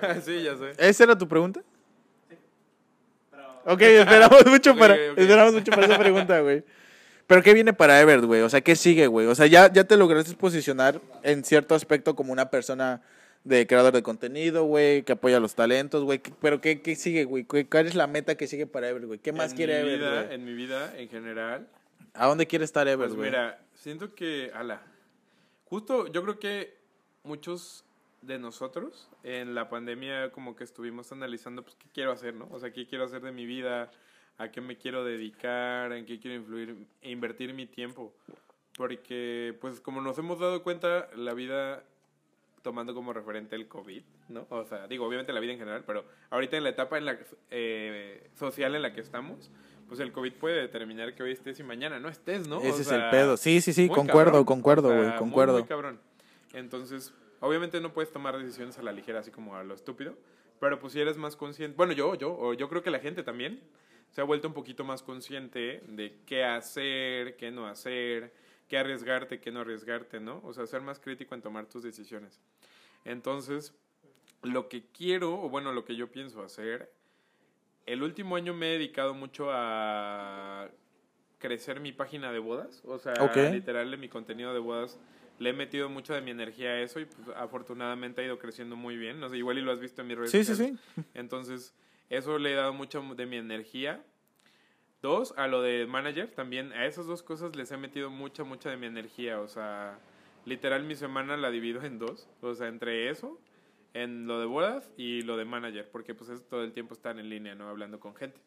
[0.24, 0.72] sí, ya sé.
[0.78, 1.62] ¿Esa era tu pregunta?
[3.30, 5.18] Pero Ok, esperamos mucho Ok, para, ok.
[5.18, 6.64] esperamos mucho para esa pregunta, güey.
[7.26, 8.42] Pero ¿qué viene para Everett, güey?
[8.42, 9.26] O sea, ¿qué sigue, güey?
[9.26, 13.00] O sea, ya, ya te lograste posicionar en cierto aspecto como una persona
[13.44, 16.18] de creador de contenido, güey, que apoya los talentos, güey.
[16.20, 17.44] ¿Qué- Pero ¿qué, qué sigue, güey?
[17.44, 19.18] ¿Cuál es la meta que sigue para Everett, güey?
[19.18, 20.34] ¿Qué más En quiere mi Everett, vida, güey?
[20.34, 21.66] En mi vida, en general,
[22.14, 23.30] ¿A dónde quiere estar Everett, Pues güey?
[23.30, 24.82] mira, siento que, ala,
[25.64, 26.76] justo yo creo que
[27.24, 27.84] muchos
[28.22, 32.48] de nosotros en la pandemia como que estuvimos analizando, pues, qué quiero hacer, ¿no?
[32.50, 33.90] O sea, qué quiero hacer de mi vida,
[34.38, 38.14] a qué me quiero dedicar, en qué quiero influir e invertir mi tiempo.
[38.76, 41.84] Porque, pues, como nos hemos dado cuenta, la vida
[42.62, 44.46] tomando como referente el COVID, ¿no?
[44.48, 47.18] O sea, digo, obviamente la vida en general, pero ahorita en la etapa en la,
[47.50, 49.50] eh, social en la que estamos,
[49.88, 52.58] pues el COVID puede determinar que hoy estés y mañana no estés, ¿no?
[52.58, 53.36] O Ese es el pedo.
[53.36, 54.44] Sí, sí, sí, concuerdo, cabrón.
[54.44, 55.58] concuerdo, O sea, güey, muy, concuerdo.
[55.58, 56.00] Muy, cabrón.
[56.54, 57.12] Entonces,
[57.42, 60.16] obviamente no puedes tomar decisiones a la ligera, así como a lo estúpido,
[60.60, 63.22] pero pues si eres más consciente, bueno, yo, yo, o yo creo que la gente
[63.22, 63.60] también
[64.10, 68.32] se ha vuelto un poquito más consciente de qué hacer, qué no hacer,
[68.68, 70.40] qué arriesgarte, qué no arriesgarte, ¿no?
[70.44, 72.40] O sea, ser más crítico en tomar tus decisiones.
[73.04, 73.74] Entonces,
[74.42, 76.92] lo que quiero, o bueno, lo que yo pienso hacer,
[77.86, 80.68] el último año me he dedicado mucho a
[81.38, 83.36] crecer mi página de bodas, o sea, Ok.
[83.52, 85.00] literal, mi contenido de bodas
[85.42, 88.76] le he metido mucho de mi energía a eso y pues, afortunadamente ha ido creciendo
[88.76, 90.80] muy bien, no sé, igual y lo has visto en mis redes Sí, sí, sociales.
[90.94, 91.02] sí.
[91.14, 91.74] Entonces,
[92.08, 94.02] eso le he dado mucho de mi energía.
[95.02, 98.70] Dos, a lo de manager, también a esas dos cosas les he metido mucha, mucha
[98.70, 99.40] de mi energía.
[99.40, 99.98] O sea,
[100.44, 102.28] literal mi semana la divido en dos.
[102.40, 103.40] O sea, entre eso,
[103.94, 107.18] en lo de bodas y lo de manager, porque pues es todo el tiempo estar
[107.18, 107.68] en línea, ¿no?
[107.68, 108.40] Hablando con gente.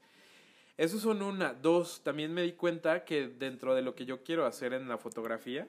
[0.77, 1.53] Esos son una.
[1.53, 4.97] Dos, también me di cuenta que dentro de lo que yo quiero hacer en la
[4.97, 5.67] fotografía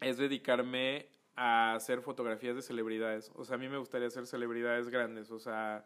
[0.00, 3.30] es dedicarme a hacer fotografías de celebridades.
[3.34, 5.84] O sea, a mí me gustaría hacer celebridades grandes, o sea,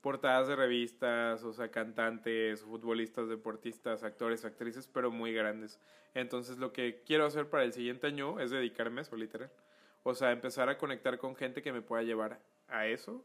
[0.00, 5.78] portadas de revistas, o sea, cantantes, futbolistas, deportistas, actores, actrices, pero muy grandes.
[6.14, 9.50] Entonces, lo que quiero hacer para el siguiente año es dedicarme a eso, literal.
[10.02, 13.24] O sea, empezar a conectar con gente que me pueda llevar a eso.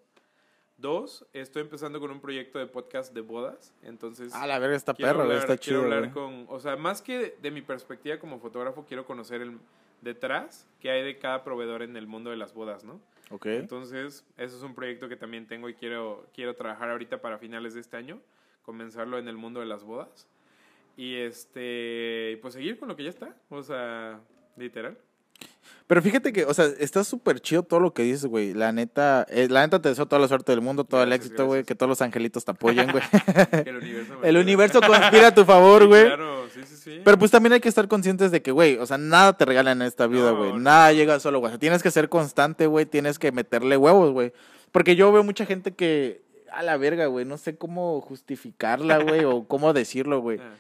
[0.77, 3.73] Dos, estoy empezando con un proyecto de podcast de bodas.
[3.81, 6.11] Entonces, Ah, la verga, está quiero perro, hablar, está quiero chido, hablar güey.
[6.11, 9.57] con, o sea, más que de mi perspectiva como fotógrafo, quiero conocer el
[10.01, 12.99] detrás que hay de cada proveedor en el mundo de las bodas, ¿no?
[13.29, 13.47] Ok.
[13.47, 17.73] Entonces, eso es un proyecto que también tengo y quiero, quiero trabajar ahorita para finales
[17.73, 18.21] de este año,
[18.63, 20.27] comenzarlo en el mundo de las bodas.
[20.95, 24.19] Y este, pues seguir con lo que ya está, o sea,
[24.55, 24.97] literal.
[25.87, 28.53] Pero fíjate que, o sea, está súper chido todo lo que dices, güey.
[28.53, 31.45] La neta, eh, la neta te deseo toda la suerte del mundo, todo el éxito,
[31.45, 31.63] güey.
[31.63, 33.03] Que todos los angelitos te apoyen, güey.
[33.65, 36.05] El universo, el universo conspira a tu favor, güey.
[36.05, 36.26] Claro, sí,
[36.88, 37.01] sí.
[37.03, 39.81] Pero pues también hay que estar conscientes de que, güey, o sea, nada te regalan
[39.81, 40.53] en esta vida, güey.
[40.53, 40.59] no.
[40.59, 41.49] Nada llega solo, güey.
[41.49, 42.85] O sea, tienes que ser constante, güey.
[42.85, 44.31] Tienes que meterle huevos, güey.
[44.71, 46.21] Porque yo veo mucha gente que,
[46.51, 50.39] a la verga, güey, no sé cómo justificarla, güey, o cómo decirlo, güey.
[50.39, 50.53] Ah,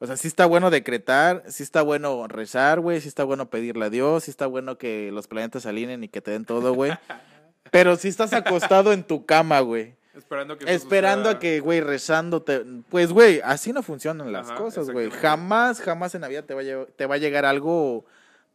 [0.00, 3.86] O sea, sí está bueno decretar, sí está bueno rezar, güey, sí está bueno pedirle
[3.86, 6.74] a Dios, sí está bueno que los planetas se alineen y que te den todo,
[6.74, 6.92] güey.
[7.70, 12.64] Pero si estás acostado en tu cama, güey, esperando que esperando a que, güey, rezándote,
[12.90, 15.10] pues, güey, así no funcionan las Ajá, cosas, güey.
[15.10, 18.04] Jamás, jamás en la vida te va, a lle- te va a llegar algo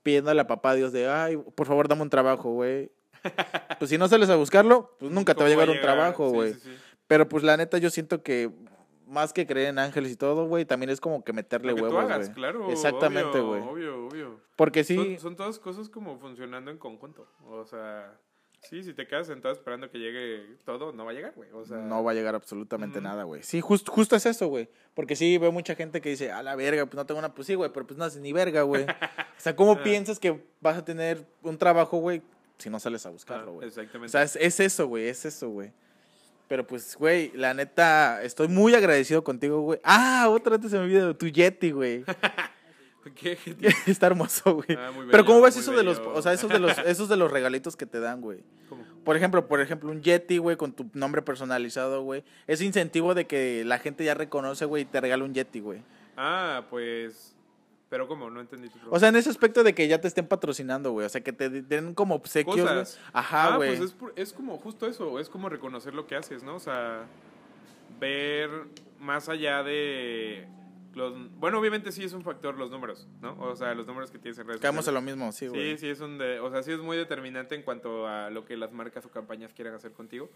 [0.04, 2.92] pidiéndole a papá Dios de, ay, por favor, dame un trabajo, güey.
[3.80, 6.30] Pues si no sales a buscarlo, pues nunca te va a ¿Cómo llegar un trabajo,
[6.30, 6.54] güey.
[6.54, 6.78] sí, sí.
[7.08, 8.50] Pero pues la neta yo siento que
[9.08, 12.06] más que creer en ángeles y todo, güey, también es como que meterle que huevos,
[12.06, 12.34] güey.
[12.34, 12.70] claro.
[12.72, 13.62] Exactamente, obvio, güey.
[13.62, 14.40] Obvio, obvio.
[14.56, 17.28] Porque sí, Son, son todas cosas como funcionando en conjunto.
[17.48, 18.18] O sea,
[18.70, 21.50] sí, si te quedas sentado esperando que llegue todo, no va a llegar, güey.
[21.54, 23.44] O sea, no va a llegar absolutamente nada, güey.
[23.44, 24.70] Sí, just- justo es eso, güey.
[24.94, 27.48] Porque sí veo mucha gente que dice, a la verga, pues no tengo una, pues
[27.48, 28.84] sí, güey, pero pues no haces ni verga, güey.
[28.84, 28.88] o
[29.38, 29.84] sea, ¿cómo Ah.
[29.84, 32.22] piensas que vas a tener un trabajo, güey,
[32.58, 33.68] si no sales a Ah, buscarlo, güey?
[33.68, 34.06] exactamente.
[34.08, 35.72] O sea, es, es eso, güey, es eso, güey.
[36.48, 39.80] Pero pues, güey, la neta, estoy muy agradecido contigo, güey.
[39.84, 42.04] Ah, otra vez se me olvidó, tu Yeti, güey.
[43.12, 43.38] ¿Qué?
[43.88, 44.78] Está hermoso, güey.
[44.78, 47.18] Ah, muy Pero ¿cómo ves eso de los, o sea, esos de los, esos de
[47.18, 48.40] los regalitos que te dan, güey?
[48.70, 48.84] ¿Cómo?
[49.04, 52.24] Por ejemplo, por ejemplo, un Yeti, güey, con tu nombre personalizado, güey.
[52.48, 55.82] Es incentivo de que la gente ya reconoce, güey, y te regala un Yeti, güey.
[56.16, 57.36] Ah, pues.
[57.90, 58.30] Pero ¿cómo?
[58.30, 58.80] No entendí tu.
[58.90, 61.06] O sea, en ese aspecto de que ya te estén patrocinando, güey.
[61.06, 62.62] O sea, que te den como obsequios.
[62.62, 63.00] Cosas.
[63.12, 63.78] Ajá, ah, güey.
[63.78, 66.56] pues es, es como justo eso, es como reconocer lo que haces, ¿no?
[66.56, 67.06] O sea,
[68.00, 68.50] ver
[69.00, 70.48] más allá de
[70.94, 71.14] los...
[71.40, 73.38] Bueno, obviamente sí es un factor los números, ¿no?
[73.40, 74.94] O sea, los números que tienes en redes en sociales.
[74.94, 75.72] lo mismo, sí, güey.
[75.72, 78.46] Sí, sí es un de, o sea, sí es muy determinante en cuanto a lo
[78.46, 80.30] que las marcas o campañas quieran hacer contigo.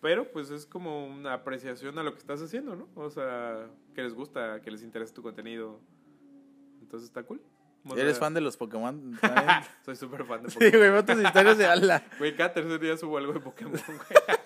[0.00, 2.88] Pero pues es como una apreciación a lo que estás haciendo, ¿no?
[2.96, 5.80] O sea, que les gusta, que les interesa tu contenido.
[6.80, 7.40] Entonces está cool.
[7.96, 9.18] ¿Eres fan de los Pokémon?
[9.84, 10.78] Soy súper fan de sí, Pokémon.
[10.78, 12.04] güey, veo tus historias de ala.
[12.18, 14.42] Güey, cada tercer día subo algo de Pokémon, güey.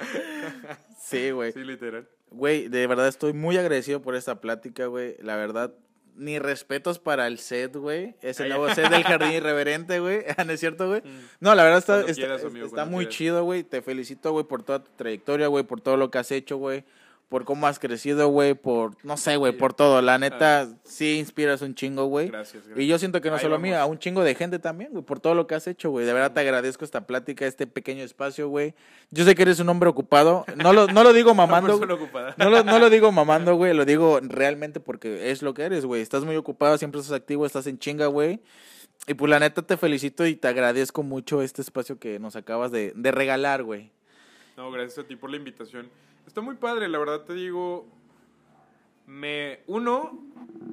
[0.98, 1.52] Sí, güey.
[1.52, 2.06] Sí, literal.
[2.30, 5.16] Güey, de verdad estoy muy agradecido por esta plática, güey.
[5.20, 5.72] La verdad,
[6.14, 8.16] ni respetos para el set, güey.
[8.20, 10.24] Es el nuevo set del Jardín Irreverente, güey.
[10.46, 11.02] ¿No es cierto, güey?
[11.40, 13.16] No, la verdad está, Cuando está, quieras, amigo, está cuando muy quieras.
[13.16, 13.64] chido, güey.
[13.64, 16.84] Te felicito, güey, por toda tu trayectoria, güey, por todo lo que has hecho, güey.
[17.28, 20.00] Por cómo has crecido, güey, por, no sé, güey, por todo.
[20.00, 22.28] La neta, sí inspiras un chingo, güey.
[22.28, 22.78] Gracias, gracias.
[22.82, 23.82] Y yo siento que no Ahí solo a mí, vamos.
[23.82, 26.06] a un chingo de gente también, güey, por todo lo que has hecho, güey.
[26.06, 28.74] De verdad te agradezco esta plática, este pequeño espacio, güey.
[29.10, 30.46] Yo sé que eres un hombre ocupado.
[30.56, 31.74] No lo, no lo digo mamando.
[31.76, 32.34] ocupada.
[32.38, 35.84] No lo, no lo digo mamando, güey, lo digo realmente porque es lo que eres,
[35.84, 36.00] güey.
[36.00, 38.40] Estás muy ocupado, siempre estás activo, estás en chinga, güey.
[39.06, 42.70] Y pues la neta te felicito y te agradezco mucho este espacio que nos acabas
[42.72, 43.90] de, de regalar, güey.
[44.58, 45.88] No, gracias a ti por la invitación.
[46.26, 47.86] Está muy padre, la verdad te digo.
[49.06, 49.60] Me.
[49.68, 50.18] Uno,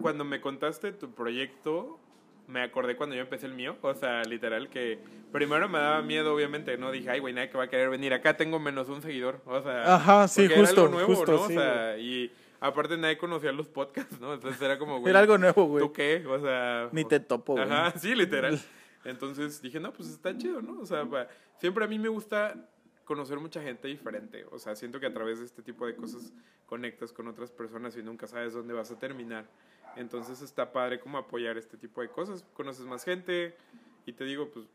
[0.01, 1.99] cuando me contaste tu proyecto,
[2.47, 3.77] me acordé cuando yo empecé el mío.
[3.83, 4.97] O sea, literal que.
[5.31, 6.91] Primero me daba miedo, obviamente, ¿no?
[6.91, 8.11] Dije, ay, güey, nadie que va a querer venir.
[8.11, 9.39] Acá tengo menos un seguidor.
[9.45, 9.93] O sea.
[9.95, 11.47] Ajá, sí, porque era justo, algo nuevo, justo, ¿no?
[11.47, 14.33] sí, O sea, y aparte nadie conocía los podcasts, ¿no?
[14.33, 15.11] Entonces era como, güey.
[15.11, 15.85] Era algo nuevo, güey.
[15.85, 16.25] ¿Tú qué?
[16.25, 16.89] O sea.
[16.91, 17.65] Ni te topo, güey.
[17.65, 18.59] Ajá, sí, literal.
[19.03, 20.79] Entonces dije, no, pues está chido, ¿no?
[20.79, 21.27] O sea, va-
[21.59, 22.55] siempre a mí me gusta
[23.05, 24.45] conocer mucha gente diferente.
[24.51, 26.33] O sea, siento que a través de este tipo de cosas
[26.65, 29.45] conectas con otras personas y nunca sabes dónde vas a terminar.
[29.95, 32.43] Entonces está padre como apoyar este tipo de cosas.
[32.53, 33.55] Conoces más gente
[34.05, 34.65] y te digo, pues,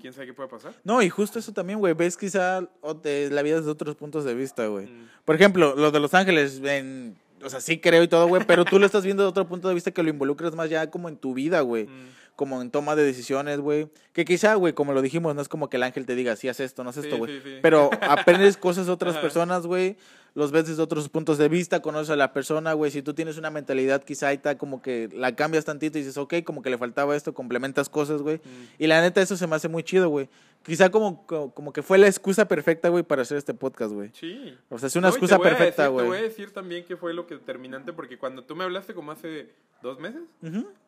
[0.00, 0.74] quién sabe qué puede pasar.
[0.84, 1.94] No, y justo eso también, güey.
[1.94, 4.86] Ves quizá la vida desde otros puntos de vista, güey.
[4.86, 5.08] Mm.
[5.24, 8.64] Por ejemplo, lo de Los Ángeles, en, o sea, sí creo y todo, güey, pero
[8.64, 11.08] tú lo estás viendo de otro punto de vista que lo involucras más ya como
[11.08, 11.86] en tu vida, güey.
[11.86, 12.08] Mm.
[12.38, 13.88] Como en toma de decisiones, güey.
[14.12, 16.48] Que quizá, güey, como lo dijimos, no es como que el ángel te diga, sí,
[16.48, 17.32] haz esto, no haz esto, güey.
[17.32, 17.58] sí, sí.
[17.60, 19.96] Pero aprendes cosas de otras personas, güey.
[20.34, 22.90] Los ves desde otros puntos de vista, conoces a la persona, güey.
[22.90, 26.16] Si tú tienes una mentalidad, quizá ahí está como que la cambias tantito y dices,
[26.16, 28.36] ok, como que le faltaba esto, complementas cosas, güey.
[28.36, 28.64] Mm.
[28.78, 30.28] Y la neta, eso se me hace muy chido, güey.
[30.64, 34.10] Quizá como, como, como que fue la excusa perfecta, güey, para hacer este podcast, güey.
[34.12, 34.56] Sí.
[34.68, 36.22] O sea, es una No, excusa perfecta, decir- Te voy a güey.
[36.22, 39.50] decir también que fue lo que determinante, porque cuando tú me hablaste como hace
[39.82, 40.22] dos meses,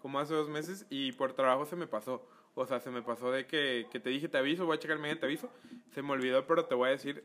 [0.03, 2.27] como hace dos meses y por trabajo se me pasó.
[2.55, 4.99] O sea, se me pasó de que, que te dije te aviso, voy a checar
[4.99, 5.49] mañana te aviso.
[5.95, 7.25] Se me olvidó, pero te voy a decir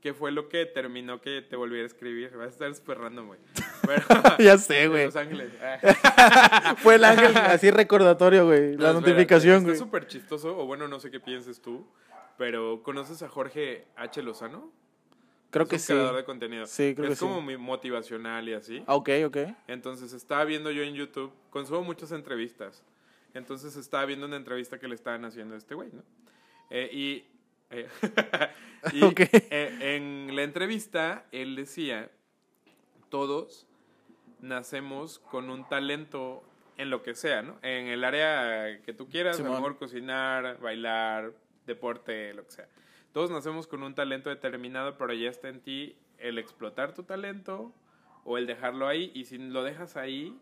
[0.00, 2.30] qué fue lo que determinó que te volviera a escribir.
[2.36, 3.40] Vas a estar súper random, güey.
[4.38, 5.06] Ya sé, güey.
[5.06, 5.52] Los Ángeles.
[5.62, 6.76] Ah.
[6.82, 8.76] Fue el ángel así recordatorio, güey.
[8.76, 9.78] La notificación, Está güey.
[9.78, 11.86] súper chistoso, o bueno, no sé qué pienses tú,
[12.38, 14.22] pero ¿conoces a Jorge H.
[14.22, 14.70] Lozano?
[15.50, 15.86] Creo Es que un sí.
[15.92, 16.66] creador de contenido.
[16.66, 17.24] Sí, creo es que sí.
[17.24, 18.84] como muy motivacional y así.
[18.86, 19.36] Ah, Ok, ok.
[19.66, 22.84] Entonces estaba viendo yo en YouTube, consumo muchas entrevistas.
[23.34, 26.02] Entonces estaba viendo una entrevista que le estaban haciendo a este güey, ¿no?
[26.70, 27.24] Eh, y
[27.70, 27.88] eh,
[28.92, 32.10] y, eh, en la entrevista él decía,
[33.08, 33.66] todos
[34.40, 36.42] nacemos con un talento
[36.76, 37.58] en lo que sea, ¿no?
[37.62, 39.60] En el área que tú quieras, a lo Simón.
[39.62, 41.32] mejor cocinar, bailar,
[41.66, 42.68] deporte, lo que sea.
[43.12, 47.74] Todos nacemos con un talento determinado, pero ya está en ti el explotar tu talento
[48.24, 49.10] o el dejarlo ahí.
[49.14, 50.34] Y si lo dejas ahí,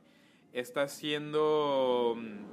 [0.52, 2.14] estás siendo...
[2.16, 2.44] mm.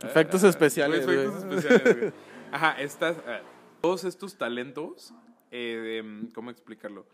[0.04, 2.12] Efectos Ah, especiales, efectos especiales.
[2.52, 3.16] Ajá, estás...
[3.26, 3.40] ah,
[3.80, 5.14] todos estos talentos,
[5.50, 7.06] eh, em, ¿cómo explicarlo?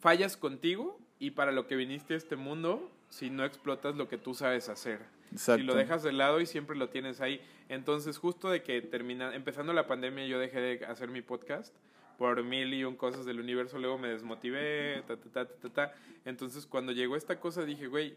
[0.00, 4.18] Fallas contigo y para lo que viniste a este mundo si no explotas lo que
[4.18, 5.00] tú sabes hacer.
[5.32, 5.60] Exacto.
[5.60, 7.40] Si lo dejas de lado y siempre lo tienes ahí.
[7.68, 11.74] Entonces, justo de que termina, empezando la pandemia, yo dejé de hacer mi podcast
[12.16, 13.78] por mil y un cosas del universo.
[13.78, 15.94] Luego me desmotivé, ta, ta, ta, ta, ta.
[16.24, 18.16] Entonces, cuando llegó esta cosa, dije, güey,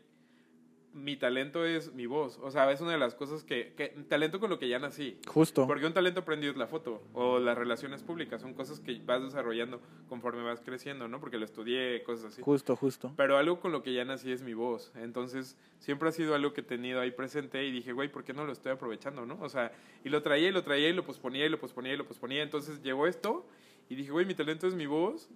[0.93, 2.37] mi talento es mi voz.
[2.41, 5.17] O sea, es una de las cosas que, que talento con lo que ya nací.
[5.27, 5.65] Justo.
[5.67, 8.41] Porque un talento aprendido es la foto o las relaciones públicas.
[8.41, 11.19] Son cosas que vas desarrollando conforme vas creciendo, ¿no?
[11.19, 12.41] Porque lo estudié, cosas así.
[12.41, 13.13] Justo, justo.
[13.15, 14.91] Pero algo con lo que ya nací es mi voz.
[14.95, 18.33] Entonces, siempre ha sido algo que he tenido ahí presente y dije, güey, ¿por qué
[18.33, 19.37] no lo estoy aprovechando, no?
[19.41, 19.71] O sea,
[20.03, 22.43] y lo traía y lo traía y lo posponía y lo posponía y lo posponía.
[22.43, 23.45] Entonces, llegó esto
[23.89, 25.29] y dije, güey, mi talento es mi voz.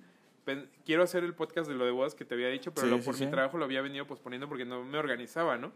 [0.86, 3.00] Quiero hacer el podcast de lo de bodas que te había dicho, pero Sí, lo-
[3.00, 3.26] sí, por sí.
[3.26, 5.72] mi trabajo lo había venido posponiendo porque no me organizaba, ¿no?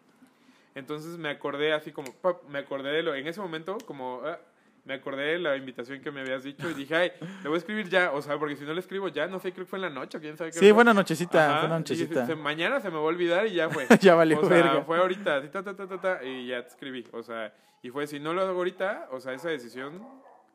[0.75, 4.37] Entonces me acordé así como, pap, me acordé de lo, en ese momento como, ah,
[4.85, 7.11] me acordé de la invitación que me habías dicho y dije, ay,
[7.43, 9.51] le voy a escribir ya, o sea, porque si no le escribo ya, no sé,
[9.51, 11.67] creo que fue en la noche, o quién sabe qué Sí, buena nochecita, Ajá, dije,
[11.79, 12.25] nochecita.
[12.27, 13.87] se- mañana se me va a olvidar y ya fue.
[14.01, 14.81] Ya valió o sea, verga.
[14.83, 17.89] fue ahorita, así, ta, ta, ta, ta, ta, y ya te escribí, o sea, y
[17.89, 20.01] fue, si no lo hago ahorita, o sea, esa decisión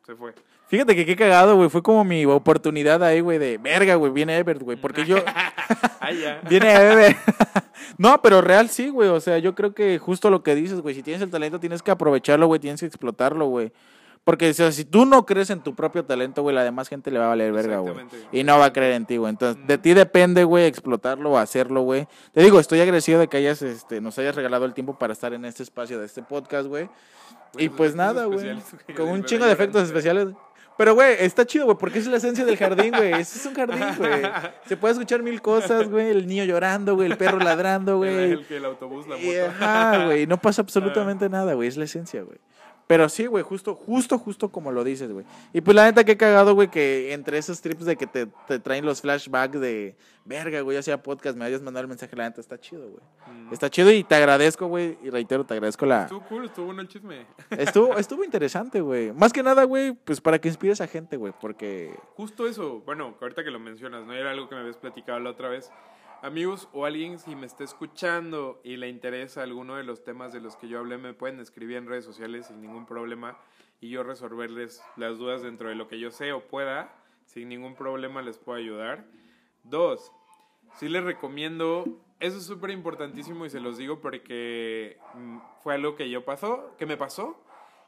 [0.06, 0.34] se fue.
[0.66, 1.68] Fíjate que qué cagado, güey.
[1.68, 4.12] Fue como mi oportunidad ahí, güey, de verga, güey.
[4.12, 4.76] Viene Ebert, güey.
[4.76, 5.16] Porque yo.
[6.48, 7.16] Viene Ebert.
[7.98, 9.08] no, pero real sí, güey.
[9.08, 10.94] O sea, yo creo que justo lo que dices, güey.
[10.94, 12.60] Si tienes el talento, tienes que aprovecharlo, güey.
[12.60, 13.72] Tienes que explotarlo, güey.
[14.24, 17.10] Porque o sea, si tú no crees en tu propio talento, güey, la demás gente
[17.10, 17.94] le va a valer verga, güey.
[18.32, 19.30] Y no va a creer en ti, güey.
[19.30, 22.08] Entonces, de ti depende, güey, explotarlo o hacerlo, güey.
[22.32, 25.34] Te digo, estoy agradecido de que hayas, este, nos hayas regalado el tiempo para estar
[25.34, 26.88] en este espacio de este podcast, güey.
[27.54, 28.56] Y Buenos pues nada, güey.
[28.96, 30.28] Con un chingo de efectos especiales.
[30.76, 33.12] Pero, güey, está chido, güey, porque es la esencia del jardín, güey.
[33.12, 34.22] Ese es un jardín, güey.
[34.66, 36.10] Se puede escuchar mil cosas, güey.
[36.10, 37.10] El niño llorando, güey.
[37.10, 38.32] El perro ladrando, güey.
[38.32, 39.26] El, que el autobús, la moto.
[39.26, 40.26] Y, ajá, güey.
[40.26, 41.68] No pasa absolutamente nada, güey.
[41.68, 42.38] Es la esencia, güey.
[42.86, 45.24] Pero sí, güey, justo, justo, justo como lo dices, güey.
[45.52, 48.26] Y pues la neta que he cagado, güey, que entre esos trips de que te,
[48.46, 52.24] te traen los flashbacks de verga, güey, hacía podcast, me hayas mandado el mensaje, la
[52.24, 53.02] neta está chido, güey.
[53.26, 53.52] Mm.
[53.52, 56.02] Está chido y te agradezco, güey, y reitero, te agradezco la...
[56.02, 57.26] Estuvo cool, estuvo bueno el chisme.
[57.50, 59.12] Estuvo, estuvo interesante, güey.
[59.12, 61.94] Más que nada, güey, pues para que inspires a gente, güey, porque...
[62.16, 64.12] Justo eso, bueno, ahorita que lo mencionas, ¿no?
[64.12, 65.70] Era algo que me habías platicado la otra vez.
[66.24, 70.40] Amigos o alguien si me está escuchando y le interesa alguno de los temas de
[70.40, 73.36] los que yo hablé, me pueden escribir en redes sociales sin ningún problema
[73.78, 76.90] y yo resolverles las dudas dentro de lo que yo sé o pueda.
[77.26, 79.04] Sin ningún problema les puedo ayudar.
[79.64, 80.12] Dos,
[80.78, 81.84] sí les recomiendo,
[82.20, 86.74] eso es súper importantísimo y se los digo porque mm, fue algo que yo pasó,
[86.78, 87.38] que me pasó.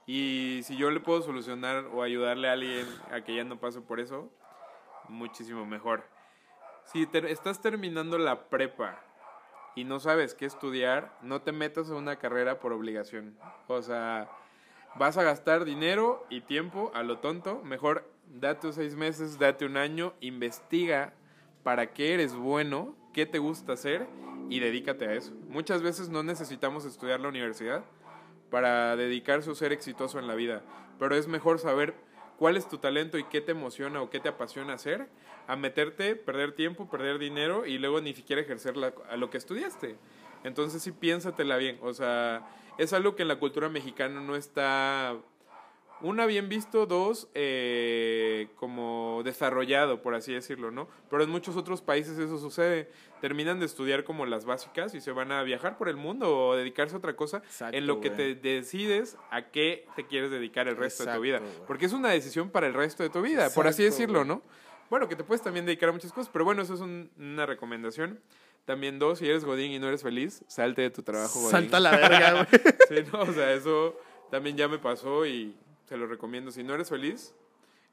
[0.07, 3.81] Y si yo le puedo solucionar o ayudarle a alguien a que ya no pase
[3.81, 4.31] por eso,
[5.09, 6.16] muchísimo mejor.
[6.87, 9.01] Si ter- estás terminando la prepa
[9.75, 13.37] y no sabes qué estudiar, no te metas a una carrera por obligación.
[13.67, 14.31] O sea,
[14.95, 17.61] vas a gastar dinero y tiempo a lo tonto.
[17.65, 21.13] Mejor date seis meses, date un año, investiga
[21.63, 24.07] para qué eres bueno, qué te gusta hacer
[24.49, 25.33] y dedícate a eso.
[25.49, 27.85] Muchas veces no necesitamos estudiar la universidad
[28.51, 30.63] para dedicarse o ser exitoso en la vida,
[31.01, 31.95] pero es mejor saber
[32.39, 35.09] cuál es tu talento y qué te emociona o qué te apasiona hacer,
[35.47, 39.39] a meterte, perder tiempo, perder dinero y luego ni siquiera ejercer la- a lo que
[39.39, 39.97] estudiaste.
[40.45, 42.47] Entonces sí piénsatela bien, o sea,
[42.79, 45.17] es algo que en la cultura mexicana no está,
[46.03, 50.89] una, bien visto, dos, eh, como desarrollado, por así decirlo, ¿no?
[51.11, 52.91] Pero en muchos otros países eso sucede.
[53.21, 56.55] Terminan de estudiar como las básicas y se van a viajar por el mundo o
[56.57, 60.69] dedicarse a otra cosa Exacto, en lo que te decides a qué te quieres dedicar
[60.69, 61.41] el resto de tu vida.
[61.67, 64.25] Porque es una decisión para el resto de tu vida, por así decirlo.
[64.25, 64.43] ¿no?
[64.91, 67.47] Bueno, que te puedes también dedicar a muchas cosas, pero bueno, eso es un- una
[67.47, 68.21] recomendación.
[68.67, 71.51] También dos, si eres Godín y no eres feliz, salte de tu trabajo, Godín.
[71.53, 72.47] Salta la verga, güey.
[72.89, 73.97] Sí, no, o sea, eso
[74.31, 75.55] también ya me pasó y
[75.87, 76.51] se lo recomiendo.
[76.51, 77.35] Si no eres feliz,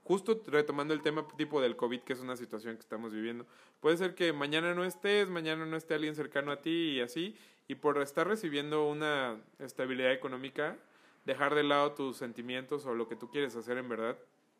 [0.03, 3.45] justo retomando el tema tipo del COVID, que es una situación que estamos viviendo,
[3.79, 7.35] puede ser que mañana no estés, mañana no esté alguien cercano a ti y así,
[7.67, 10.77] y por estar recibiendo una estabilidad económica,
[11.25, 14.17] dejar de lado tus sentimientos o lo que tú quieres hacer en verdad,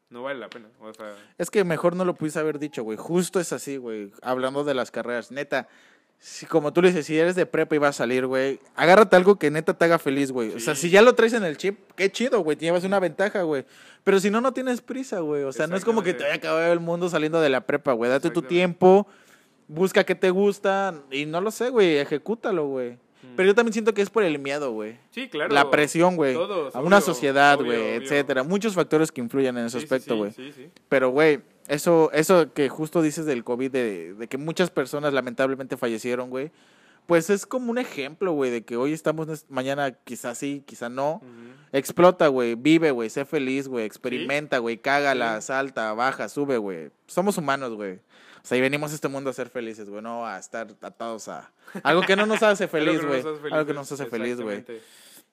[0.09, 0.69] no vale la pena.
[0.79, 2.97] O sea, Es que mejor no lo pudiste haber dicho, güey.
[2.97, 4.11] Justo es así, güey.
[4.21, 5.67] Hablando de las carreras, neta.
[6.25, 9.17] Si, como tú le dices, si eres de prepa y vas a salir, güey, agárrate
[9.17, 10.51] algo que neta te haga feliz, güey.
[10.55, 12.55] O sea, si ya lo traes en el chip, qué chido, güey.
[12.57, 13.65] Llevas una ventaja, güey.
[14.05, 15.43] Pero si no, no tienes prisa, güey.
[15.43, 17.65] O sea, no es como que te vaya a acabar el mundo saliendo de la
[17.65, 18.09] prepa, güey.
[18.09, 19.05] Date tu tiempo,
[19.67, 21.97] busca qué te gusta y no lo sé, güey.
[21.97, 22.97] Ejecútalo, güey.
[23.35, 24.97] Pero yo también siento que es por el miedo, güey.
[25.11, 25.53] sí, claro.
[25.53, 26.35] La presión, güey.
[26.35, 28.43] Todos, A una obvio, sociedad, güey, etcétera.
[28.43, 30.31] Muchos factores que influyen en ese Sí, aspecto, sí, güey.
[30.31, 30.69] Sí, sí.
[30.87, 35.77] Pero, güey, eso, eso que justo dices del COVID, de, de que muchas personas lamentablemente
[35.77, 36.51] fallecieron, güey,
[37.05, 41.21] pues es como un ejemplo, güey, de que hoy estamos, mañana quizás sí, quizá no.
[41.73, 45.47] Explota, güey, vive, güey, sé feliz, güey, experimenta, güey, cágala, Sí.
[45.47, 46.91] salta, baja, sube, güey.
[47.07, 47.95] Somos humanos, güey.
[47.95, 51.27] O sea, y venimos a este mundo a ser felices, güey, no a estar atados
[51.29, 51.51] a
[51.83, 53.21] algo que no nos hace feliz, güey.
[53.21, 54.63] Algo que felices, nos hace feliz, güey.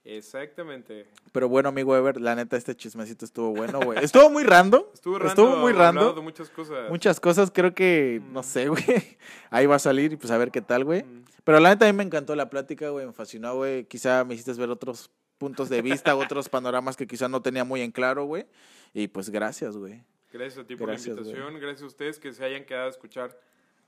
[0.05, 1.06] Exactamente.
[1.32, 4.02] Pero bueno, amigo Ever, la neta, este chismecito estuvo bueno, güey.
[4.02, 4.82] Estuvo muy random.
[4.94, 6.14] Estuvo, rando, Estuvo muy random.
[6.14, 6.90] de muchas cosas.
[6.90, 8.32] Muchas cosas, creo que, Mm.
[8.32, 8.85] no sé, güey.
[9.51, 11.02] Ahí va a salir y pues a ver qué tal, güey.
[11.02, 11.24] Mm.
[11.44, 13.06] Pero la neta a mí me encantó la plática, güey.
[13.06, 13.85] Me fascinó, güey.
[13.85, 17.81] Quizá me hiciste ver otros puntos de vista, otros panoramas que quizá no tenía muy
[17.81, 18.47] en claro, güey.
[18.93, 20.02] Y pues gracias, güey.
[20.32, 21.60] Gracias a ti por Gracias, la invitación.
[21.60, 23.36] Gracias a ustedes que se hayan quedado a escuchar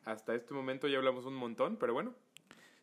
[0.04, 0.88] hasta este momento.
[0.88, 2.14] Ya hablamos un montón, pero bueno.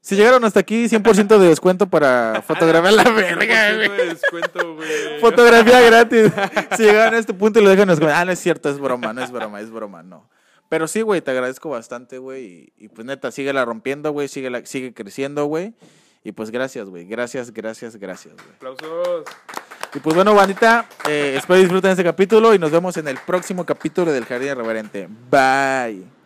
[0.01, 3.97] Si llegaron hasta aquí, 100% de descuento para fotografiar la verga, 100% güey.
[3.97, 5.19] de descuento, güey.
[5.19, 6.31] Fotografía gratis.
[6.77, 9.23] Si llegaron a este punto y lo dejan, ah, no es cierto, es broma, no
[9.23, 10.29] es broma, es broma, no.
[10.69, 12.45] Pero sí, güey, te agradezco bastante, güey.
[12.77, 15.73] Y, y, pues neta, síguela rompiendo, güey, sigue, sigue creciendo, güey.
[16.23, 17.05] Y pues gracias, güey.
[17.05, 18.55] Gracias, gracias, gracias, güey.
[18.55, 19.25] Aplausos.
[19.93, 23.65] Y pues bueno, bandita, eh, espero disfruten este capítulo y nos vemos en el próximo
[23.65, 25.07] capítulo del Jardín Irreverente.
[25.31, 26.18] Bye.